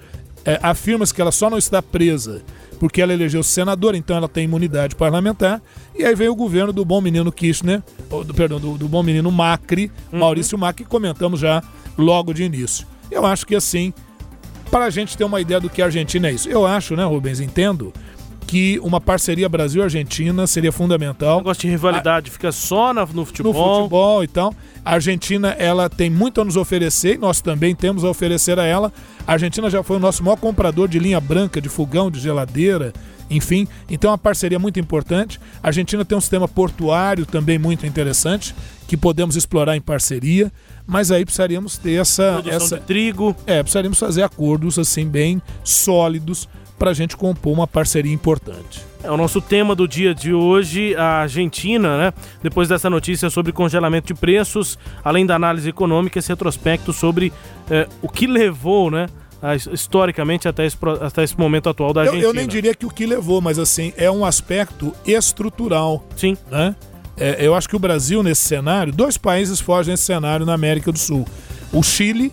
é, 0.46 0.60
afirma-se 0.62 1.14
que 1.14 1.22
ela 1.22 1.32
só 1.32 1.50
não 1.50 1.58
está 1.58 1.82
presa 1.82 2.42
porque 2.82 3.00
ela 3.00 3.14
elegeu 3.14 3.44
senador, 3.44 3.94
então 3.94 4.18
ela 4.18 4.28
tem 4.28 4.46
imunidade 4.46 4.96
parlamentar. 4.96 5.62
E 5.96 6.04
aí 6.04 6.16
veio 6.16 6.32
o 6.32 6.36
governo 6.36 6.74
do 6.74 6.84
bom 6.84 7.00
menino 7.00 7.32
Kirchner, 7.32 7.84
ou, 8.10 8.24
do, 8.24 8.34
perdão, 8.34 8.60
do, 8.60 8.76
do 8.76 8.88
bom 8.88 9.04
menino 9.04 9.32
Macri, 9.32 9.92
uhum. 10.12 10.18
Maurício 10.18 10.58
Macri, 10.58 10.84
que 10.84 10.90
comentamos 10.90 11.40
já 11.40 11.62
logo 11.96 12.34
de 12.34 12.42
início. 12.42 12.88
Eu 13.12 13.24
acho 13.24 13.46
que 13.46 13.54
assim, 13.54 13.94
para 14.72 14.86
a 14.86 14.90
gente 14.90 15.16
ter 15.16 15.24
uma 15.24 15.40
ideia 15.40 15.60
do 15.60 15.70
que 15.70 15.80
a 15.80 15.86
Argentina 15.86 16.28
é 16.28 16.32
isso. 16.32 16.50
Eu 16.50 16.66
acho, 16.66 16.96
né, 16.96 17.04
Rubens, 17.04 17.40
entendo 17.40 17.94
que 18.48 18.80
uma 18.80 19.00
parceria 19.00 19.48
Brasil-Argentina 19.48 20.48
seria 20.48 20.72
fundamental. 20.72 21.36
O 21.36 21.38
negócio 21.42 21.62
de 21.62 21.70
rivalidade 21.70 22.30
a, 22.30 22.34
fica 22.34 22.52
só 22.52 22.94
no, 22.94 23.06
no 23.14 23.26
futebol. 23.26 23.54
No 23.54 23.76
futebol 23.76 24.24
e 24.24 24.28
tal. 24.28 24.56
A 24.84 24.96
Argentina 24.96 25.50
ela 25.52 25.88
tem 25.88 26.10
muito 26.10 26.42
a 26.42 26.44
nos 26.46 26.58
oferecer, 26.58 27.20
nós 27.20 27.42
também 27.42 27.76
temos 27.76 28.04
a 28.04 28.10
oferecer 28.10 28.60
a 28.60 28.66
ela. 28.66 28.92
A 29.28 29.34
Argentina 29.34 29.70
já 29.70 29.84
foi 29.84 29.98
o 29.98 30.00
nosso 30.00 30.24
maior 30.24 30.38
comprador 30.38 30.88
de 30.88 31.00
linha 31.00 31.20
branca, 31.20 31.62
de 31.62 31.70
fogão, 31.70 32.10
de 32.10 32.20
geladeira, 32.20 32.92
enfim. 33.30 33.68
Então 33.90 34.10
é 34.10 34.12
uma 34.12 34.18
parceria 34.18 34.60
muito 34.60 34.80
importante. 34.80 35.40
A 35.64 35.68
Argentina 35.68 36.04
tem 36.04 36.18
um 36.18 36.22
sistema 36.22 36.48
portuário 36.48 37.26
também 37.26 37.58
muito 37.58 37.86
interessante, 37.86 38.54
que 38.88 38.98
podemos 38.98 39.36
explorar 39.36 39.76
em 39.76 39.82
parceria. 39.82 40.52
Mas 40.86 41.12
aí 41.12 41.24
precisaríamos 41.24 41.78
ter 41.78 41.93
essa. 41.93 42.34
Produção 42.34 42.58
essa 42.58 42.80
de 42.80 42.86
trigo. 42.86 43.36
É, 43.45 43.64
precisaríamos 43.64 44.00
fazer 44.00 44.24
acordos 44.24 44.78
assim 44.78 45.08
bem 45.08 45.41
sólidos 45.64 46.50
para 46.78 46.89
a 46.89 46.93
gente 46.93 47.16
compor 47.16 47.54
uma 47.54 47.68
parceria 47.68 48.12
importante. 48.12 48.84
É 49.04 49.10
o 49.10 49.18
nosso 49.18 49.39
tema 49.39 49.76
do 49.76 49.88
dia 49.88 50.14
de 50.14 50.34
hoje, 50.34 50.95
a 50.95 51.22
Argentina, 51.22 51.98
né? 51.98 52.14
Depois 52.41 52.68
dessa 52.68 52.89
notícia 52.89 53.30
sobre 53.30 53.52
congelamento 53.52 54.08
de 54.08 54.14
preços, 54.14 54.78
além 55.04 55.26
da 55.26 55.36
análise 55.36 55.70
econômica, 55.70 56.20
esse 56.20 56.30
retrospecto 56.30 56.91
sobre 56.91 57.32
é, 57.70 57.88
o 58.02 58.10
que 58.10 58.28
levou, 58.28 58.91
né? 58.91 59.08
Historicamente 59.72 60.48
até 60.48 60.66
esse, 60.66 60.78
até 61.02 61.24
esse 61.24 61.38
momento 61.38 61.68
atual 61.70 61.94
da 61.94 62.02
Argentina. 62.02 62.24
Eu, 62.24 62.30
eu, 62.30 62.34
nem 62.34 62.48
diria 62.48 62.76
que 62.76 62.86
o 62.86 62.89
que 62.89 63.06
levou, 63.06 63.42
mas 63.42 63.58
assim, 63.58 63.92
é 63.98 64.10
um 64.10 64.24
aspecto 64.24 64.94
estrutural. 65.06 66.06
Sim. 66.16 66.38
Né? 66.50 66.76
É, 67.18 67.38
eu 67.46 67.56
acho 67.56 67.68
que 67.68 67.76
o 67.76 67.80
Brasil, 67.80 68.22
nesse 68.22 68.42
cenário, 68.42 68.94
dois 68.94 69.18
países 69.18 69.60
fogem 69.60 69.94
desse 69.94 70.04
cenário 70.04 70.46
na 70.46 70.54
América 70.54 70.92
do 70.92 71.00
Sul. 71.00 71.28
O 71.74 71.82
Chile 71.82 72.32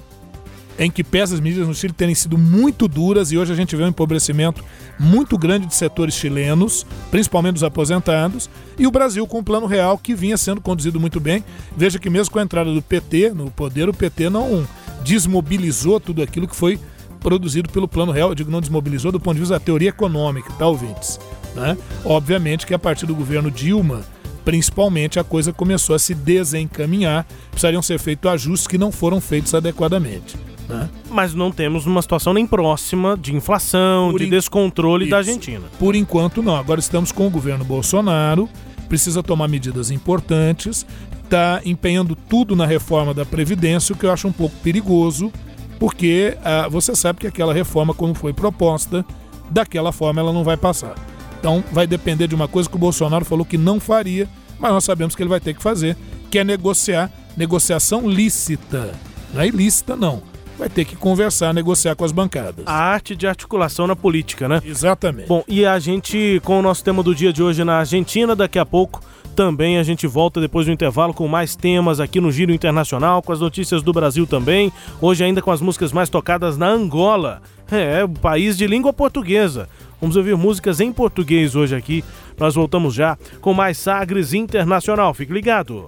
em 0.78 0.90
que 0.90 1.02
pese 1.02 1.34
as 1.34 1.40
medidas 1.40 1.66
no 1.66 1.74
Chile 1.74 1.92
terem 1.92 2.14
sido 2.14 2.38
muito 2.38 2.86
duras 2.86 3.32
e 3.32 3.38
hoje 3.38 3.52
a 3.52 3.56
gente 3.56 3.74
vê 3.74 3.82
um 3.82 3.88
empobrecimento 3.88 4.64
muito 4.98 5.36
grande 5.36 5.66
de 5.66 5.74
setores 5.74 6.14
chilenos, 6.14 6.86
principalmente 7.10 7.54
dos 7.54 7.64
aposentados, 7.64 8.48
e 8.78 8.86
o 8.86 8.90
Brasil 8.90 9.26
com 9.26 9.40
um 9.40 9.44
plano 9.44 9.66
real 9.66 9.98
que 9.98 10.14
vinha 10.14 10.36
sendo 10.36 10.60
conduzido 10.60 11.00
muito 11.00 11.18
bem. 11.18 11.44
Veja 11.76 11.98
que 11.98 12.08
mesmo 12.08 12.32
com 12.32 12.38
a 12.38 12.42
entrada 12.42 12.72
do 12.72 12.80
PT 12.80 13.30
no 13.30 13.50
poder, 13.50 13.88
o 13.88 13.94
PT 13.94 14.30
não 14.30 14.66
desmobilizou 15.02 15.98
tudo 15.98 16.22
aquilo 16.22 16.46
que 16.46 16.54
foi 16.54 16.78
produzido 17.18 17.68
pelo 17.70 17.86
plano 17.88 18.12
real, 18.12 18.30
eu 18.30 18.34
digo 18.34 18.50
não 18.50 18.60
desmobilizou 18.60 19.12
do 19.12 19.20
ponto 19.20 19.34
de 19.34 19.40
vista 19.40 19.54
da 19.54 19.60
teoria 19.60 19.88
econômica, 19.90 20.52
tá, 20.58 20.66
ouvintes? 20.66 21.18
Né? 21.54 21.76
Obviamente 22.04 22.66
que 22.66 22.74
a 22.74 22.78
partir 22.78 23.06
do 23.06 23.14
governo 23.14 23.50
Dilma, 23.50 24.02
principalmente 24.44 25.18
a 25.18 25.24
coisa 25.24 25.52
começou 25.52 25.94
a 25.94 25.98
se 25.98 26.14
desencaminhar, 26.14 27.26
precisariam 27.50 27.82
ser 27.82 27.98
feitos 27.98 28.30
ajustes 28.30 28.66
que 28.66 28.78
não 28.78 28.90
foram 28.90 29.20
feitos 29.20 29.54
adequadamente. 29.54 30.36
Né? 30.68 30.88
Mas 31.10 31.34
não 31.34 31.50
temos 31.50 31.86
uma 31.86 32.00
situação 32.02 32.32
nem 32.32 32.46
próxima 32.46 33.16
de 33.16 33.34
inflação, 33.34 34.10
Por 34.10 34.20
de 34.20 34.26
en- 34.26 34.30
descontrole 34.30 35.08
da 35.08 35.20
Isso. 35.20 35.30
Argentina. 35.30 35.64
Por 35.78 35.94
enquanto, 35.94 36.42
não. 36.42 36.56
Agora 36.56 36.78
estamos 36.80 37.10
com 37.12 37.26
o 37.26 37.30
governo 37.30 37.64
Bolsonaro, 37.64 38.48
precisa 38.88 39.22
tomar 39.22 39.48
medidas 39.48 39.90
importantes, 39.90 40.86
está 41.24 41.60
empenhando 41.64 42.14
tudo 42.16 42.54
na 42.56 42.64
reforma 42.66 43.12
da 43.12 43.24
Previdência, 43.24 43.92
o 43.94 43.96
que 43.98 44.06
eu 44.06 44.12
acho 44.12 44.28
um 44.28 44.32
pouco 44.32 44.54
perigoso, 44.62 45.32
porque 45.78 46.36
ah, 46.44 46.68
você 46.68 46.94
sabe 46.94 47.20
que 47.20 47.26
aquela 47.26 47.54
reforma, 47.54 47.94
como 47.94 48.14
foi 48.14 48.32
proposta, 48.32 49.04
daquela 49.50 49.92
forma 49.92 50.20
ela 50.20 50.32
não 50.32 50.44
vai 50.44 50.56
passar. 50.56 50.94
Então 51.38 51.62
vai 51.72 51.86
depender 51.86 52.26
de 52.26 52.34
uma 52.34 52.48
coisa 52.48 52.68
que 52.68 52.76
o 52.76 52.78
Bolsonaro 52.78 53.24
falou 53.24 53.44
que 53.44 53.56
não 53.56 53.78
faria, 53.78 54.28
mas 54.58 54.72
nós 54.72 54.84
sabemos 54.84 55.14
que 55.14 55.22
ele 55.22 55.30
vai 55.30 55.40
ter 55.40 55.54
que 55.54 55.62
fazer, 55.62 55.96
que 56.30 56.38
é 56.38 56.44
negociar, 56.44 57.10
negociação 57.36 58.08
lícita. 58.08 58.92
Não 59.32 59.40
é 59.40 59.46
ilícita, 59.46 59.94
não. 59.94 60.22
Vai 60.58 60.68
ter 60.68 60.84
que 60.84 60.96
conversar, 60.96 61.54
negociar 61.54 61.94
com 61.94 62.04
as 62.04 62.10
bancadas. 62.10 62.66
A 62.66 62.74
arte 62.74 63.14
de 63.14 63.28
articulação 63.28 63.86
na 63.86 63.94
política, 63.94 64.48
né? 64.48 64.60
Exatamente. 64.64 65.28
Bom, 65.28 65.44
e 65.46 65.64
a 65.64 65.78
gente, 65.78 66.40
com 66.44 66.58
o 66.58 66.62
nosso 66.62 66.82
tema 66.82 67.00
do 67.00 67.14
dia 67.14 67.32
de 67.32 67.40
hoje 67.40 67.62
na 67.62 67.78
Argentina, 67.78 68.34
daqui 68.34 68.58
a 68.58 68.66
pouco 68.66 69.00
também 69.38 69.78
a 69.78 69.84
gente 69.84 70.04
volta 70.04 70.40
depois 70.40 70.66
do 70.66 70.72
intervalo 70.72 71.14
com 71.14 71.28
mais 71.28 71.54
temas 71.54 72.00
aqui 72.00 72.20
no 72.20 72.32
Giro 72.32 72.52
Internacional, 72.52 73.22
com 73.22 73.30
as 73.30 73.38
notícias 73.38 73.84
do 73.84 73.92
Brasil 73.92 74.26
também. 74.26 74.72
Hoje 75.00 75.22
ainda 75.22 75.40
com 75.40 75.52
as 75.52 75.60
músicas 75.60 75.92
mais 75.92 76.10
tocadas 76.10 76.56
na 76.56 76.66
Angola. 76.66 77.40
É, 77.70 78.02
o 78.02 78.08
país 78.08 78.58
de 78.58 78.66
língua 78.66 78.92
portuguesa. 78.92 79.68
Vamos 80.00 80.16
ouvir 80.16 80.36
músicas 80.36 80.80
em 80.80 80.92
português 80.92 81.54
hoje 81.54 81.76
aqui. 81.76 82.04
Nós 82.36 82.56
voltamos 82.56 82.94
já 82.94 83.16
com 83.40 83.54
mais 83.54 83.78
Sagres 83.78 84.34
Internacional. 84.34 85.14
Fique 85.14 85.32
ligado. 85.32 85.86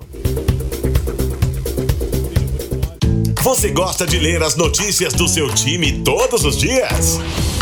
Você 3.42 3.70
gosta 3.70 4.06
de 4.06 4.20
ler 4.20 4.44
as 4.44 4.54
notícias 4.54 5.12
do 5.12 5.26
seu 5.26 5.52
time 5.52 6.04
todos 6.04 6.44
os 6.44 6.56
dias? 6.56 7.18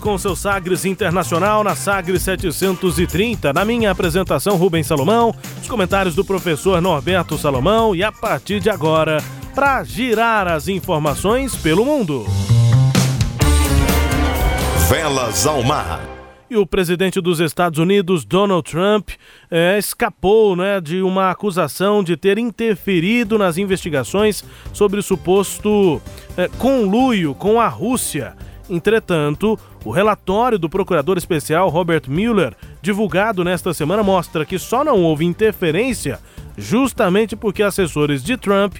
Com 0.00 0.16
seu 0.18 0.34
Sagres 0.34 0.84
Internacional 0.84 1.62
na 1.62 1.76
Sagres 1.76 2.22
730. 2.22 3.52
Na 3.52 3.64
minha 3.64 3.90
apresentação, 3.90 4.56
Rubens 4.56 4.86
Salomão, 4.86 5.34
os 5.60 5.68
comentários 5.68 6.14
do 6.14 6.24
professor 6.24 6.80
Norberto 6.80 7.36
Salomão 7.36 7.94
e 7.94 8.02
a 8.02 8.10
partir 8.10 8.58
de 8.60 8.70
agora, 8.70 9.22
para 9.54 9.84
girar 9.84 10.48
as 10.48 10.66
informações 10.68 11.54
pelo 11.54 11.84
mundo. 11.84 12.24
Velas 14.88 15.46
ao 15.46 15.62
mar. 15.62 16.00
E 16.48 16.56
o 16.56 16.66
presidente 16.66 17.20
dos 17.20 17.38
Estados 17.38 17.78
Unidos, 17.78 18.24
Donald 18.24 18.68
Trump, 18.68 19.10
eh, 19.48 19.78
escapou 19.78 20.56
né, 20.56 20.80
de 20.80 21.00
uma 21.00 21.30
acusação 21.30 22.02
de 22.02 22.16
ter 22.16 22.38
interferido 22.38 23.38
nas 23.38 23.56
investigações 23.56 24.42
sobre 24.72 24.98
o 24.98 25.02
suposto 25.02 26.02
eh, 26.36 26.50
conluio 26.58 27.36
com 27.36 27.60
a 27.60 27.68
Rússia. 27.68 28.34
Entretanto, 28.70 29.58
o 29.84 29.90
relatório 29.90 30.58
do 30.58 30.68
procurador 30.70 31.18
especial 31.18 31.68
Robert 31.68 32.04
Mueller, 32.08 32.54
divulgado 32.80 33.42
nesta 33.44 33.74
semana, 33.74 34.02
mostra 34.02 34.44
que 34.46 34.58
só 34.58 34.84
não 34.84 35.02
houve 35.02 35.24
interferência 35.24 36.18
justamente 36.56 37.34
porque 37.34 37.62
assessores 37.62 38.22
de 38.22 38.36
Trump 38.36 38.76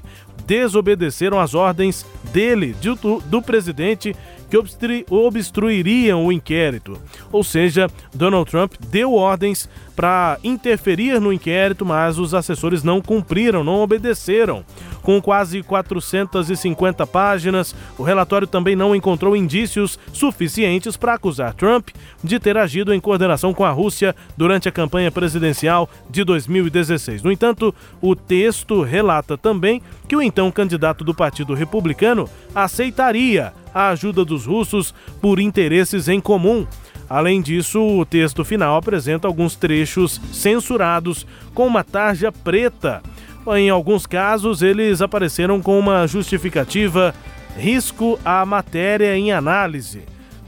desobedeceram 0.47 1.39
às 1.39 1.55
ordens 1.55 2.05
dele, 2.33 2.75
de- 2.81 2.95
do, 2.97 3.21
do 3.21 3.41
presidente, 3.43 4.15
que 4.49 4.57
obstru- 4.57 5.05
obstruiriam 5.09 6.27
o 6.27 6.33
inquérito. 6.33 6.99
Ou 7.31 7.45
seja, 7.45 7.89
Donald 8.13 8.51
Trump 8.51 8.75
deu 8.89 9.15
ordens 9.15 9.69
para 10.01 10.39
interferir 10.43 11.21
no 11.21 11.31
inquérito, 11.31 11.85
mas 11.85 12.19
os 12.19 12.33
assessores 12.33 12.83
não 12.83 13.03
cumpriram, 13.03 13.63
não 13.63 13.83
obedeceram. 13.83 14.65
Com 15.03 15.21
quase 15.21 15.63
450 15.63 17.07
páginas, 17.07 17.77
o 17.99 18.03
relatório 18.03 18.47
também 18.47 18.75
não 18.75 18.97
encontrou 18.97 19.37
indícios 19.37 19.99
suficientes 20.11 20.97
para 20.97 21.13
acusar 21.13 21.53
Trump 21.53 21.91
de 22.25 22.39
ter 22.39 22.57
agido 22.57 22.95
em 22.95 23.01
coordenação 23.01 23.53
com 23.53 23.63
a 23.63 23.71
Rússia 23.71 24.17
durante 24.39 24.71
a 24.71 24.73
campanha 24.73 25.11
presidencial 25.11 25.87
de 26.09 26.25
2016. 26.25 27.23
No 27.23 27.31
entanto, 27.31 27.75
o 28.01 28.17
texto 28.17 28.81
relata 28.81 29.37
também 29.37 29.83
que 30.09 30.17
o 30.17 30.23
então 30.23 30.51
candidato 30.51 31.05
do 31.05 31.13
Partido 31.13 31.53
Republicano 31.53 32.27
aceitaria 32.55 33.53
a 33.75 33.91
ajuda 33.91 34.25
dos 34.25 34.47
russos 34.47 34.95
por 35.21 35.39
interesses 35.39 36.09
em 36.09 36.21
comum. 36.21 36.67
Além 37.11 37.43
disso, 37.43 37.83
o 37.83 38.07
texto 38.07 38.45
final 38.45 38.77
apresenta 38.77 39.27
alguns 39.27 39.57
trechos 39.57 40.21
censurados 40.33 41.27
com 41.53 41.67
uma 41.67 41.83
tarja 41.83 42.31
preta. 42.31 43.03
Em 43.57 43.69
alguns 43.69 44.07
casos, 44.07 44.63
eles 44.63 45.03
apareceram 45.03 45.61
com 45.61 45.77
uma 45.77 46.07
justificativa 46.07 47.13
risco 47.57 48.17
à 48.25 48.47
matéria 48.47 49.17
em 49.17 49.33
análise. 49.33 50.03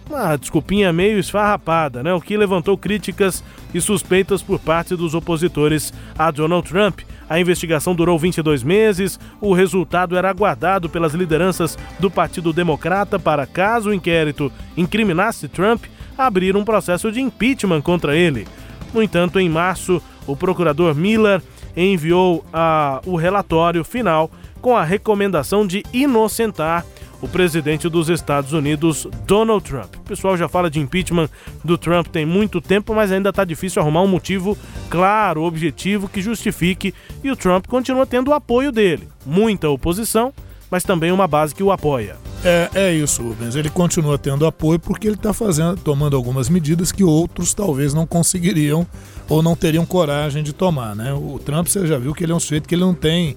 Uma 0.08 0.36
desculpinha 0.36 0.92
meio 0.92 1.18
esfarrapada, 1.18 2.00
né? 2.00 2.14
O 2.14 2.20
que 2.20 2.36
levantou 2.36 2.78
críticas 2.78 3.42
e 3.74 3.80
suspeitas 3.80 4.40
por 4.40 4.60
parte 4.60 4.94
dos 4.94 5.16
opositores 5.16 5.92
a 6.16 6.30
Donald 6.30 6.68
Trump. 6.68 7.00
A 7.28 7.40
investigação 7.40 7.94
durou 7.94 8.16
22 8.18 8.62
meses, 8.62 9.18
o 9.40 9.52
resultado 9.52 10.16
era 10.16 10.28
aguardado 10.30 10.88
pelas 10.88 11.14
lideranças 11.14 11.76
do 11.98 12.10
Partido 12.10 12.52
Democrata 12.52 13.18
para, 13.18 13.46
caso 13.46 13.88
o 13.88 13.94
inquérito 13.94 14.52
incriminasse 14.76 15.48
Trump, 15.48 15.84
abrir 16.16 16.56
um 16.56 16.64
processo 16.64 17.10
de 17.10 17.20
impeachment 17.20 17.82
contra 17.82 18.16
ele. 18.16 18.46
No 18.92 19.02
entanto, 19.02 19.40
em 19.40 19.48
março, 19.48 20.02
o 20.26 20.36
procurador 20.36 20.94
Miller 20.94 21.42
enviou 21.76 22.44
ah, 22.52 23.00
o 23.06 23.16
relatório 23.16 23.82
final 23.84 24.30
com 24.60 24.76
a 24.76 24.84
recomendação 24.84 25.66
de 25.66 25.82
inocentar 25.92 26.84
o 27.22 27.28
presidente 27.28 27.88
dos 27.88 28.08
Estados 28.08 28.52
Unidos, 28.52 29.06
Donald 29.26 29.64
Trump. 29.64 29.94
O 29.96 30.00
pessoal 30.00 30.36
já 30.36 30.48
fala 30.48 30.68
de 30.68 30.80
impeachment 30.80 31.30
do 31.64 31.78
Trump 31.78 32.08
tem 32.08 32.26
muito 32.26 32.60
tempo, 32.60 32.92
mas 32.92 33.12
ainda 33.12 33.30
está 33.30 33.44
difícil 33.44 33.80
arrumar 33.80 34.02
um 34.02 34.08
motivo 34.08 34.58
claro, 34.90 35.44
objetivo, 35.44 36.08
que 36.08 36.20
justifique. 36.20 36.92
E 37.22 37.30
o 37.30 37.36
Trump 37.36 37.66
continua 37.68 38.04
tendo 38.06 38.28
o 38.28 38.34
apoio 38.34 38.72
dele. 38.72 39.08
Muita 39.24 39.70
oposição, 39.70 40.34
mas 40.72 40.84
também 40.84 41.12
uma 41.12 41.28
base 41.28 41.54
que 41.54 41.62
o 41.62 41.70
apoia. 41.70 42.16
É, 42.42 42.70
é 42.74 42.94
isso, 42.94 43.22
Rubens. 43.22 43.54
Ele 43.54 43.68
continua 43.68 44.16
tendo 44.16 44.46
apoio 44.46 44.78
porque 44.80 45.06
ele 45.06 45.16
está 45.16 45.34
fazendo, 45.34 45.76
tomando 45.76 46.16
algumas 46.16 46.48
medidas 46.48 46.90
que 46.90 47.04
outros 47.04 47.52
talvez 47.52 47.92
não 47.92 48.06
conseguiriam 48.06 48.86
ou 49.28 49.42
não 49.42 49.54
teriam 49.54 49.84
coragem 49.84 50.42
de 50.42 50.54
tomar, 50.54 50.96
né? 50.96 51.12
O 51.12 51.38
Trump, 51.38 51.68
você 51.68 51.86
já 51.86 51.98
viu 51.98 52.14
que 52.14 52.24
ele 52.24 52.32
é 52.32 52.34
um 52.34 52.40
sujeito 52.40 52.66
que 52.66 52.74
ele 52.74 52.80
não 52.80 52.94
tem, 52.94 53.36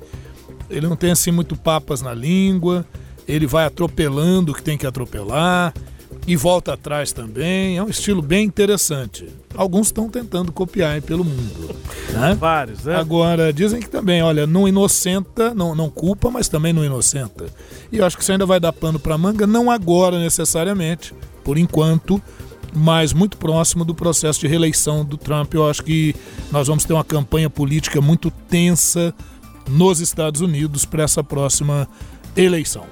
ele 0.70 0.88
não 0.88 0.96
tem 0.96 1.12
assim 1.12 1.30
muito 1.30 1.58
papas 1.58 2.02
na 2.02 2.14
língua. 2.14 2.86
Ele 3.28 3.46
vai 3.46 3.66
atropelando 3.66 4.54
o 4.54 4.56
que 4.56 4.64
tem 4.64 4.78
que 4.78 4.88
atropelar 4.88 5.74
e 6.28 6.36
volta 6.36 6.74
atrás 6.74 7.12
também. 7.12 7.78
É 7.78 7.84
um 7.84 7.90
estilo 7.90 8.22
bem 8.22 8.46
interessante. 8.46 9.28
Alguns 9.56 9.88
estão 9.88 10.10
tentando 10.10 10.52
copiar 10.52 11.02
pelo 11.02 11.24
mundo. 11.24 11.76
Né? 12.12 12.36
Vários, 12.40 12.84
né? 12.84 12.96
Agora, 12.96 13.54
dizem 13.54 13.80
que 13.80 13.90
também, 13.90 14.22
olha, 14.22 14.48
não 14.48 14.68
inocenta, 14.68 15.54
não, 15.54 15.76
não 15.76 15.90
culpa, 15.90 16.32
mas 16.32 16.48
também 16.48 16.74
não 16.74 16.84
inocenta. 16.84 17.46
E 17.92 17.98
eu 17.98 18.06
acho 18.06 18.18
que 18.18 18.24
isso 18.24 18.32
ainda 18.32 18.46
vai 18.46 18.60
dar 18.60 18.74
pano 18.74 19.00
para 19.00 19.18
manga, 19.18 19.46
não 19.46 19.70
agora 19.70 20.20
necessariamente, 20.20 21.14
por 21.44 21.58
enquanto, 21.58 22.22
mas 22.74 23.14
muito 23.14 23.38
próximo 23.38 23.86
do 23.86 23.94
processo 23.94 24.40
de 24.40 24.48
reeleição 24.48 25.06
do 25.06 25.18
Trump. 25.18 25.54
Eu 25.54 25.70
acho 25.70 25.84
que 25.84 26.16
nós 26.52 26.68
vamos 26.68 26.86
ter 26.86 26.94
uma 26.94 27.04
campanha 27.04 27.50
política 27.50 28.02
muito 28.02 28.32
tensa 28.50 29.14
nos 29.70 30.00
Estados 30.00 30.42
Unidos 30.42 30.86
para 30.86 31.04
essa 31.04 31.24
próxima 31.24 31.88
eleição. 32.36 32.86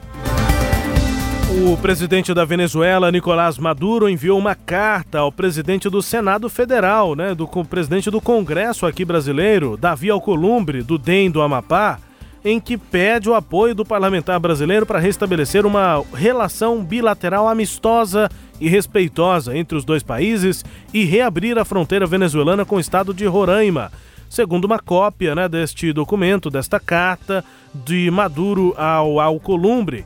O 1.55 1.77
presidente 1.77 2.33
da 2.33 2.43
Venezuela, 2.43 3.11
Nicolás 3.11 3.59
Maduro, 3.59 4.09
enviou 4.09 4.39
uma 4.39 4.55
carta 4.55 5.19
ao 5.19 5.31
presidente 5.31 5.87
do 5.87 6.01
Senado 6.01 6.49
Federal, 6.49 7.15
né, 7.15 7.35
do 7.35 7.47
presidente 7.47 8.09
do 8.09 8.19
Congresso 8.19 8.87
aqui 8.87 9.05
brasileiro, 9.05 9.77
Davi 9.77 10.09
Alcolumbre, 10.09 10.81
do 10.81 10.97
DEM 10.97 11.29
do 11.29 11.43
Amapá, 11.43 11.99
em 12.43 12.59
que 12.59 12.75
pede 12.75 13.29
o 13.29 13.35
apoio 13.35 13.75
do 13.75 13.85
parlamentar 13.85 14.39
brasileiro 14.39 14.83
para 14.83 14.97
restabelecer 14.97 15.63
uma 15.63 16.03
relação 16.13 16.83
bilateral 16.83 17.47
amistosa 17.47 18.29
e 18.59 18.67
respeitosa 18.67 19.55
entre 19.55 19.77
os 19.77 19.85
dois 19.85 20.01
países 20.01 20.65
e 20.91 21.05
reabrir 21.05 21.59
a 21.59 21.65
fronteira 21.65 22.07
venezuelana 22.07 22.65
com 22.65 22.77
o 22.77 22.79
estado 22.79 23.13
de 23.13 23.25
Roraima. 23.25 23.91
Segundo 24.27 24.65
uma 24.65 24.79
cópia 24.79 25.35
né, 25.35 25.47
deste 25.47 25.93
documento, 25.93 26.49
desta 26.49 26.79
carta 26.79 27.45
de 27.73 28.09
Maduro 28.09 28.73
ao 28.75 29.19
Alcolumbre, 29.19 30.03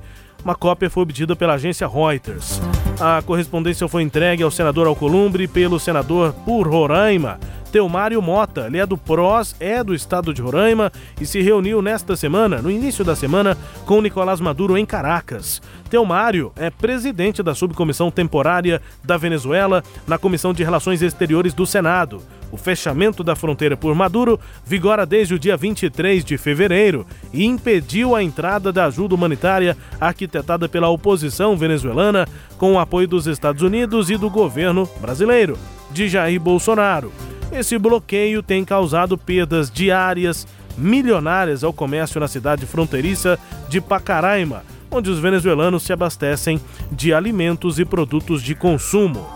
uma 0.47 0.55
cópia 0.55 0.89
foi 0.89 1.03
obtida 1.03 1.35
pela 1.35 1.55
agência 1.55 1.85
Reuters. 1.85 2.61
A 3.01 3.21
correspondência 3.21 3.85
foi 3.89 4.01
entregue 4.01 4.41
ao 4.41 4.49
senador 4.49 4.87
Alcolumbre 4.87 5.45
pelo 5.45 5.77
senador 5.77 6.31
por 6.45 6.65
Roraima, 6.65 7.37
Teomário 7.69 8.21
Mota. 8.21 8.67
Ele 8.67 8.77
é 8.77 8.85
do 8.85 8.97
PROS, 8.97 9.57
é 9.59 9.83
do 9.83 9.93
estado 9.93 10.33
de 10.33 10.41
Roraima 10.41 10.89
e 11.19 11.25
se 11.25 11.41
reuniu 11.41 11.81
nesta 11.81 12.15
semana, 12.15 12.61
no 12.61 12.71
início 12.71 13.03
da 13.03 13.13
semana, 13.13 13.57
com 13.85 14.01
Nicolás 14.01 14.39
Maduro 14.39 14.77
em 14.77 14.85
Caracas. 14.85 15.61
Teomário 15.89 16.53
é 16.55 16.69
presidente 16.69 17.43
da 17.43 17.53
subcomissão 17.53 18.09
temporária 18.09 18.81
da 19.03 19.17
Venezuela 19.17 19.83
na 20.07 20.17
Comissão 20.17 20.53
de 20.53 20.63
Relações 20.63 21.01
Exteriores 21.01 21.53
do 21.53 21.65
Senado. 21.65 22.21
O 22.51 22.57
fechamento 22.57 23.23
da 23.23 23.35
fronteira 23.35 23.75
por 23.75 23.93
Maduro 23.93 24.39
vigora 24.65 25.05
desde 25.05 25.33
o 25.33 25.39
dia 25.39 25.57
23 25.57 26.23
de 26.23 26.37
fevereiro 26.37 27.05
e 27.33 27.45
impediu 27.45 28.15
a 28.15 28.23
entrada 28.23 28.71
da 28.71 28.85
ajuda 28.85 29.15
humanitária 29.15 29.75
arquitetada 29.99 30.69
pela 30.69 30.89
oposição 30.89 31.57
venezuelana 31.57 32.27
com 32.57 32.73
o 32.73 32.79
apoio 32.79 33.07
dos 33.07 33.27
Estados 33.27 33.61
Unidos 33.61 34.09
e 34.09 34.17
do 34.17 34.29
governo 34.29 34.89
brasileiro, 35.01 35.57
de 35.91 36.07
Jair 36.07 36.39
Bolsonaro. 36.39 37.11
Esse 37.51 37.77
bloqueio 37.77 38.41
tem 38.43 38.63
causado 38.63 39.17
perdas 39.17 39.69
diárias 39.69 40.47
milionárias 40.77 41.63
ao 41.63 41.73
comércio 41.73 42.19
na 42.19 42.27
cidade 42.27 42.65
fronteiriça 42.65 43.39
de 43.67 43.81
Pacaraima, 43.81 44.63
onde 44.91 45.09
os 45.09 45.19
venezuelanos 45.19 45.83
se 45.83 45.91
abastecem 45.91 46.61
de 46.91 47.13
alimentos 47.13 47.79
e 47.79 47.85
produtos 47.85 48.41
de 48.41 48.53
consumo. 48.53 49.27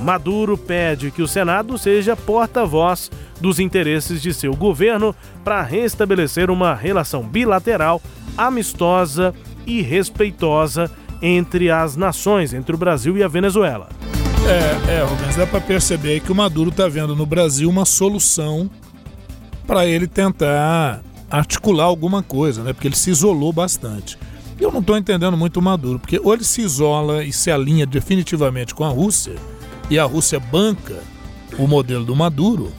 Maduro 0.00 0.56
pede 0.56 1.10
que 1.10 1.22
o 1.22 1.28
Senado 1.28 1.76
seja 1.76 2.16
porta-voz 2.16 3.10
dos 3.40 3.58
interesses 3.58 4.20
de 4.20 4.32
seu 4.32 4.54
governo 4.54 5.14
para 5.44 5.62
restabelecer 5.62 6.50
uma 6.50 6.74
relação 6.74 7.22
bilateral, 7.22 8.00
amistosa 8.36 9.34
e 9.66 9.82
respeitosa 9.82 10.90
entre 11.22 11.70
as 11.70 11.96
nações, 11.96 12.54
entre 12.54 12.74
o 12.74 12.78
Brasil 12.78 13.16
e 13.16 13.22
a 13.22 13.28
Venezuela. 13.28 13.88
É, 14.46 14.94
é, 14.94 15.02
Rubens, 15.02 15.36
dá 15.36 15.46
para 15.46 15.60
perceber 15.60 16.20
que 16.20 16.32
o 16.32 16.34
Maduro 16.34 16.70
está 16.70 16.88
vendo 16.88 17.14
no 17.14 17.26
Brasil 17.26 17.68
uma 17.68 17.84
solução 17.84 18.70
para 19.66 19.86
ele 19.86 20.06
tentar 20.06 21.02
articular 21.30 21.84
alguma 21.84 22.22
coisa, 22.22 22.62
né? 22.62 22.72
Porque 22.72 22.88
ele 22.88 22.96
se 22.96 23.10
isolou 23.10 23.52
bastante. 23.52 24.18
Eu 24.58 24.72
não 24.72 24.80
estou 24.80 24.96
entendendo 24.96 25.36
muito 25.36 25.58
o 25.58 25.62
Maduro, 25.62 25.98
porque 25.98 26.18
ou 26.22 26.34
ele 26.34 26.44
se 26.44 26.60
isola 26.60 27.22
e 27.22 27.32
se 27.32 27.50
alinha 27.50 27.86
definitivamente 27.86 28.74
com 28.74 28.84
a 28.84 28.88
Rússia, 28.88 29.34
e 29.90 29.98
a 29.98 30.04
Rússia 30.04 30.38
banca 30.38 31.02
o 31.58 31.66
modelo 31.66 32.04
do 32.04 32.14
Maduro, 32.14 32.72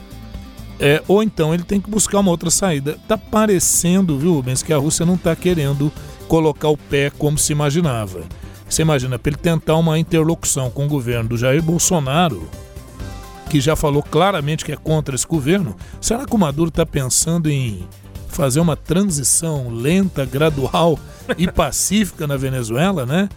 é, 0.80 1.00
ou 1.06 1.22
então 1.22 1.54
ele 1.54 1.62
tem 1.62 1.80
que 1.80 1.90
buscar 1.90 2.18
uma 2.18 2.30
outra 2.30 2.50
saída. 2.50 2.98
Tá 3.06 3.16
parecendo, 3.16 4.18
viu, 4.18 4.34
Rubens, 4.34 4.62
que 4.62 4.72
a 4.72 4.78
Rússia 4.78 5.06
não 5.06 5.14
está 5.14 5.36
querendo 5.36 5.92
colocar 6.26 6.68
o 6.68 6.76
pé 6.76 7.10
como 7.10 7.38
se 7.38 7.52
imaginava. 7.52 8.22
Você 8.68 8.82
imagina, 8.82 9.18
para 9.18 9.30
ele 9.30 9.36
tentar 9.36 9.76
uma 9.76 9.98
interlocução 9.98 10.70
com 10.70 10.86
o 10.86 10.88
governo 10.88 11.28
do 11.28 11.36
Jair 11.36 11.62
Bolsonaro, 11.62 12.48
que 13.50 13.60
já 13.60 13.76
falou 13.76 14.02
claramente 14.02 14.64
que 14.64 14.72
é 14.72 14.76
contra 14.76 15.14
esse 15.14 15.26
governo, 15.26 15.76
será 16.00 16.24
que 16.24 16.34
o 16.34 16.38
Maduro 16.38 16.70
está 16.70 16.86
pensando 16.86 17.50
em 17.50 17.86
fazer 18.28 18.60
uma 18.60 18.74
transição 18.74 19.68
lenta, 19.68 20.24
gradual 20.24 20.98
e 21.36 21.46
pacífica 21.46 22.26
na 22.26 22.38
Venezuela, 22.38 23.04
né? 23.04 23.28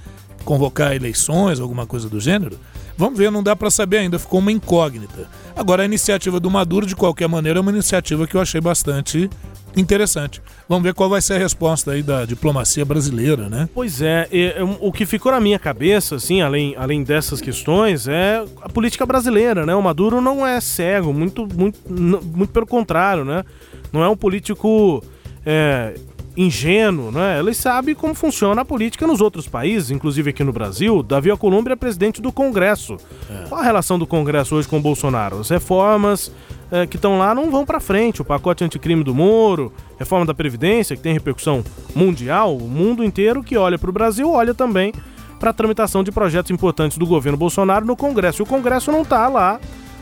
Convocar 0.46 0.96
eleições, 0.96 1.60
alguma 1.60 1.86
coisa 1.86 2.08
do 2.08 2.20
gênero? 2.20 2.58
Vamos 2.98 3.18
ver, 3.18 3.32
não 3.32 3.44
dá 3.44 3.56
para 3.56 3.70
saber 3.70 3.98
ainda, 3.98 4.18
ficou 4.18 4.40
uma 4.40 4.52
incógnita. 4.52 5.30
Agora, 5.56 5.84
a 5.84 5.86
iniciativa 5.86 6.40
do 6.40 6.50
Maduro, 6.50 6.86
de 6.86 6.96
qualquer 6.96 7.28
maneira, 7.28 7.60
é 7.60 7.62
uma 7.62 7.72
iniciativa 7.72 8.26
que 8.26 8.36
eu 8.36 8.42
achei 8.42 8.62
bastante 8.62 9.30
interessante. 9.76 10.42
Vamos 10.68 10.84
ver 10.84 10.94
qual 10.94 11.10
vai 11.10 11.22
ser 11.22 11.34
a 11.34 11.38
resposta 11.38 11.92
aí 11.92 12.02
da 12.02 12.26
diplomacia 12.26 12.86
brasileira, 12.86 13.50
né? 13.50 13.68
Pois 13.74 14.02
é, 14.02 14.28
e, 14.32 14.54
o 14.80 14.92
que 14.92 15.06
ficou 15.06 15.32
na 15.32 15.40
minha 15.40 15.60
cabeça, 15.60 16.16
assim, 16.16 16.42
além, 16.42 16.76
além 16.78 17.04
dessas 17.04 17.42
questões, 17.42 18.08
é 18.08 18.44
a 18.62 18.70
política 18.70 19.06
brasileira, 19.06 19.66
né? 19.66 19.76
O 19.76 19.82
Maduro 19.82 20.22
não 20.22 20.46
é 20.46 20.60
cego, 20.62 21.14
muito, 21.14 21.48
muito, 21.54 21.80
muito 21.90 22.50
pelo 22.52 22.66
contrário, 22.66 23.26
né? 23.26 23.44
Não 23.92 24.04
é 24.04 24.10
um 24.10 24.16
político 24.16 25.04
é, 25.46 25.96
ingênuo, 26.38 27.12
né? 27.12 27.40
Ele 27.40 27.54
sabe 27.54 27.96
como 27.96 28.14
funciona 28.14 28.62
a 28.62 28.66
política 28.66 29.08
nos 29.08 29.22
outros 29.22 29.48
países, 29.48 29.92
inclusive 29.92 30.30
aqui 30.30 30.44
no 30.44 30.52
Brasil. 30.52 31.02
Davi 31.02 31.30
Alcolumbre 31.30 31.74
é 31.74 31.76
presidente 31.76 32.22
do 32.22 32.32
Congresso. 32.32 32.98
É. 33.30 33.48
Qual 33.48 33.62
a 33.62 33.64
relação 33.64 33.98
do 33.98 34.06
Congresso 34.06 34.56
hoje 34.56 34.68
com 34.68 34.78
o 34.78 34.82
Bolsonaro? 34.82 35.40
As 35.40 35.50
reformas 35.50 36.32
é, 36.72 36.86
que 36.86 36.98
estão 36.98 37.18
lá 37.18 37.34
não 37.34 37.50
vão 37.50 37.66
para 37.66 37.80
frente. 37.80 38.22
O 38.22 38.26
pacote 38.26 38.64
anticrime 38.64 39.04
do 39.04 39.14
Moro, 39.14 39.72
reforma 39.98 40.26
da 40.26 40.34
Previdência, 40.34 40.96
que 40.96 41.02
tem 41.02 41.14
repercussão 41.14 41.64
mundial, 41.96 42.56
o 42.58 42.68
mundo 42.68 43.04
inteiro 43.04 43.44
que 43.44 43.58
olha 43.58 43.78
para 43.78 43.90
o 43.90 43.94
Brasil 43.94 44.30
olha 44.30 44.54
também 44.54 44.94
para 45.40 45.50
a 45.50 45.54
tramitação 45.54 46.04
de 46.04 46.12
projetos 46.12 46.52
importantes 46.52 46.98
do 46.98 47.06
governo 47.06 47.38
Bolsonaro 47.38 47.86
no 47.86 47.96
Congresso. 47.96 48.42
E 48.42 48.44
o 48.44 48.46
Congresso 48.46 48.92
não 48.92 49.02
está 49.02 49.28
lá 49.28 49.60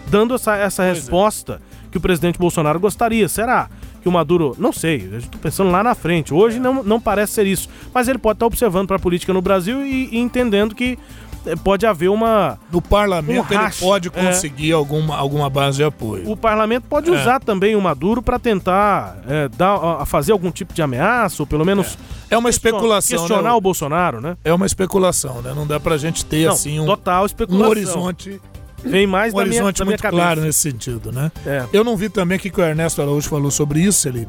dando 0.07 0.35
essa, 0.35 0.55
essa 0.55 0.83
é. 0.83 0.89
resposta 0.89 1.61
que 1.91 1.97
o 1.97 2.01
presidente 2.01 2.39
Bolsonaro 2.39 2.79
gostaria. 2.79 3.27
Será? 3.27 3.69
Que 4.03 4.09
o 4.09 4.11
Maduro, 4.11 4.53
não 4.59 4.73
sei, 4.73 5.09
estou 5.17 5.39
pensando 5.39 5.71
lá 5.71 5.81
na 5.81 5.95
frente. 5.95 6.33
Hoje 6.33 6.59
não, 6.59 6.83
não 6.83 6.99
parece 6.99 7.31
ser 7.31 7.47
isso, 7.47 7.69
mas 7.93 8.09
ele 8.09 8.17
pode 8.17 8.35
estar 8.35 8.45
observando 8.45 8.85
para 8.85 8.97
a 8.97 8.99
política 8.99 9.31
no 9.31 9.41
Brasil 9.41 9.83
e, 9.85 10.09
e 10.11 10.19
entendendo 10.19 10.75
que 10.75 10.99
eh, 11.45 11.55
pode 11.55 11.85
haver 11.85 12.09
uma. 12.09 12.59
No 12.69 12.81
parlamento 12.81 13.53
um 13.53 13.61
ele 13.61 13.71
pode 13.79 14.09
é. 14.09 14.11
conseguir 14.11 14.71
é, 14.71 14.73
alguma, 14.73 15.15
alguma 15.15 15.49
base 15.49 15.77
de 15.77 15.85
apoio. 15.85 16.29
O 16.29 16.35
parlamento 16.35 16.83
pode 16.89 17.09
é. 17.09 17.13
usar 17.13 17.39
também 17.39 17.77
o 17.77 17.81
Maduro 17.81 18.21
para 18.21 18.37
tentar 18.37 19.19
é, 19.25 19.47
dar, 19.47 20.05
fazer 20.05 20.33
algum 20.33 20.51
tipo 20.51 20.73
de 20.73 20.81
ameaça, 20.81 21.41
ou 21.41 21.47
pelo 21.47 21.65
menos. 21.65 21.97
É, 22.29 22.35
é 22.35 22.37
uma 22.37 22.49
especulação. 22.49 23.19
Questionar 23.19 23.51
né? 23.51 23.55
o 23.55 23.61
Bolsonaro, 23.61 24.19
né? 24.19 24.35
É 24.43 24.53
uma 24.53 24.65
especulação, 24.65 25.41
né? 25.41 25.53
Não 25.55 25.65
dá 25.65 25.79
pra 25.79 25.97
gente 25.97 26.25
ter 26.25 26.47
não, 26.47 26.53
assim 26.53 26.77
um, 26.77 26.85
total 26.85 27.25
especulação. 27.25 27.67
um 27.67 27.69
horizonte 27.69 28.41
Vem 28.83 29.07
mais 29.07 29.33
um 29.33 29.37
da 29.37 29.43
horizonte 29.43 29.83
minha, 29.83 29.85
da 29.85 29.85
muito 29.85 30.17
claro 30.17 30.41
nesse 30.41 30.59
sentido, 30.59 31.11
né? 31.11 31.31
É. 31.45 31.65
Eu 31.71 31.83
não 31.83 31.95
vi 31.95 32.09
também 32.09 32.37
que 32.37 32.49
o 32.49 32.63
Ernesto 32.63 33.01
Araújo 33.01 33.29
falou 33.29 33.49
sobre 33.49 33.79
isso, 33.81 34.07
ele 34.07 34.27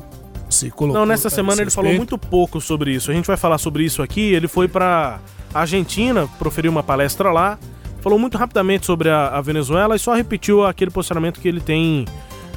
se 0.49 0.71
colocou. 0.71 1.01
Não, 1.01 1.07
nessa 1.07 1.29
semana 1.29 1.63
ele 1.63 1.71
falou 1.71 1.93
muito 1.95 2.17
pouco 2.17 2.61
sobre 2.61 2.93
isso. 2.93 3.11
A 3.11 3.15
gente 3.15 3.27
vai 3.27 3.37
falar 3.37 3.59
sobre 3.59 3.85
isso 3.85 4.03
aqui. 4.03 4.33
Ele 4.33 4.49
foi 4.49 4.69
para 4.69 5.19
Argentina, 5.53 6.29
proferiu 6.39 6.71
uma 6.71 6.83
palestra 6.83 7.31
lá, 7.33 7.59
falou 8.01 8.19
muito 8.19 8.39
rapidamente 8.39 8.87
sobre 8.87 9.09
a, 9.11 9.29
a, 9.29 9.41
Venezuela 9.41 9.97
e 9.97 9.99
só 9.99 10.15
repetiu 10.15 10.65
aquele 10.65 10.91
posicionamento 10.91 11.41
que 11.41 11.49
ele 11.49 11.61
tem 11.61 12.05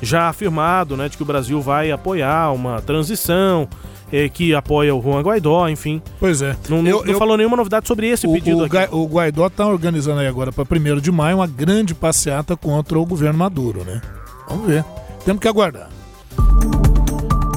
já 0.02 0.30
afirmado, 0.30 0.96
né, 0.96 1.10
de 1.10 1.18
que 1.18 1.24
o 1.24 1.26
Brasil 1.26 1.62
vai 1.62 1.92
apoiar 1.92 2.52
uma 2.52 2.82
transição, 2.82 3.68
é, 4.12 4.30
que 4.30 4.54
apoia 4.54 4.96
o 4.96 5.02
Juan 5.02 5.22
Guaidó, 5.22 5.68
enfim. 5.68 6.02
Pois 6.20 6.42
é. 6.42 6.56
Não, 6.70 6.78
eu, 6.78 7.04
não 7.04 7.14
eu, 7.14 7.20
falou 7.20 7.38
nenhuma 7.38 7.58
novidade 7.58 7.88
sobre 7.88 8.08
esse 8.08 8.28
o, 8.28 8.32
pedido 8.32 8.60
o, 8.60 8.64
aqui. 8.66 8.78
O 8.92 9.06
Guaidó 9.06 9.48
está 9.48 9.68
organizando 9.68 10.20
aí 10.20 10.28
agora 10.28 10.52
para 10.52 10.64
1 10.64 11.02
de 11.02 11.12
maio 11.12 11.38
uma 11.38 11.48
grande 11.48 11.94
passeata 11.94 12.56
contra 12.56 12.98
o 12.98 13.06
governo 13.06 13.40
Maduro, 13.40 13.84
né? 13.84 14.02
Vamos 14.48 14.68
ver. 14.68 14.86
Temos 15.26 15.42
que 15.42 15.48
aguardar. 15.48 15.90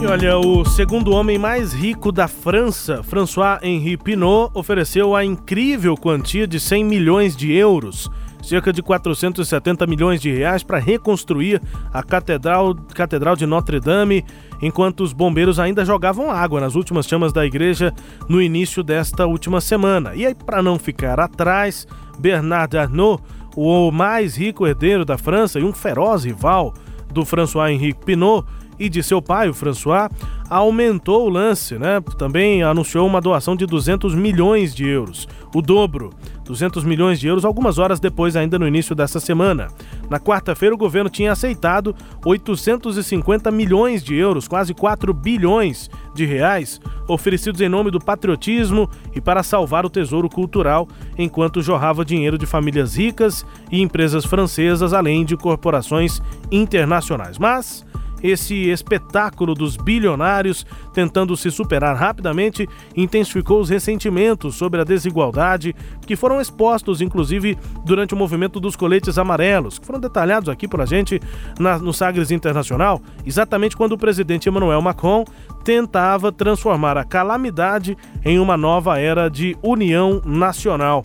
E 0.01 0.07
olha, 0.07 0.39
o 0.39 0.65
segundo 0.65 1.13
homem 1.13 1.39
mais 1.39 1.75
rico 1.75 2.11
da 2.11 2.27
França, 2.27 3.03
François-Henri 3.03 3.99
Pinault, 3.99 4.51
ofereceu 4.55 5.15
a 5.15 5.23
incrível 5.23 5.95
quantia 5.95 6.47
de 6.47 6.59
100 6.59 6.85
milhões 6.85 7.37
de 7.37 7.53
euros, 7.53 8.11
cerca 8.43 8.73
de 8.73 8.83
470 8.83 9.87
milhões 9.87 10.21
de 10.21 10.33
reais, 10.33 10.63
para 10.63 10.79
reconstruir 10.79 11.61
a 11.93 12.03
Catedral, 12.03 12.75
Catedral 12.95 13.37
de 13.37 13.47
Notre-Dame, 13.47 14.25
enquanto 14.61 15.03
os 15.03 15.13
bombeiros 15.13 15.59
ainda 15.59 15.85
jogavam 15.85 16.31
água 16.31 16.61
nas 16.61 16.75
últimas 16.75 17.07
chamas 17.07 17.33
da 17.33 17.45
igreja 17.45 17.93
no 18.29 18.41
início 18.41 18.83
desta 18.83 19.27
última 19.27 19.61
semana. 19.61 20.15
E 20.15 20.27
aí, 20.27 20.35
para 20.35 20.63
não 20.63 20.79
ficar 20.79 21.19
atrás, 21.21 21.87
Bernard 22.19 22.77
Arnault, 22.77 23.23
o 23.57 23.91
mais 23.91 24.37
rico 24.37 24.67
herdeiro 24.67 25.05
da 25.05 25.19
França 25.19 25.59
e 25.59 25.65
um 25.65 25.73
feroz 25.73 26.25
rival 26.25 26.75
do 27.13 27.25
François-Henri 27.25 27.95
Pinault, 27.95 28.47
e 28.81 28.89
de 28.89 29.03
seu 29.03 29.21
pai, 29.21 29.51
o 29.51 29.55
François, 29.55 30.09
aumentou 30.49 31.27
o 31.27 31.29
lance, 31.29 31.79
né? 31.79 32.01
Também 32.19 32.63
anunciou 32.63 33.07
uma 33.07 33.21
doação 33.21 33.55
de 33.55 33.67
200 33.67 34.15
milhões 34.15 34.75
de 34.75 34.89
euros, 34.89 35.29
o 35.55 35.61
dobro. 35.61 36.11
200 36.45 36.83
milhões 36.83 37.21
de 37.21 37.29
euros 37.29 37.45
algumas 37.45 37.79
horas 37.79 38.01
depois, 38.01 38.35
ainda 38.35 38.59
no 38.59 38.67
início 38.67 38.93
dessa 38.93 39.21
semana. 39.21 39.69
Na 40.09 40.19
quarta-feira, 40.19 40.75
o 40.75 40.79
governo 40.79 41.09
tinha 41.09 41.31
aceitado 41.31 41.95
850 42.25 43.53
milhões 43.53 44.03
de 44.03 44.17
euros, 44.17 44.49
quase 44.49 44.75
4 44.75 45.15
bilhões 45.15 45.89
de 46.13 46.25
reais, 46.25 46.81
oferecidos 47.07 47.61
em 47.61 47.69
nome 47.69 47.93
do 47.93 48.01
patriotismo 48.01 48.91
e 49.15 49.21
para 49.21 49.45
salvar 49.45 49.87
o 49.87 49.91
tesouro 49.91 50.29
cultural, 50.29 50.89
enquanto 51.17 51.63
jorrava 51.63 52.05
dinheiro 52.05 52.37
de 52.37 52.47
famílias 52.47 52.97
ricas 52.97 53.47
e 53.71 53.81
empresas 53.81 54.25
francesas, 54.25 54.93
além 54.93 55.25
de 55.25 55.37
corporações 55.37 56.21
internacionais. 56.51 57.39
Mas 57.39 57.85
esse 58.23 58.69
espetáculo 58.69 59.55
dos 59.55 59.77
bilionários 59.77 60.67
tentando 60.93 61.37
se 61.37 61.51
superar 61.51 61.97
rapidamente 61.97 62.69
intensificou 62.97 63.61
os 63.61 63.69
ressentimentos 63.69 64.55
sobre 64.55 64.81
a 64.81 64.85
desigualdade 64.85 65.75
que 66.07 66.17
foram 66.17 66.41
expostos, 66.41 67.01
inclusive, 67.01 67.57
durante 67.85 68.15
o 68.15 68.17
movimento 68.17 68.61
dos 68.61 68.77
coletes 68.77 69.19
amarelos, 69.19 69.79
que 69.79 69.87
foram 69.87 70.01
detalhados 70.01 70.49
aqui 70.49 70.67
por 70.67 70.81
a 70.81 70.87
gente 70.87 71.21
na, 71.59 71.79
no 71.79 71.93
Sagres 71.93 72.31
Internacional, 72.31 73.01
exatamente 73.25 73.77
quando 73.77 73.93
o 73.93 73.99
presidente 73.99 74.49
Emmanuel 74.49 74.83
Macron 74.83 75.25
tentava 75.65 76.33
transformar 76.33 76.97
a 76.97 77.05
calamidade 77.05 77.97
em 78.25 78.39
uma 78.39 78.57
nova 78.57 78.99
era 78.99 79.29
de 79.29 79.57
união 79.63 80.21
nacional 80.25 81.03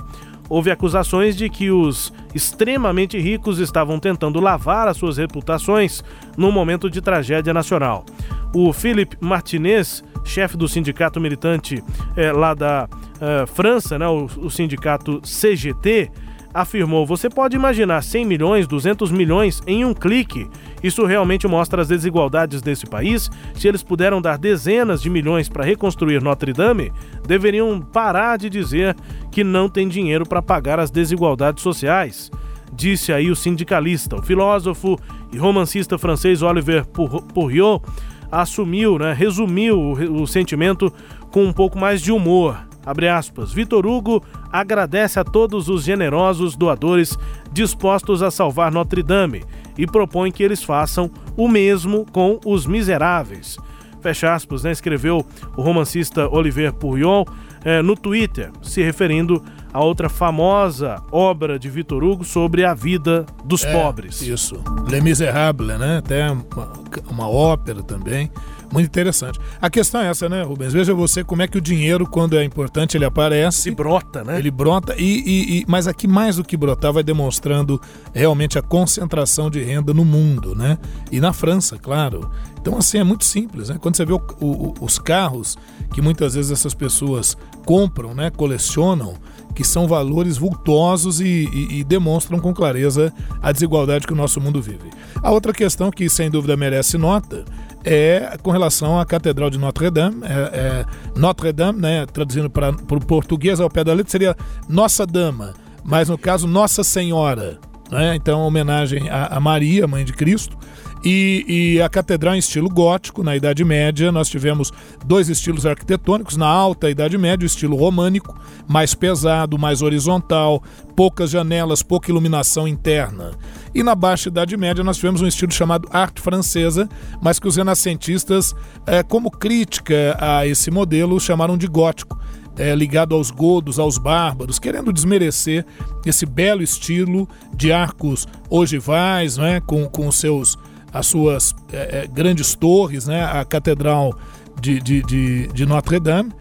houve 0.49 0.71
acusações 0.71 1.35
de 1.35 1.49
que 1.49 1.71
os 1.71 2.13
extremamente 2.33 3.19
ricos 3.19 3.59
estavam 3.59 3.99
tentando 3.99 4.39
lavar 4.39 4.87
as 4.87 4.97
suas 4.97 5.17
reputações 5.17 6.03
num 6.37 6.51
momento 6.51 6.89
de 6.89 7.01
tragédia 7.01 7.53
nacional. 7.53 8.05
O 8.53 8.71
Philippe 8.71 9.17
Martinez, 9.19 10.03
chefe 10.23 10.55
do 10.57 10.67
sindicato 10.67 11.19
militante 11.19 11.83
é, 12.15 12.31
lá 12.31 12.53
da 12.53 12.87
é, 13.19 13.45
França, 13.45 13.97
né, 13.97 14.07
o, 14.07 14.25
o 14.37 14.49
sindicato 14.49 15.21
CGT, 15.21 16.11
afirmou: 16.55 17.05
Você 17.05 17.29
pode 17.29 17.55
imaginar 17.55 18.01
100 18.01 18.25
milhões, 18.25 18.65
200 18.65 19.11
milhões 19.11 19.61
em 19.67 19.83
um 19.83 19.93
clique. 19.93 20.49
Isso 20.81 21.05
realmente 21.05 21.47
mostra 21.47 21.81
as 21.81 21.89
desigualdades 21.89 22.61
desse 22.61 22.85
país. 22.85 23.29
Se 23.53 23.67
eles 23.67 23.83
puderam 23.83 24.21
dar 24.21 24.37
dezenas 24.37 25.01
de 25.01 25.09
milhões 25.09 25.49
para 25.49 25.65
reconstruir 25.65 26.23
Notre 26.23 26.53
Dame, 26.53 26.91
deveriam 27.27 27.81
parar 27.81 28.37
de 28.37 28.49
dizer 28.49 28.95
que 29.29 29.43
não 29.43 29.67
tem 29.67 29.89
dinheiro 29.89 30.25
para 30.25 30.41
pagar 30.41 30.79
as 30.79 30.89
desigualdades 30.89 31.61
sociais. 31.61 32.31
Disse 32.73 33.11
aí 33.11 33.29
o 33.29 33.35
sindicalista. 33.35 34.15
O 34.15 34.21
filósofo 34.21 34.97
e 35.33 35.37
romancista 35.37 35.97
francês 35.97 36.41
Oliver 36.41 36.85
Pourriot 36.85 37.83
assumiu, 38.31 38.97
né, 38.97 39.13
resumiu 39.13 39.79
o, 39.79 40.21
o 40.23 40.27
sentimento 40.27 40.91
com 41.31 41.43
um 41.43 41.53
pouco 41.53 41.77
mais 41.77 42.01
de 42.01 42.11
humor. 42.11 42.57
Abre 42.85 43.09
aspas. 43.09 43.51
Vitor 43.51 43.85
Hugo 43.85 44.23
agradece 44.51 45.19
a 45.19 45.23
todos 45.23 45.67
os 45.69 45.83
generosos 45.83 46.55
doadores 46.55 47.17
dispostos 47.51 48.21
a 48.21 48.29
salvar 48.29 48.71
Notre 48.71 49.01
Dame 49.01 49.43
e 49.77 49.87
propõe 49.87 50.31
que 50.31 50.43
eles 50.43 50.63
façam 50.63 51.09
o 51.35 51.47
mesmo 51.47 52.05
com 52.11 52.39
os 52.45 52.65
miseráveis. 52.65 53.57
Fecha 54.01 54.33
aspas, 54.33 54.63
né? 54.63 54.71
Escreveu 54.71 55.25
o 55.57 55.61
romancista 55.63 56.29
Olivier 56.29 56.71
Pourriot 56.71 57.27
eh, 57.63 57.81
no 57.81 57.95
Twitter, 57.95 58.51
se 58.61 58.83
referindo 58.83 59.43
a 59.73 59.83
outra 59.83 60.07
famosa 60.07 61.01
obra 61.11 61.57
de 61.57 61.67
Vitor 61.69 62.03
Hugo 62.03 62.23
sobre 62.23 62.63
a 62.63 62.75
vida 62.75 63.25
dos 63.43 63.65
é, 63.65 63.71
pobres. 63.73 64.21
Isso. 64.21 64.63
Les 64.87 65.03
Miserables, 65.03 65.79
né? 65.79 65.97
Até 65.97 66.29
uma, 66.29 66.73
uma 67.09 67.27
ópera 67.27 67.81
também. 67.81 68.29
Muito 68.71 68.87
interessante. 68.87 69.39
A 69.61 69.69
questão 69.69 70.01
é 70.01 70.09
essa, 70.09 70.27
né, 70.27 70.43
Rubens? 70.43 70.73
Veja 70.73 70.93
você 70.93 71.23
como 71.23 71.41
é 71.41 71.47
que 71.47 71.57
o 71.57 71.61
dinheiro, 71.61 72.07
quando 72.07 72.37
é 72.37 72.43
importante, 72.43 72.97
ele 72.97 73.05
aparece. 73.05 73.69
Ele 73.69 73.75
brota, 73.75 74.23
né? 74.23 74.39
Ele 74.39 74.51
brota, 74.51 74.95
e, 74.97 75.03
e, 75.03 75.59
e, 75.59 75.65
mas 75.67 75.87
aqui 75.87 76.07
mais 76.07 76.37
do 76.37 76.43
que 76.43 76.57
brotar, 76.57 76.91
vai 76.91 77.03
demonstrando 77.03 77.79
realmente 78.13 78.57
a 78.57 78.61
concentração 78.61 79.49
de 79.49 79.63
renda 79.63 79.93
no 79.93 80.03
mundo, 80.03 80.55
né? 80.55 80.77
E 81.11 81.19
na 81.19 81.31
França, 81.31 81.77
claro. 81.77 82.29
Então, 82.59 82.77
assim, 82.77 82.97
é 82.97 83.03
muito 83.03 83.25
simples, 83.25 83.69
né? 83.69 83.77
Quando 83.79 83.95
você 83.95 84.05
vê 84.05 84.13
o, 84.13 84.21
o, 84.41 84.73
os 84.81 84.97
carros 84.97 85.55
que 85.93 86.01
muitas 86.01 86.33
vezes 86.33 86.51
essas 86.51 86.73
pessoas 86.73 87.37
compram, 87.65 88.13
né? 88.13 88.31
Colecionam, 88.31 89.13
que 89.53 89.63
são 89.63 89.87
valores 89.87 90.37
vultosos 90.37 91.21
e, 91.21 91.47
e, 91.53 91.79
e, 91.79 91.83
demonstram 91.83 92.39
com 92.39 92.53
clareza 92.53 93.13
a 93.41 93.51
desigualdade 93.51 94.05
que 94.05 94.13
o 94.13 94.15
nosso 94.15 94.41
mundo 94.41 94.61
vive. 94.61 94.89
A 95.21 95.31
outra 95.31 95.53
questão 95.53 95.89
que 95.89 96.09
sem 96.09 96.29
dúvida 96.29 96.57
merece 96.57 96.97
nota 96.97 97.45
é 97.85 98.37
com 98.41 98.51
relação 98.51 98.99
à 98.99 99.05
Catedral 99.05 99.49
de 99.49 99.57
Notre 99.57 99.89
Dame. 99.89 100.23
É, 100.23 100.31
é 100.31 100.85
Notre 101.15 101.53
Dame, 101.53 101.79
né, 101.79 102.05
traduzindo 102.05 102.49
para 102.49 102.69
o 102.71 102.99
português 102.99 103.59
ao 103.59 103.69
pé 103.69 103.83
da 103.83 103.93
letra, 103.93 104.11
seria 104.11 104.35
Nossa 104.67 105.05
Dama, 105.05 105.53
mas 105.83 106.09
no 106.09 106.17
caso 106.17 106.47
Nossa 106.47 106.83
Senhora. 106.83 107.59
Né? 107.91 108.15
Então, 108.15 108.41
homenagem 108.41 109.09
a, 109.09 109.37
a 109.37 109.39
Maria, 109.39 109.87
mãe 109.87 110.03
de 110.03 110.13
Cristo. 110.13 110.57
E, 111.05 111.45
e, 111.75 111.81
a 111.83 111.87
catedral 111.87 112.33
em 112.33 112.39
estilo 112.39 112.67
gótico, 112.67 113.23
na 113.23 113.35
Idade 113.35 113.63
Média, 113.63 114.11
nós 114.11 114.27
tivemos 114.27 114.73
dois 115.05 115.29
estilos 115.29 115.63
arquitetônicos. 115.63 116.35
Na 116.35 116.47
alta 116.47 116.89
Idade 116.89 117.15
Média, 117.15 117.43
o 117.43 117.45
estilo 117.45 117.77
românico, 117.77 118.35
mais 118.67 118.95
pesado, 118.95 119.55
mais 119.59 119.83
horizontal, 119.83 120.63
poucas 120.95 121.29
janelas, 121.29 121.83
pouca 121.83 122.09
iluminação 122.09 122.67
interna. 122.67 123.33
E 123.73 123.83
na 123.83 123.93
Baixa 123.93 124.29
Idade 124.29 124.57
Média, 124.57 124.83
nós 124.83 124.97
tivemos 124.97 125.21
um 125.21 125.27
estilo 125.27 125.51
chamado 125.51 125.87
arte 125.91 126.19
francesa, 126.19 126.89
mas 127.21 127.37
que 127.37 127.47
os 127.47 127.55
renascentistas, 127.55 128.55
é, 128.87 129.03
como 129.03 129.29
crítica 129.29 130.17
a 130.19 130.47
esse 130.47 130.71
modelo, 130.71 131.19
chamaram 131.19 131.55
de 131.55 131.67
gótico. 131.67 132.19
É, 132.57 132.73
ligado 132.73 133.13
aos 133.13 133.29
godos, 133.29 133.77
aos 133.77 133.97
bárbaros, 133.97 134.57
querendo 134.57 134.93
desmerecer 134.93 135.65
esse 136.05 136.25
belo 136.25 136.63
estilo 136.63 137.27
de 137.53 137.71
arcos 137.71 138.25
ogivais, 138.49 139.35
né, 139.35 139.59
com, 139.59 139.85
com 139.89 140.09
seus 140.09 140.57
as 140.95 141.07
suas 141.07 141.53
é, 141.73 142.03
é, 142.03 142.07
grandes 142.07 142.55
torres, 142.55 143.05
né? 143.05 143.25
A 143.25 143.43
Catedral 143.43 144.17
de, 144.61 144.79
de, 144.79 145.03
de, 145.03 145.47
de 145.47 145.65
Notre 145.65 145.99
Dame 145.99 146.31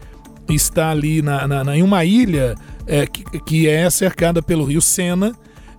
está 0.47 0.91
ali 0.91 1.21
na, 1.21 1.45
na, 1.45 1.63
na 1.65 1.75
em 1.75 1.83
uma 1.83 2.05
ilha 2.05 2.55
é, 2.87 3.05
que, 3.05 3.23
que 3.41 3.67
é 3.67 3.89
cercada 3.89 4.41
pelo 4.41 4.63
rio 4.63 4.81
Sena, 4.81 5.33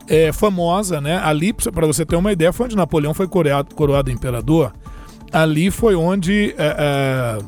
é 0.07 0.31
famosa, 0.31 1.01
né? 1.01 1.17
Ali, 1.17 1.55
para 1.55 1.87
você 1.87 2.05
ter 2.05 2.17
uma 2.17 2.31
ideia, 2.31 2.53
foi 2.53 2.67
onde 2.67 2.77
Napoleão 2.77 3.15
foi 3.15 3.27
coroado, 3.27 3.75
coroado 3.75 4.11
imperador. 4.11 4.75
Ali 5.33 5.71
foi 5.71 5.95
onde 5.95 6.55
é, 6.59 6.77
é, 6.79 7.39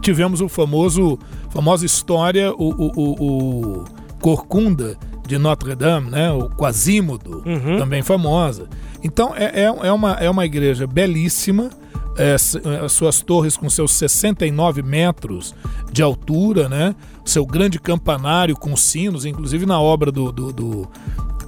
tivemos 0.00 0.40
o 0.40 0.48
famoso, 0.48 1.18
famosa 1.50 1.84
história, 1.84 2.52
o, 2.52 2.70
o, 2.70 2.92
o, 2.96 3.80
o 3.80 3.84
Corcunda 4.20 4.96
de 5.26 5.38
Notre 5.38 5.74
Dame, 5.74 6.10
né? 6.10 6.30
O 6.30 6.48
Quasímodo, 6.50 7.42
uhum. 7.46 7.78
também 7.78 8.02
famosa. 8.02 8.68
Então 9.02 9.34
é, 9.34 9.62
é, 9.62 9.64
é, 9.64 9.92
uma, 9.92 10.12
é 10.12 10.28
uma 10.30 10.44
igreja 10.44 10.86
belíssima, 10.86 11.70
é, 12.16 12.34
é 12.34 12.88
suas 12.88 13.20
torres 13.20 13.56
com 13.56 13.68
seus 13.68 13.92
69 13.92 14.82
metros 14.82 15.54
de 15.90 16.02
altura, 16.02 16.68
né? 16.68 16.94
Seu 17.24 17.44
grande 17.46 17.78
campanário 17.78 18.56
com 18.56 18.76
sinos, 18.76 19.24
inclusive 19.24 19.66
na 19.66 19.80
obra 19.80 20.12
do, 20.12 20.30
do, 20.30 20.52
do, 20.52 20.88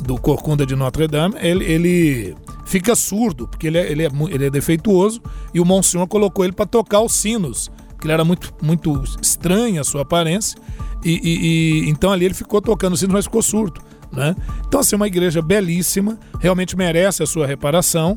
do 0.03 0.18
Corcunda 0.18 0.64
de 0.64 0.74
Notre 0.74 1.07
Dame, 1.07 1.35
ele, 1.39 1.64
ele 1.64 2.37
fica 2.64 2.97
surdo, 2.97 3.47
porque 3.47 3.66
ele 3.66 3.79
é, 3.79 3.91
ele, 3.91 4.05
é, 4.05 4.11
ele 4.31 4.47
é 4.47 4.51
defeituoso, 4.51 5.20
e 5.55 5.61
o 5.61 5.64
Monsenhor 5.64 6.07
colocou 6.07 6.45
ele 6.45 6.53
para 6.53 6.66
tocar 6.66 7.01
os 7.01 7.12
sinos, 7.12 7.70
que 7.99 8.07
ele 8.07 8.13
era 8.13 8.25
muito, 8.25 8.53
muito 8.63 9.03
estranha 9.21 9.81
a 9.81 9.85
sua 9.85 10.03
aparência, 10.03 10.59
e, 11.05 11.21
e, 11.23 11.87
e 11.87 11.91
então 11.91 12.13
ali 12.13 12.25
ele 12.25 12.35
ficou 12.35 12.61
tocando 12.61 12.95
os 12.95 13.01
sinos, 13.01 13.15
mas 13.15 13.25
ficou 13.25 13.43
surdo. 13.43 13.81
Né? 14.13 14.35
Então, 14.67 14.81
assim, 14.81 14.97
uma 14.97 15.07
igreja 15.07 15.43
belíssima, 15.43 16.19
realmente 16.41 16.77
merece 16.77 17.23
a 17.23 17.27
sua 17.27 17.47
reparação. 17.47 18.17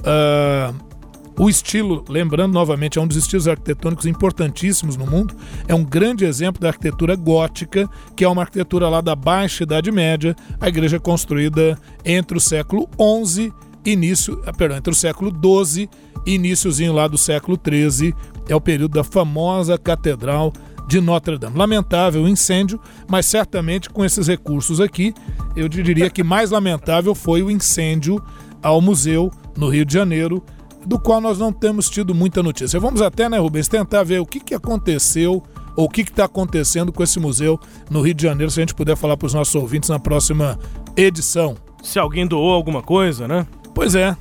Uh, 0.00 0.90
o 1.38 1.48
estilo, 1.48 2.04
lembrando 2.08 2.52
novamente, 2.52 2.98
é 2.98 3.02
um 3.02 3.06
dos 3.06 3.16
estilos 3.16 3.48
arquitetônicos 3.48 4.04
importantíssimos 4.04 4.96
no 4.96 5.06
mundo. 5.06 5.34
É 5.66 5.74
um 5.74 5.82
grande 5.82 6.24
exemplo 6.24 6.60
da 6.60 6.68
arquitetura 6.68 7.16
gótica, 7.16 7.88
que 8.14 8.24
é 8.24 8.28
uma 8.28 8.42
arquitetura 8.42 8.88
lá 8.88 9.00
da 9.00 9.14
Baixa 9.14 9.62
Idade 9.62 9.90
Média. 9.90 10.36
A 10.60 10.68
igreja 10.68 11.00
construída 11.00 11.78
entre 12.04 12.36
o 12.36 12.40
século 12.40 12.88
XI, 13.26 13.52
início, 13.86 14.40
ah, 14.46 14.52
perdão, 14.52 14.76
entre 14.76 14.92
o 14.92 14.94
século 14.94 15.32
XII 15.32 15.88
iníciozinho 16.26 16.92
lá 16.92 17.08
do 17.08 17.16
século 17.16 17.58
XIII. 17.58 18.14
É 18.50 18.56
o 18.56 18.60
período 18.60 18.94
da 18.94 19.04
famosa 19.04 19.78
Catedral 19.78 20.52
de 20.88 21.00
Notre 21.00 21.38
Dame. 21.38 21.56
Lamentável 21.56 22.24
o 22.24 22.28
incêndio, 22.28 22.80
mas 23.08 23.26
certamente 23.26 23.88
com 23.88 24.04
esses 24.04 24.26
recursos 24.26 24.80
aqui, 24.80 25.14
eu 25.54 25.68
diria 25.68 26.10
que 26.10 26.24
mais 26.24 26.50
lamentável 26.50 27.14
foi 27.14 27.42
o 27.42 27.50
incêndio 27.50 28.20
ao 28.60 28.80
museu 28.80 29.30
no 29.56 29.68
Rio 29.68 29.84
de 29.84 29.94
Janeiro, 29.94 30.42
do 30.84 30.98
qual 30.98 31.20
nós 31.20 31.38
não 31.38 31.52
temos 31.52 31.88
tido 31.88 32.14
muita 32.14 32.42
notícia. 32.42 32.80
Vamos 32.80 33.00
até, 33.02 33.28
né, 33.28 33.38
Rubens, 33.38 33.68
tentar 33.68 34.02
ver 34.02 34.20
o 34.20 34.26
que, 34.26 34.40
que 34.40 34.54
aconteceu 34.54 35.42
ou 35.76 35.84
o 35.84 35.88
que 35.88 36.00
está 36.00 36.24
acontecendo 36.24 36.92
com 36.92 37.02
esse 37.02 37.20
museu 37.20 37.58
no 37.88 38.02
Rio 38.02 38.14
de 38.14 38.24
Janeiro, 38.24 38.50
se 38.50 38.58
a 38.58 38.62
gente 38.62 38.74
puder 38.74 38.96
falar 38.96 39.16
para 39.16 39.26
os 39.26 39.34
nossos 39.34 39.54
ouvintes 39.54 39.88
na 39.88 39.98
próxima 39.98 40.58
edição. 40.96 41.56
Se 41.82 41.98
alguém 41.98 42.26
doou 42.26 42.52
alguma 42.52 42.82
coisa, 42.82 43.28
né? 43.28 43.46
Pois 43.74 43.94
é. 43.94 44.16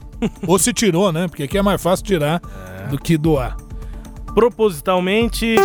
ou 0.46 0.60
se 0.60 0.72
tirou, 0.72 1.12
né? 1.12 1.28
Porque 1.28 1.44
aqui 1.44 1.58
é 1.58 1.62
mais 1.62 1.82
fácil 1.82 2.06
tirar 2.06 2.42
é. 2.84 2.88
do 2.88 2.98
que 2.98 3.18
doar. 3.18 3.58
Propositalmente. 4.34 5.56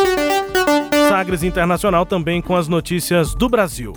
Sagres 1.08 1.42
Internacional 1.42 2.04
também 2.04 2.40
com 2.40 2.56
as 2.56 2.68
notícias 2.68 3.34
do 3.34 3.48
Brasil. 3.48 3.92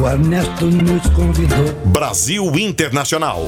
O 0.00 0.08
Ernesto 0.08 0.66
nos 0.66 1.08
convidou. 1.10 1.72
Brasil 1.86 2.44
Internacional. 2.58 3.42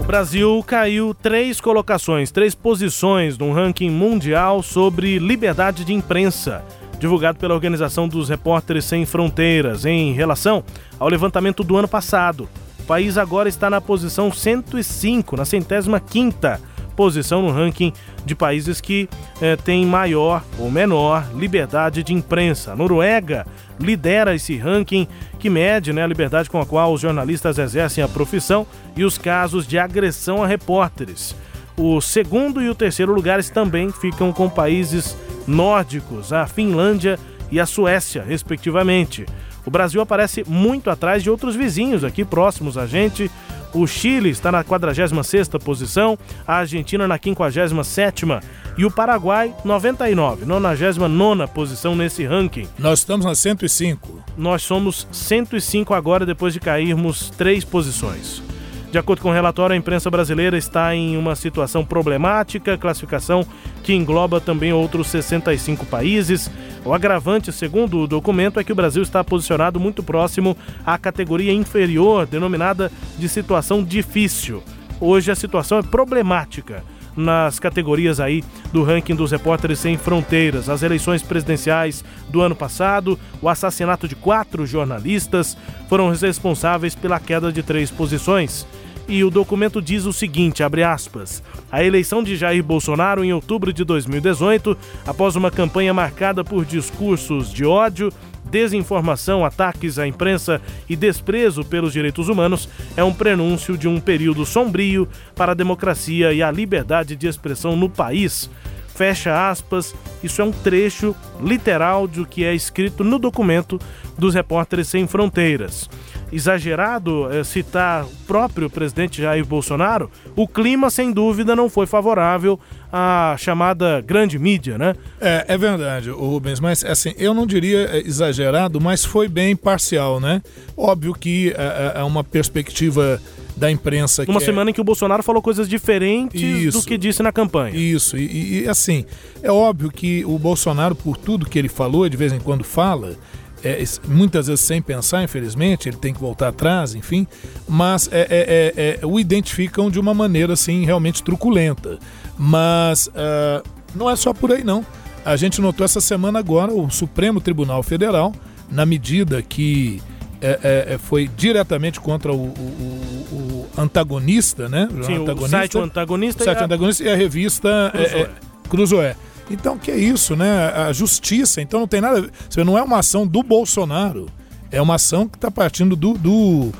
O 0.00 0.04
Brasil 0.06 0.64
caiu 0.64 1.12
três 1.12 1.60
colocações, 1.60 2.30
três 2.30 2.54
posições 2.54 3.36
no 3.36 3.52
ranking 3.52 3.90
mundial 3.90 4.62
sobre 4.62 5.18
liberdade 5.18 5.84
de 5.84 5.92
imprensa, 5.92 6.64
divulgado 7.00 7.38
pela 7.38 7.54
Organização 7.54 8.06
dos 8.06 8.28
Repórteres 8.28 8.84
Sem 8.84 9.04
Fronteiras, 9.04 9.84
em 9.84 10.12
relação 10.12 10.62
ao 10.98 11.08
levantamento 11.08 11.64
do 11.64 11.76
ano 11.76 11.88
passado. 11.88 12.48
País 12.86 13.18
agora 13.18 13.48
está 13.48 13.68
na 13.68 13.80
posição 13.80 14.32
105, 14.32 15.36
na 15.36 15.44
centésima 15.44 15.98
quinta 15.98 16.60
posição 16.96 17.42
no 17.42 17.52
ranking 17.52 17.92
de 18.24 18.34
países 18.34 18.80
que 18.80 19.08
eh, 19.40 19.54
têm 19.54 19.84
maior 19.84 20.42
ou 20.58 20.70
menor 20.70 21.28
liberdade 21.34 22.02
de 22.02 22.14
imprensa. 22.14 22.72
A 22.72 22.76
Noruega 22.76 23.46
lidera 23.78 24.34
esse 24.34 24.56
ranking 24.56 25.06
que 25.38 25.50
mede 25.50 25.92
né, 25.92 26.02
a 26.02 26.06
liberdade 26.06 26.48
com 26.48 26.58
a 26.58 26.64
qual 26.64 26.92
os 26.94 27.02
jornalistas 27.02 27.58
exercem 27.58 28.02
a 28.02 28.08
profissão 28.08 28.66
e 28.96 29.04
os 29.04 29.18
casos 29.18 29.66
de 29.66 29.78
agressão 29.78 30.42
a 30.42 30.46
repórteres. 30.46 31.36
O 31.76 32.00
segundo 32.00 32.62
e 32.62 32.70
o 32.70 32.74
terceiro 32.74 33.12
lugares 33.12 33.50
também 33.50 33.92
ficam 33.92 34.32
com 34.32 34.48
países 34.48 35.14
nórdicos, 35.46 36.32
a 36.32 36.46
Finlândia 36.46 37.18
e 37.50 37.60
a 37.60 37.66
Suécia, 37.66 38.24
respectivamente. 38.26 39.26
O 39.66 39.70
Brasil 39.70 40.00
aparece 40.00 40.44
muito 40.46 40.88
atrás 40.88 41.22
de 41.22 41.28
outros 41.28 41.56
vizinhos 41.56 42.04
aqui 42.04 42.24
próximos 42.24 42.78
a 42.78 42.86
gente. 42.86 43.30
O 43.74 43.86
Chile 43.86 44.30
está 44.30 44.50
na 44.50 44.64
46ª 44.64 45.60
posição, 45.62 46.16
a 46.46 46.58
Argentina 46.58 47.06
na 47.06 47.18
57ª 47.18 48.42
e 48.78 48.84
o 48.84 48.90
Paraguai 48.90 49.54
99, 49.64 50.46
99ª 50.46 51.48
posição 51.48 51.96
nesse 51.96 52.24
ranking. 52.24 52.68
Nós 52.78 53.00
estamos 53.00 53.26
na 53.26 53.34
105. 53.34 54.24
Nós 54.36 54.62
somos 54.62 55.06
105 55.10 55.92
agora 55.92 56.24
depois 56.24 56.54
de 56.54 56.60
cairmos 56.60 57.28
três 57.30 57.64
posições. 57.64 58.42
De 58.90 58.98
acordo 58.98 59.20
com 59.20 59.30
o 59.30 59.32
relatório, 59.32 59.74
a 59.74 59.76
imprensa 59.76 60.10
brasileira 60.10 60.56
está 60.56 60.94
em 60.94 61.16
uma 61.16 61.34
situação 61.34 61.84
problemática, 61.84 62.78
classificação 62.78 63.44
que 63.82 63.92
engloba 63.92 64.40
também 64.40 64.72
outros 64.72 65.08
65 65.08 65.84
países. 65.86 66.50
O 66.84 66.94
agravante, 66.94 67.52
segundo 67.52 67.98
o 67.98 68.06
documento, 68.06 68.60
é 68.60 68.64
que 68.64 68.72
o 68.72 68.76
Brasil 68.76 69.02
está 69.02 69.22
posicionado 69.24 69.80
muito 69.80 70.02
próximo 70.02 70.56
à 70.84 70.96
categoria 70.96 71.52
inferior, 71.52 72.26
denominada 72.26 72.90
de 73.18 73.28
situação 73.28 73.82
difícil. 73.82 74.62
Hoje 75.00 75.30
a 75.30 75.34
situação 75.34 75.78
é 75.78 75.82
problemática 75.82 76.82
nas 77.16 77.58
categorias 77.58 78.20
aí 78.20 78.44
do 78.72 78.82
ranking 78.82 79.14
dos 79.14 79.32
repórteres 79.32 79.78
sem 79.78 79.96
fronteiras. 79.96 80.68
As 80.68 80.82
eleições 80.82 81.22
presidenciais 81.22 82.04
do 82.28 82.40
ano 82.40 82.54
passado, 82.54 83.18
o 83.40 83.48
assassinato 83.48 84.06
de 84.06 84.14
quatro 84.14 84.66
jornalistas 84.66 85.56
foram 85.88 86.10
responsáveis 86.10 86.94
pela 86.94 87.18
queda 87.18 87.50
de 87.50 87.62
três 87.62 87.90
posições. 87.90 88.66
E 89.08 89.22
o 89.22 89.30
documento 89.30 89.80
diz 89.80 90.04
o 90.04 90.12
seguinte, 90.12 90.62
abre 90.62 90.82
aspas: 90.82 91.42
A 91.70 91.82
eleição 91.84 92.22
de 92.22 92.36
Jair 92.36 92.62
Bolsonaro 92.62 93.22
em 93.22 93.32
outubro 93.32 93.72
de 93.72 93.84
2018, 93.84 94.76
após 95.06 95.36
uma 95.36 95.50
campanha 95.50 95.94
marcada 95.94 96.42
por 96.42 96.64
discursos 96.64 97.52
de 97.52 97.64
ódio, 97.64 98.12
desinformação, 98.50 99.44
ataques 99.44 99.98
à 99.98 100.06
imprensa 100.06 100.60
e 100.88 100.96
desprezo 100.96 101.64
pelos 101.64 101.92
direitos 101.92 102.28
humanos 102.28 102.68
é 102.96 103.04
um 103.04 103.12
prenúncio 103.12 103.76
de 103.76 103.86
um 103.86 104.00
período 104.00 104.44
sombrio 104.44 105.08
para 105.34 105.52
a 105.52 105.54
democracia 105.54 106.32
e 106.32 106.42
a 106.42 106.50
liberdade 106.50 107.14
de 107.14 107.28
expressão 107.28 107.76
no 107.76 107.88
país. 107.88 108.50
Fecha 108.88 109.50
aspas, 109.50 109.94
isso 110.22 110.40
é 110.40 110.44
um 110.44 110.50
trecho 110.50 111.14
literal 111.40 112.08
do 112.08 112.24
que 112.24 112.44
é 112.44 112.54
escrito 112.54 113.04
no 113.04 113.18
documento 113.18 113.78
dos 114.16 114.34
Repórteres 114.34 114.88
Sem 114.88 115.06
Fronteiras. 115.06 115.90
Exagerado 116.32 117.32
é, 117.32 117.44
citar 117.44 118.04
o 118.04 118.10
próprio 118.26 118.68
presidente 118.68 119.22
Jair 119.22 119.44
Bolsonaro, 119.44 120.10
o 120.34 120.46
clima 120.46 120.90
sem 120.90 121.12
dúvida 121.12 121.54
não 121.54 121.70
foi 121.70 121.86
favorável 121.86 122.58
à 122.92 123.36
chamada 123.38 124.00
grande 124.00 124.38
mídia, 124.38 124.76
né? 124.76 124.94
É, 125.20 125.44
é 125.48 125.58
verdade, 125.58 126.10
Rubens, 126.10 126.58
mas 126.58 126.84
assim, 126.84 127.14
eu 127.16 127.32
não 127.32 127.46
diria 127.46 127.88
é, 127.92 127.98
exagerado, 127.98 128.80
mas 128.80 129.04
foi 129.04 129.28
bem 129.28 129.54
parcial, 129.54 130.18
né? 130.18 130.42
Óbvio 130.76 131.14
que 131.14 131.54
é, 131.56 131.94
é, 131.96 132.00
é 132.00 132.02
uma 132.02 132.24
perspectiva 132.24 133.20
da 133.56 133.70
imprensa. 133.70 134.24
Uma 134.28 134.40
é 134.40 134.44
semana 134.44 134.70
em 134.70 134.72
que 134.72 134.80
o 134.80 134.84
Bolsonaro 134.84 135.22
falou 135.22 135.40
coisas 135.40 135.68
diferentes 135.68 136.42
Isso. 136.42 136.78
do 136.78 136.86
que 136.86 136.98
disse 136.98 137.22
na 137.22 137.32
campanha. 137.32 137.74
Isso, 137.74 138.16
e, 138.16 138.64
e, 138.64 138.68
assim, 138.68 139.04
é 139.42 139.50
óbvio 139.50 139.90
que 139.90 140.24
o 140.26 140.38
Bolsonaro, 140.38 140.94
por 140.94 141.16
tudo 141.16 141.46
que 141.46 141.58
ele 141.58 141.68
falou, 141.68 142.08
de 142.08 142.16
vez 142.16 142.32
em 142.32 142.38
quando 142.38 142.62
fala, 142.62 143.16
é, 143.64 143.82
muitas 144.06 144.46
vezes 144.46 144.64
sem 144.64 144.80
pensar, 144.80 145.22
infelizmente, 145.22 145.88
ele 145.88 145.96
tem 145.96 146.12
que 146.12 146.20
voltar 146.20 146.48
atrás, 146.48 146.94
enfim, 146.94 147.26
mas 147.68 148.08
é, 148.12 148.20
é, 148.20 148.72
é, 148.76 148.98
é 149.02 149.06
o 149.06 149.18
identificam 149.18 149.90
de 149.90 149.98
uma 149.98 150.14
maneira 150.14 150.52
assim 150.52 150.84
realmente 150.84 151.22
truculenta. 151.22 151.98
Mas 152.38 153.06
uh, 153.08 153.66
não 153.94 154.10
é 154.10 154.16
só 154.16 154.32
por 154.32 154.52
aí 154.52 154.62
não. 154.62 154.84
A 155.24 155.36
gente 155.36 155.60
notou 155.60 155.84
essa 155.84 156.00
semana 156.00 156.38
agora 156.38 156.72
o 156.72 156.88
Supremo 156.90 157.40
Tribunal 157.40 157.82
Federal, 157.82 158.32
na 158.70 158.86
medida 158.86 159.42
que 159.42 160.00
é, 160.40 160.92
é, 160.94 160.98
foi 160.98 161.28
diretamente 161.36 161.98
contra 162.00 162.32
o, 162.32 162.36
o, 162.36 163.66
o 163.76 163.80
antagonista, 163.80 164.68
né? 164.68 164.88
O, 164.92 165.02
Sim, 165.02 165.14
antagonista, 165.22 165.44
o 165.44 165.48
site 165.48 165.78
antagonista, 165.78 166.42
o 166.42 166.44
site 166.44 166.58
e, 166.58 166.60
a... 166.60 166.64
antagonista 166.64 167.04
e 167.04 167.08
a 167.08 167.16
revista 167.16 167.92
Cruzoé. 167.92 168.30
Cruzoé. 168.68 169.16
Então, 169.50 169.78
que 169.78 169.90
é 169.90 169.96
isso, 169.96 170.34
né? 170.34 170.68
A 170.68 170.92
justiça, 170.92 171.60
então 171.60 171.80
não 171.80 171.86
tem 171.86 172.00
nada. 172.00 172.28
Você 172.48 172.64
não 172.64 172.76
é 172.76 172.82
uma 172.82 172.98
ação 172.98 173.26
do 173.26 173.42
Bolsonaro, 173.42 174.26
é 174.70 174.82
uma 174.82 174.96
ação 174.96 175.28
que 175.28 175.36
está 175.36 175.50
partindo 175.50 175.94
do, 175.94 176.14
do 176.14 176.72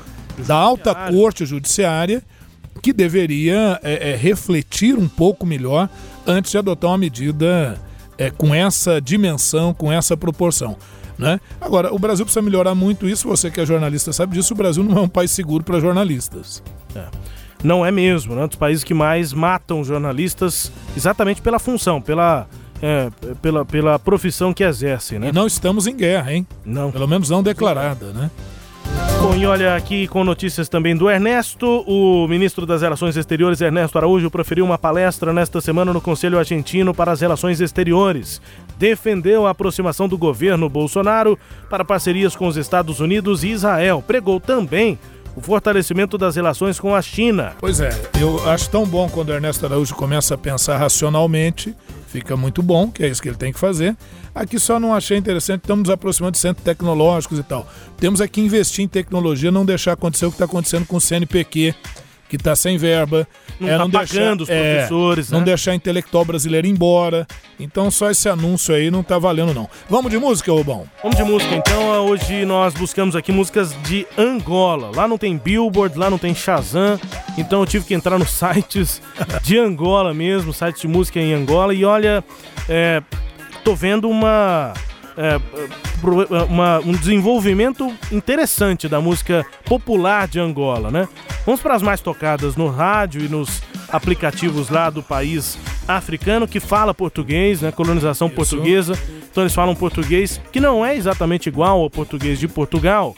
da 0.45 0.55
alta 0.55 0.93
corte 0.93 1.45
judiciária 1.45 2.21
que 2.81 2.93
deveria 2.93 3.79
é, 3.83 4.11
é, 4.11 4.15
refletir 4.15 4.97
um 4.97 5.07
pouco 5.07 5.45
melhor 5.45 5.89
antes 6.25 6.51
de 6.51 6.57
adotar 6.57 6.91
uma 6.91 6.97
medida 6.97 7.79
é, 8.17 8.29
com 8.29 8.53
essa 8.53 9.01
dimensão, 9.01 9.73
com 9.73 9.91
essa 9.91 10.15
proporção. 10.15 10.77
Né? 11.17 11.39
Agora, 11.59 11.93
o 11.93 11.97
Brasil 11.97 12.23
precisa 12.23 12.43
melhorar 12.43 12.75
muito 12.75 13.07
isso. 13.07 13.27
Você 13.27 13.49
que 13.49 13.59
é 13.59 13.65
jornalista 13.65 14.13
sabe 14.13 14.35
disso. 14.35 14.53
O 14.53 14.57
Brasil 14.57 14.83
não 14.83 14.97
é 14.97 15.01
um 15.01 15.09
país 15.09 15.31
seguro 15.31 15.63
para 15.63 15.79
jornalistas. 15.79 16.61
É. 16.95 17.05
Não 17.63 17.85
é 17.85 17.91
mesmo, 17.91 18.35
né? 18.35 18.43
Um 18.43 18.47
dos 18.47 18.57
países 18.57 18.83
que 18.83 18.93
mais 18.93 19.33
matam 19.33 19.83
jornalistas 19.83 20.71
exatamente 20.95 21.41
pela 21.41 21.59
função, 21.59 22.01
pela, 22.01 22.47
é, 22.81 23.09
pela, 23.41 23.65
pela 23.65 23.99
profissão 23.99 24.53
que 24.53 24.63
exercem, 24.63 25.19
né? 25.19 25.29
E 25.29 25.31
não 25.31 25.47
estamos 25.47 25.87
em 25.87 25.95
guerra, 25.95 26.33
hein? 26.33 26.47
Não. 26.65 26.91
Pelo 26.91 27.07
menos 27.07 27.29
não 27.29 27.41
declarada, 27.41 28.11
né? 28.13 28.29
Bom, 29.19 29.35
e 29.35 29.47
olha 29.47 29.75
aqui 29.75 30.07
com 30.07 30.23
notícias 30.23 30.69
também 30.69 30.95
do 30.95 31.09
Ernesto. 31.09 31.83
O 31.87 32.27
ministro 32.27 32.67
das 32.67 32.83
Relações 32.83 33.17
Exteriores, 33.17 33.59
Ernesto 33.59 33.97
Araújo, 33.97 34.29
proferiu 34.29 34.63
uma 34.63 34.77
palestra 34.77 35.33
nesta 35.33 35.59
semana 35.59 35.91
no 35.91 35.99
Conselho 35.99 36.37
Argentino 36.37 36.93
para 36.93 37.11
as 37.11 37.19
Relações 37.19 37.59
Exteriores. 37.59 38.39
Defendeu 38.77 39.47
a 39.47 39.49
aproximação 39.49 40.07
do 40.07 40.19
governo 40.19 40.69
Bolsonaro 40.69 41.37
para 41.67 41.83
parcerias 41.83 42.35
com 42.35 42.47
os 42.47 42.57
Estados 42.57 42.99
Unidos 42.99 43.43
e 43.43 43.49
Israel. 43.49 44.03
Pregou 44.05 44.39
também 44.39 44.99
o 45.37 45.41
fortalecimento 45.41 46.17
das 46.17 46.35
relações 46.35 46.79
com 46.79 46.95
a 46.95 47.01
China. 47.01 47.53
Pois 47.59 47.79
é, 47.79 47.89
eu 48.19 48.49
acho 48.49 48.71
tão 48.71 48.87
bom 48.87 49.07
quando 49.07 49.31
Ernesto 49.31 49.67
Araújo 49.67 49.93
começa 49.93 50.33
a 50.33 50.37
pensar 50.37 50.77
racionalmente, 50.77 51.75
fica 52.07 52.35
muito 52.35 52.63
bom, 52.63 52.89
que 52.89 53.03
é 53.03 53.07
isso 53.07 53.21
que 53.21 53.29
ele 53.29 53.37
tem 53.37 53.53
que 53.53 53.59
fazer. 53.59 53.95
Aqui 54.33 54.57
só 54.57 54.79
não 54.79 54.95
achei 54.95 55.15
interessante, 55.15 55.61
estamos 55.61 55.83
nos 55.83 55.93
aproximando 55.93 56.31
de 56.31 56.39
centros 56.39 56.63
tecnológicos 56.65 57.37
e 57.37 57.43
tal. 57.43 57.67
Temos 57.99 58.19
aqui 58.19 58.41
investir 58.41 58.83
em 58.83 58.87
tecnologia, 58.87 59.51
não 59.51 59.63
deixar 59.63 59.91
acontecer 59.91 60.25
o 60.25 60.29
que 60.29 60.35
está 60.35 60.45
acontecendo 60.45 60.87
com 60.87 60.97
o 60.97 61.01
CNPq 61.01 61.75
que 62.29 62.35
está 62.35 62.55
sem 62.55 62.77
verba. 62.77 63.27
Não 63.59 63.69
é, 63.69 63.77
pagando 63.77 63.97
deixar, 63.97 64.41
os 64.43 64.49
é, 64.49 64.75
professores. 64.75 65.29
É, 65.29 65.31
né? 65.31 65.37
Não 65.37 65.45
deixar 65.45 65.75
intelectual 65.75 66.25
brasileira 66.25 66.67
ir 66.67 66.69
embora. 66.69 67.25
Então 67.59 67.89
só 67.89 68.09
esse 68.11 68.29
anúncio 68.29 68.73
aí 68.73 68.91
não 68.91 69.01
está 69.01 69.17
valendo 69.17 69.53
não. 69.53 69.69
Vamos 69.89 70.11
de 70.11 70.17
música, 70.17 70.51
Rubão? 70.51 70.85
Vamos 71.01 71.17
de 71.17 71.23
música. 71.23 71.55
Então 71.55 72.05
hoje 72.05 72.45
nós 72.45 72.73
buscamos 72.73 73.15
aqui 73.15 73.31
músicas 73.31 73.75
de 73.83 74.05
Angola. 74.17 74.91
Lá 74.95 75.07
não 75.07 75.17
tem 75.17 75.37
Billboard, 75.37 75.97
lá 75.97 76.09
não 76.09 76.17
tem 76.17 76.35
Shazam. 76.35 76.99
Então 77.37 77.61
eu 77.61 77.65
tive 77.65 77.85
que 77.85 77.93
entrar 77.93 78.19
nos 78.19 78.31
sites 78.37 79.01
de 79.43 79.57
Angola 79.57 80.13
mesmo, 80.13 80.53
sites 80.53 80.81
de 80.81 80.87
música 80.87 81.19
em 81.19 81.33
Angola. 81.33 81.73
E 81.73 81.83
olha, 81.83 82.23
é, 82.69 83.01
tô 83.63 83.75
vendo 83.75 84.09
uma 84.09 84.73
é, 85.17 85.41
uma, 86.47 86.79
um 86.79 86.91
desenvolvimento 86.91 87.91
interessante 88.11 88.87
da 88.87 89.01
música 89.01 89.45
popular 89.65 90.27
de 90.27 90.39
Angola, 90.39 90.91
né? 90.91 91.07
Vamos 91.45 91.59
para 91.59 91.75
as 91.75 91.81
mais 91.81 92.01
tocadas 92.01 92.55
no 92.55 92.67
rádio 92.67 93.21
e 93.21 93.27
nos 93.27 93.61
aplicativos 93.89 94.69
lá 94.69 94.89
do 94.89 95.01
país 95.01 95.57
africano 95.87 96.47
que 96.47 96.59
fala 96.59 96.93
português, 96.93 97.61
né? 97.61 97.71
Colonização 97.71 98.27
Isso. 98.27 98.35
portuguesa. 98.35 98.93
Então 99.31 99.43
eles 99.43 99.53
falam 99.53 99.75
português 99.75 100.39
que 100.51 100.59
não 100.59 100.85
é 100.85 100.95
exatamente 100.95 101.47
igual 101.47 101.81
ao 101.81 101.89
português 101.89 102.39
de 102.39 102.47
Portugal. 102.47 103.15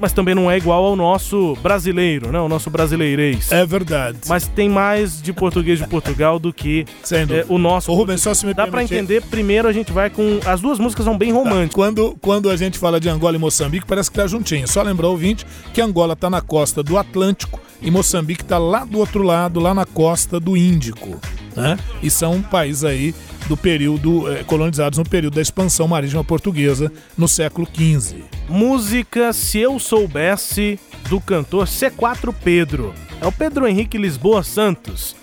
Mas 0.00 0.12
também 0.12 0.34
não 0.34 0.50
é 0.50 0.56
igual 0.56 0.84
ao 0.84 0.96
nosso 0.96 1.56
brasileiro, 1.62 2.30
né? 2.32 2.40
O 2.40 2.48
nosso 2.48 2.70
brasileirês. 2.70 3.50
É 3.52 3.64
verdade. 3.66 4.18
Mas 4.28 4.46
tem 4.48 4.68
mais 4.68 5.20
de 5.20 5.32
português 5.32 5.78
de 5.78 5.86
Portugal 5.86 6.38
do 6.38 6.52
que 6.52 6.86
é, 7.10 7.44
o 7.48 7.58
nosso. 7.58 7.90
Ô, 7.90 7.94
Rubens, 7.94 8.20
só 8.22 8.32
se 8.34 8.46
me 8.46 8.54
Dá 8.54 8.66
permitir- 8.66 8.94
entender, 8.94 9.22
primeiro 9.22 9.68
a 9.68 9.72
gente 9.72 9.92
vai 9.92 10.10
com. 10.10 10.40
As 10.46 10.60
duas 10.60 10.78
músicas 10.78 11.04
são 11.04 11.16
bem 11.16 11.32
românticas. 11.32 11.74
Quando, 11.74 12.16
quando 12.20 12.50
a 12.50 12.56
gente 12.56 12.78
fala 12.78 13.00
de 13.00 13.08
Angola 13.08 13.36
e 13.36 13.38
Moçambique, 13.38 13.86
parece 13.86 14.10
que 14.10 14.16
tá 14.16 14.26
juntinho. 14.26 14.66
Só 14.68 14.82
lembrar 14.82 15.08
o 15.08 15.12
ouvinte 15.12 15.46
que 15.72 15.80
Angola 15.80 16.14
tá 16.16 16.28
na 16.30 16.40
costa 16.40 16.82
do 16.82 16.96
Atlântico 16.98 17.60
e 17.80 17.90
Moçambique 17.90 18.44
tá 18.44 18.58
lá 18.58 18.84
do 18.84 18.98
outro 18.98 19.22
lado, 19.22 19.60
lá 19.60 19.72
na 19.74 19.84
costa 19.86 20.38
do 20.40 20.56
Índico. 20.56 21.20
Né? 21.56 21.76
E 22.02 22.08
são 22.10 22.40
países 22.40 22.84
aí 22.84 23.12
do 23.48 23.56
período, 23.56 24.30
eh, 24.30 24.44
colonizados 24.44 24.98
no 24.98 25.04
período 25.04 25.34
da 25.34 25.42
expansão 25.42 25.88
marítima 25.88 26.22
portuguesa 26.22 26.92
no 27.16 27.26
século 27.26 27.66
XV. 27.66 28.22
Música 28.48 29.32
Se 29.32 29.58
Eu 29.58 29.78
Soubesse, 29.78 30.78
do 31.08 31.20
cantor 31.20 31.66
C4 31.66 32.34
Pedro. 32.44 32.94
É 33.20 33.26
o 33.26 33.32
Pedro 33.32 33.66
Henrique 33.66 33.96
Lisboa 33.96 34.42
Santos. 34.42 35.16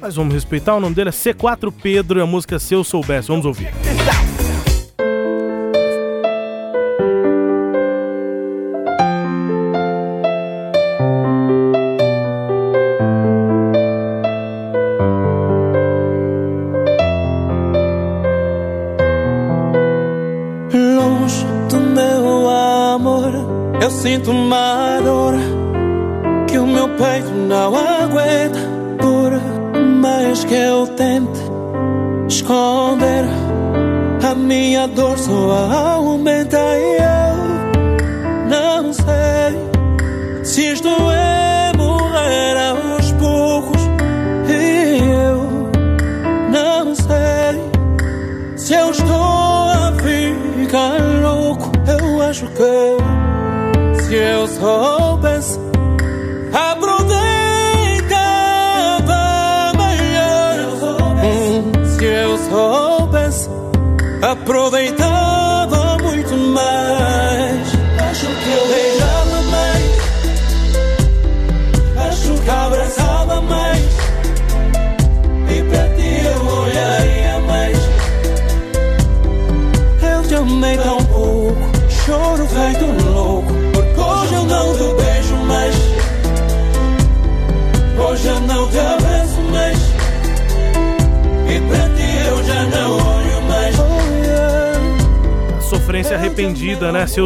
Mas 0.00 0.16
vamos 0.16 0.34
respeitar, 0.34 0.74
o 0.74 0.80
nome 0.80 0.94
dele 0.94 1.10
é 1.10 1.12
C4 1.12 1.72
Pedro 1.82 2.18
e 2.18 2.22
a 2.22 2.26
música 2.26 2.58
Se 2.58 2.74
Eu 2.74 2.84
Soubesse. 2.84 3.28
Vamos 3.28 3.44
ouvir. 3.44 3.72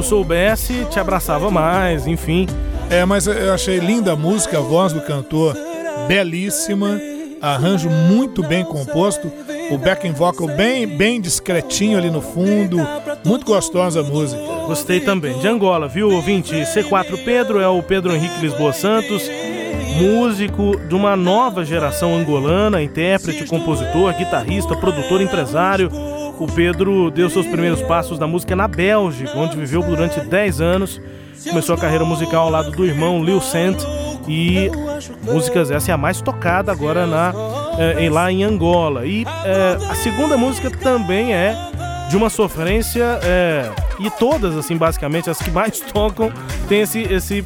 Soubesse, 0.06 0.86
te 0.88 1.00
abraçava 1.00 1.50
mais, 1.50 2.06
enfim. 2.06 2.46
É, 2.88 3.04
mas 3.04 3.26
eu 3.26 3.52
achei 3.52 3.78
linda 3.78 4.12
a 4.12 4.16
música, 4.16 4.58
a 4.58 4.60
voz 4.60 4.92
do 4.92 5.00
cantor 5.00 5.56
belíssima, 6.06 7.00
arranjo 7.42 7.90
muito 7.90 8.40
bem 8.42 8.64
composto, 8.64 9.30
o 9.70 9.76
backing 9.76 10.12
vocal 10.12 10.46
bem, 10.46 10.86
bem 10.86 11.20
discretinho 11.20 11.98
ali 11.98 12.08
no 12.08 12.22
fundo, 12.22 12.78
muito 13.24 13.44
gostosa 13.44 14.00
a 14.00 14.02
música. 14.04 14.40
Gostei 14.68 15.00
também. 15.00 15.36
De 15.40 15.48
Angola, 15.48 15.88
viu, 15.88 16.08
ouvinte? 16.10 16.54
C4 16.54 17.24
Pedro 17.24 17.60
é 17.60 17.66
o 17.66 17.82
Pedro 17.82 18.14
Henrique 18.14 18.40
Lisboa 18.40 18.72
Santos, 18.72 19.28
músico 19.96 20.78
de 20.88 20.94
uma 20.94 21.16
nova 21.16 21.64
geração 21.64 22.14
angolana, 22.14 22.80
intérprete, 22.80 23.44
compositor, 23.46 24.14
guitarrista, 24.14 24.76
produtor, 24.76 25.20
empresário. 25.20 25.90
O 26.38 26.46
Pedro 26.46 27.10
deu 27.10 27.30
seus 27.30 27.46
primeiros 27.46 27.80
passos 27.82 28.18
na 28.18 28.26
música 28.26 28.54
na 28.54 28.68
Bélgica, 28.68 29.36
onde 29.36 29.56
viveu 29.56 29.82
durante 29.82 30.20
10 30.20 30.60
anos. 30.60 31.00
Começou 31.48 31.74
a 31.74 31.78
carreira 31.78 32.04
musical 32.04 32.44
ao 32.44 32.50
lado 32.50 32.70
do 32.72 32.84
irmão 32.84 33.24
Lil 33.24 33.40
Sant 33.40 33.82
e 34.28 34.70
músicas 35.22 35.70
essa 35.70 35.92
é 35.92 35.94
a 35.94 35.96
mais 35.96 36.20
tocada 36.20 36.72
agora 36.72 37.06
na 37.06 37.32
eh, 37.78 38.10
lá 38.10 38.30
em 38.30 38.42
Angola. 38.44 39.06
E 39.06 39.24
eh, 39.24 39.78
a 39.88 39.94
segunda 39.94 40.36
música 40.36 40.70
também 40.70 41.32
é 41.32 41.54
de 42.10 42.16
uma 42.16 42.30
sofrência 42.30 43.18
é, 43.22 43.70
e 43.98 44.08
todas 44.10 44.56
assim 44.56 44.76
basicamente 44.76 45.28
as 45.28 45.38
que 45.38 45.50
mais 45.50 45.80
tocam 45.92 46.32
tem 46.68 46.82
esse 46.82 47.00
esse 47.00 47.44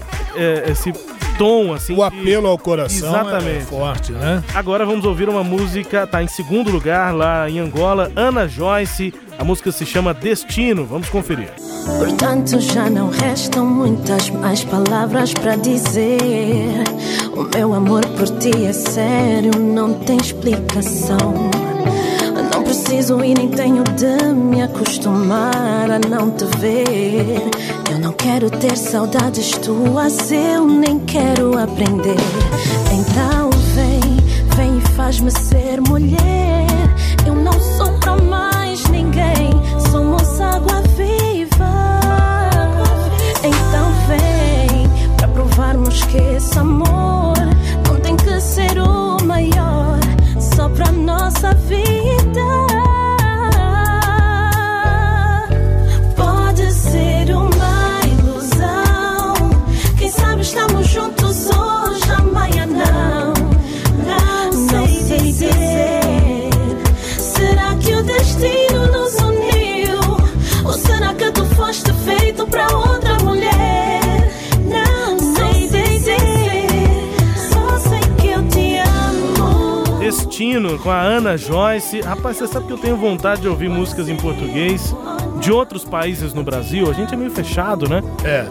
esse 0.69 0.93
tom 1.41 1.73
assim 1.73 1.97
O 1.97 2.03
apelo 2.03 2.47
ao 2.47 2.59
coração 2.59 3.09
Exatamente. 3.09 3.57
é 3.57 3.61
forte, 3.61 4.13
né? 4.13 4.45
agora 4.55 4.85
vamos 4.85 5.07
ouvir 5.07 5.27
uma 5.27 5.43
música 5.43 6.07
tá 6.07 6.23
em 6.23 6.29
segundo 6.29 6.71
lugar 6.71 7.15
lá 7.15 7.49
em 7.49 7.59
Angola 7.59 8.13
Ana 8.15 8.47
Joyce 8.47 9.15
a 9.39 9.43
música 9.43 9.73
se 9.73 9.87
chama 9.87 10.13
Destino 10.13 10.85
vamos 10.85 11.09
conferir 11.09 11.49
Portanto, 11.99 12.61
já 12.61 12.91
não 12.91 13.09
restam 13.09 13.65
muitas 13.67 14.29
mais 14.29 14.63
palavras 14.63 15.33
para 15.33 15.57
dizer. 15.57 16.85
O 17.35 17.57
meu 17.57 17.73
amor 17.75 18.05
por 18.07 18.29
ti 18.39 18.67
é 18.67 18.73
sério, 18.73 19.59
não 19.59 19.95
tem 19.95 20.19
explicação. 20.19 21.51
Não 22.53 22.63
preciso 22.63 23.25
e 23.25 23.35
nem 23.35 23.49
tenho 23.49 23.83
de 23.83 24.33
me 24.35 24.63
acostumar 24.63 25.91
a 25.91 25.99
não 25.99 26.31
te 26.31 26.45
ver. 26.59 27.51
Eu 27.91 27.99
não 27.99 28.13
quero 28.13 28.49
ter 28.49 28.77
saudades 28.77 29.51
tuas, 29.59 30.31
eu 30.31 30.65
nem 30.65 31.01
quero 31.01 31.59
aprender. 31.59 32.17
Então 32.93 33.51
vem, 33.75 34.01
vem 34.57 34.79
e 34.79 34.81
faz-me 34.93 35.31
ser 35.33 35.81
mulher. 35.81 36.69
Eu 37.27 37.35
não 37.35 37.53
sou 37.53 37.93
pra 37.99 38.17
mais 38.17 38.85
ninguém, 38.91 39.51
somos 39.91 40.41
água 40.41 40.81
viva. 40.97 42.01
Então 43.43 43.93
vem 44.07 45.17
pra 45.17 45.27
provarmos 45.27 46.05
que 46.05 46.17
esse 46.17 46.59
amor 46.61 47.35
não 47.89 47.97
tem 48.01 48.17
que 48.17 48.41
ser 48.41 48.79
o 48.79 49.17
maior, 49.25 49.99
só 50.39 50.69
pra 50.69 50.93
nossa 50.93 51.53
vida. 51.55 52.70
Destino 80.51 80.79
com 80.81 80.91
a 80.91 81.01
Ana 81.01 81.37
Joyce 81.37 82.01
rapaz 82.01 82.37
você 82.37 82.47
sabe 82.49 82.67
que 82.67 82.73
eu 82.73 82.79
tenho 82.79 82.97
vontade 82.97 83.43
de 83.43 83.49
ouvir 83.49 83.69
músicas 83.69 84.09
em 84.09 84.17
português 84.17 84.93
de 85.39 85.53
outros 85.53 85.85
países 85.85 86.35
no 86.35 86.43
Brasil 86.43 86.91
a 86.91 86.93
gente 86.93 87.15
é 87.15 87.17
meio 87.17 87.31
fechado 87.31 87.89
né 87.89 88.03
É. 88.25 88.47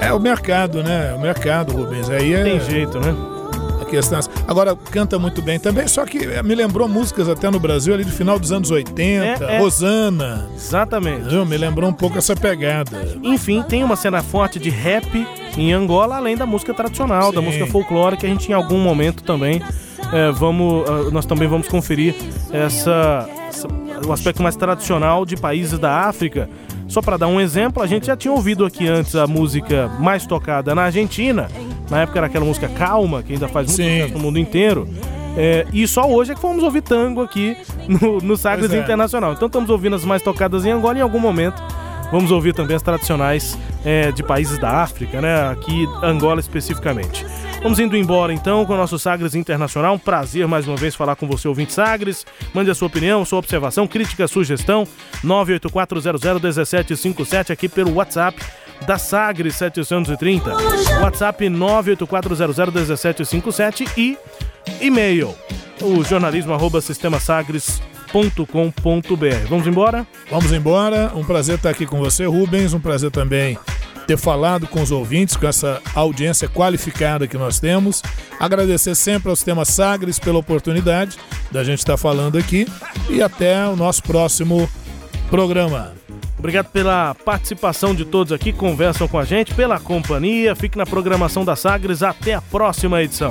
É 0.00 0.12
o 0.12 0.20
mercado, 0.20 0.82
né? 0.82 1.14
O 1.14 1.20
mercado, 1.20 1.72
Rubens. 1.72 2.10
Aí 2.10 2.34
é. 2.34 2.42
tem 2.42 2.60
jeito 2.60 3.00
né 3.00 3.14
A 3.80 3.84
questão. 3.86 4.20
Agora, 4.46 4.76
canta 4.76 5.18
muito 5.18 5.40
bem 5.40 5.58
também, 5.58 5.88
só 5.88 6.04
que 6.04 6.18
eh, 6.18 6.42
me 6.42 6.54
lembrou 6.54 6.86
músicas 6.86 7.28
até 7.28 7.48
no 7.50 7.58
Brasil, 7.58 7.94
ali 7.94 8.04
do 8.04 8.10
final 8.12 8.38
dos 8.38 8.52
anos 8.52 8.70
80, 8.70 9.44
É, 9.44 9.56
é. 9.56 9.58
Rosana. 9.58 10.48
exatamente 10.54 11.28
Viu? 11.28 11.46
Me 11.46 11.56
lembrou 11.56 11.88
um 11.88 11.92
pouco 11.92 12.18
essa 12.18 12.36
pegada. 12.36 13.08
Enfim, 13.22 13.62
tem 13.62 13.82
uma 13.82 13.96
cena 13.96 14.22
forte 14.22 14.58
de 14.58 14.68
rap 14.68 15.26
em 15.56 15.72
Angola, 15.72 16.16
além 16.16 16.36
da 16.36 16.44
música 16.44 16.74
tradicional, 16.74 17.32
da 17.32 17.40
Sim. 17.40 17.46
música 17.46 17.66
folclórica, 17.66 18.20
que 18.22 18.26
a 18.26 18.30
gente 18.30 18.50
em 18.50 18.54
algum 18.54 18.78
momento 18.78 19.22
também 19.22 19.62
é, 20.14 20.30
vamos, 20.32 20.88
ah, 20.88 21.10
nós 21.10 21.26
também 21.26 21.48
vamos 21.48 21.68
conferir 21.68 22.14
essa, 22.52 23.28
essa- 23.48 23.68
o 24.06 24.12
aspecto 24.12 24.42
mais 24.42 24.56
tradicional 24.56 25.26
de 25.26 25.36
países 25.36 25.78
da 25.78 26.00
África. 26.08 26.48
Só 26.88 27.00
para 27.02 27.16
dar 27.16 27.26
um 27.26 27.40
exemplo, 27.40 27.82
a 27.82 27.86
gente 27.86 28.06
já 28.06 28.16
tinha 28.16 28.32
ouvido 28.32 28.64
aqui 28.64 28.86
antes 28.86 29.16
a 29.16 29.26
música 29.26 29.90
mais 29.98 30.26
tocada 30.26 30.74
na 30.74 30.82
Argentina. 30.84 31.48
Na 31.90 32.02
época 32.02 32.18
era 32.18 32.26
aquela 32.26 32.44
música 32.44 32.68
Calma, 32.68 33.22
que 33.22 33.32
ainda 33.32 33.48
faz 33.48 33.66
muito 33.68 33.76
Sim. 33.76 33.96
sucesso 34.00 34.14
no 34.14 34.20
mundo 34.20 34.38
inteiro. 34.38 34.88
É, 35.36 35.66
e 35.72 35.86
só 35.88 36.08
hoje 36.08 36.30
é 36.32 36.34
que 36.34 36.40
fomos 36.40 36.62
ouvir 36.62 36.82
tango 36.82 37.20
aqui 37.20 37.56
no, 37.88 38.18
no 38.18 38.36
Sagres 38.36 38.72
é. 38.72 38.78
Internacional. 38.78 39.32
Então 39.32 39.46
estamos 39.46 39.68
ouvindo 39.70 39.96
as 39.96 40.04
mais 40.04 40.22
tocadas 40.22 40.64
em 40.64 40.70
Angola 40.70 40.94
e 40.94 40.98
em 40.98 41.02
algum 41.02 41.18
momento 41.18 41.60
vamos 42.12 42.30
ouvir 42.30 42.54
também 42.54 42.76
as 42.76 42.82
tradicionais 42.82 43.58
é, 43.84 44.12
de 44.12 44.22
países 44.22 44.58
da 44.58 44.82
África, 44.82 45.20
né? 45.20 45.48
Aqui 45.50 45.88
Angola 46.02 46.38
especificamente. 46.38 47.26
Vamos 47.64 47.78
indo 47.78 47.96
embora 47.96 48.30
então 48.30 48.66
com 48.66 48.74
o 48.74 48.76
nosso 48.76 48.98
Sagres 48.98 49.34
Internacional. 49.34 49.94
Um 49.94 49.98
prazer 49.98 50.46
mais 50.46 50.68
uma 50.68 50.76
vez 50.76 50.94
falar 50.94 51.16
com 51.16 51.26
você, 51.26 51.48
ouvinte 51.48 51.72
Sagres. 51.72 52.26
Mande 52.52 52.70
a 52.70 52.74
sua 52.74 52.88
opinião, 52.88 53.24
sua 53.24 53.38
observação, 53.38 53.86
crítica, 53.86 54.28
sugestão. 54.28 54.86
984001757 55.24 57.50
aqui 57.50 57.66
pelo 57.66 57.94
WhatsApp 57.94 58.38
da 58.86 58.98
Sagres 58.98 59.56
730. 59.56 60.52
WhatsApp 61.00 61.46
984001757 61.46 63.88
e 63.96 64.18
e-mail 64.78 65.34
o 65.80 66.04
jornalismo 66.04 66.52
arroba 66.52 66.82
sistemasagres.com.br. 66.82 69.48
Vamos 69.48 69.66
embora? 69.66 70.06
Vamos 70.30 70.52
embora. 70.52 71.10
Um 71.14 71.24
prazer 71.24 71.54
estar 71.54 71.70
aqui 71.70 71.86
com 71.86 71.98
você, 71.98 72.26
Rubens. 72.26 72.74
Um 72.74 72.80
prazer 72.80 73.10
também 73.10 73.58
ter 74.06 74.16
falado 74.16 74.66
com 74.66 74.82
os 74.82 74.90
ouvintes, 74.90 75.36
com 75.36 75.46
essa 75.46 75.80
audiência 75.94 76.48
qualificada 76.48 77.26
que 77.26 77.36
nós 77.36 77.58
temos. 77.58 78.02
Agradecer 78.38 78.94
sempre 78.94 79.30
ao 79.30 79.36
Sistema 79.36 79.64
Sagres 79.64 80.18
pela 80.18 80.38
oportunidade 80.38 81.16
da 81.50 81.64
gente 81.64 81.78
estar 81.78 81.96
falando 81.96 82.38
aqui. 82.38 82.66
E 83.08 83.22
até 83.22 83.66
o 83.66 83.76
nosso 83.76 84.02
próximo 84.02 84.68
programa. 85.30 85.92
Obrigado 86.38 86.66
pela 86.66 87.14
participação 87.14 87.94
de 87.94 88.04
todos 88.04 88.32
aqui, 88.32 88.52
conversam 88.52 89.08
com 89.08 89.18
a 89.18 89.24
gente, 89.24 89.54
pela 89.54 89.80
companhia. 89.80 90.54
Fique 90.54 90.76
na 90.76 90.84
programação 90.84 91.44
da 91.44 91.56
Sagres. 91.56 92.02
Até 92.02 92.34
a 92.34 92.42
próxima 92.42 93.02
edição. 93.02 93.30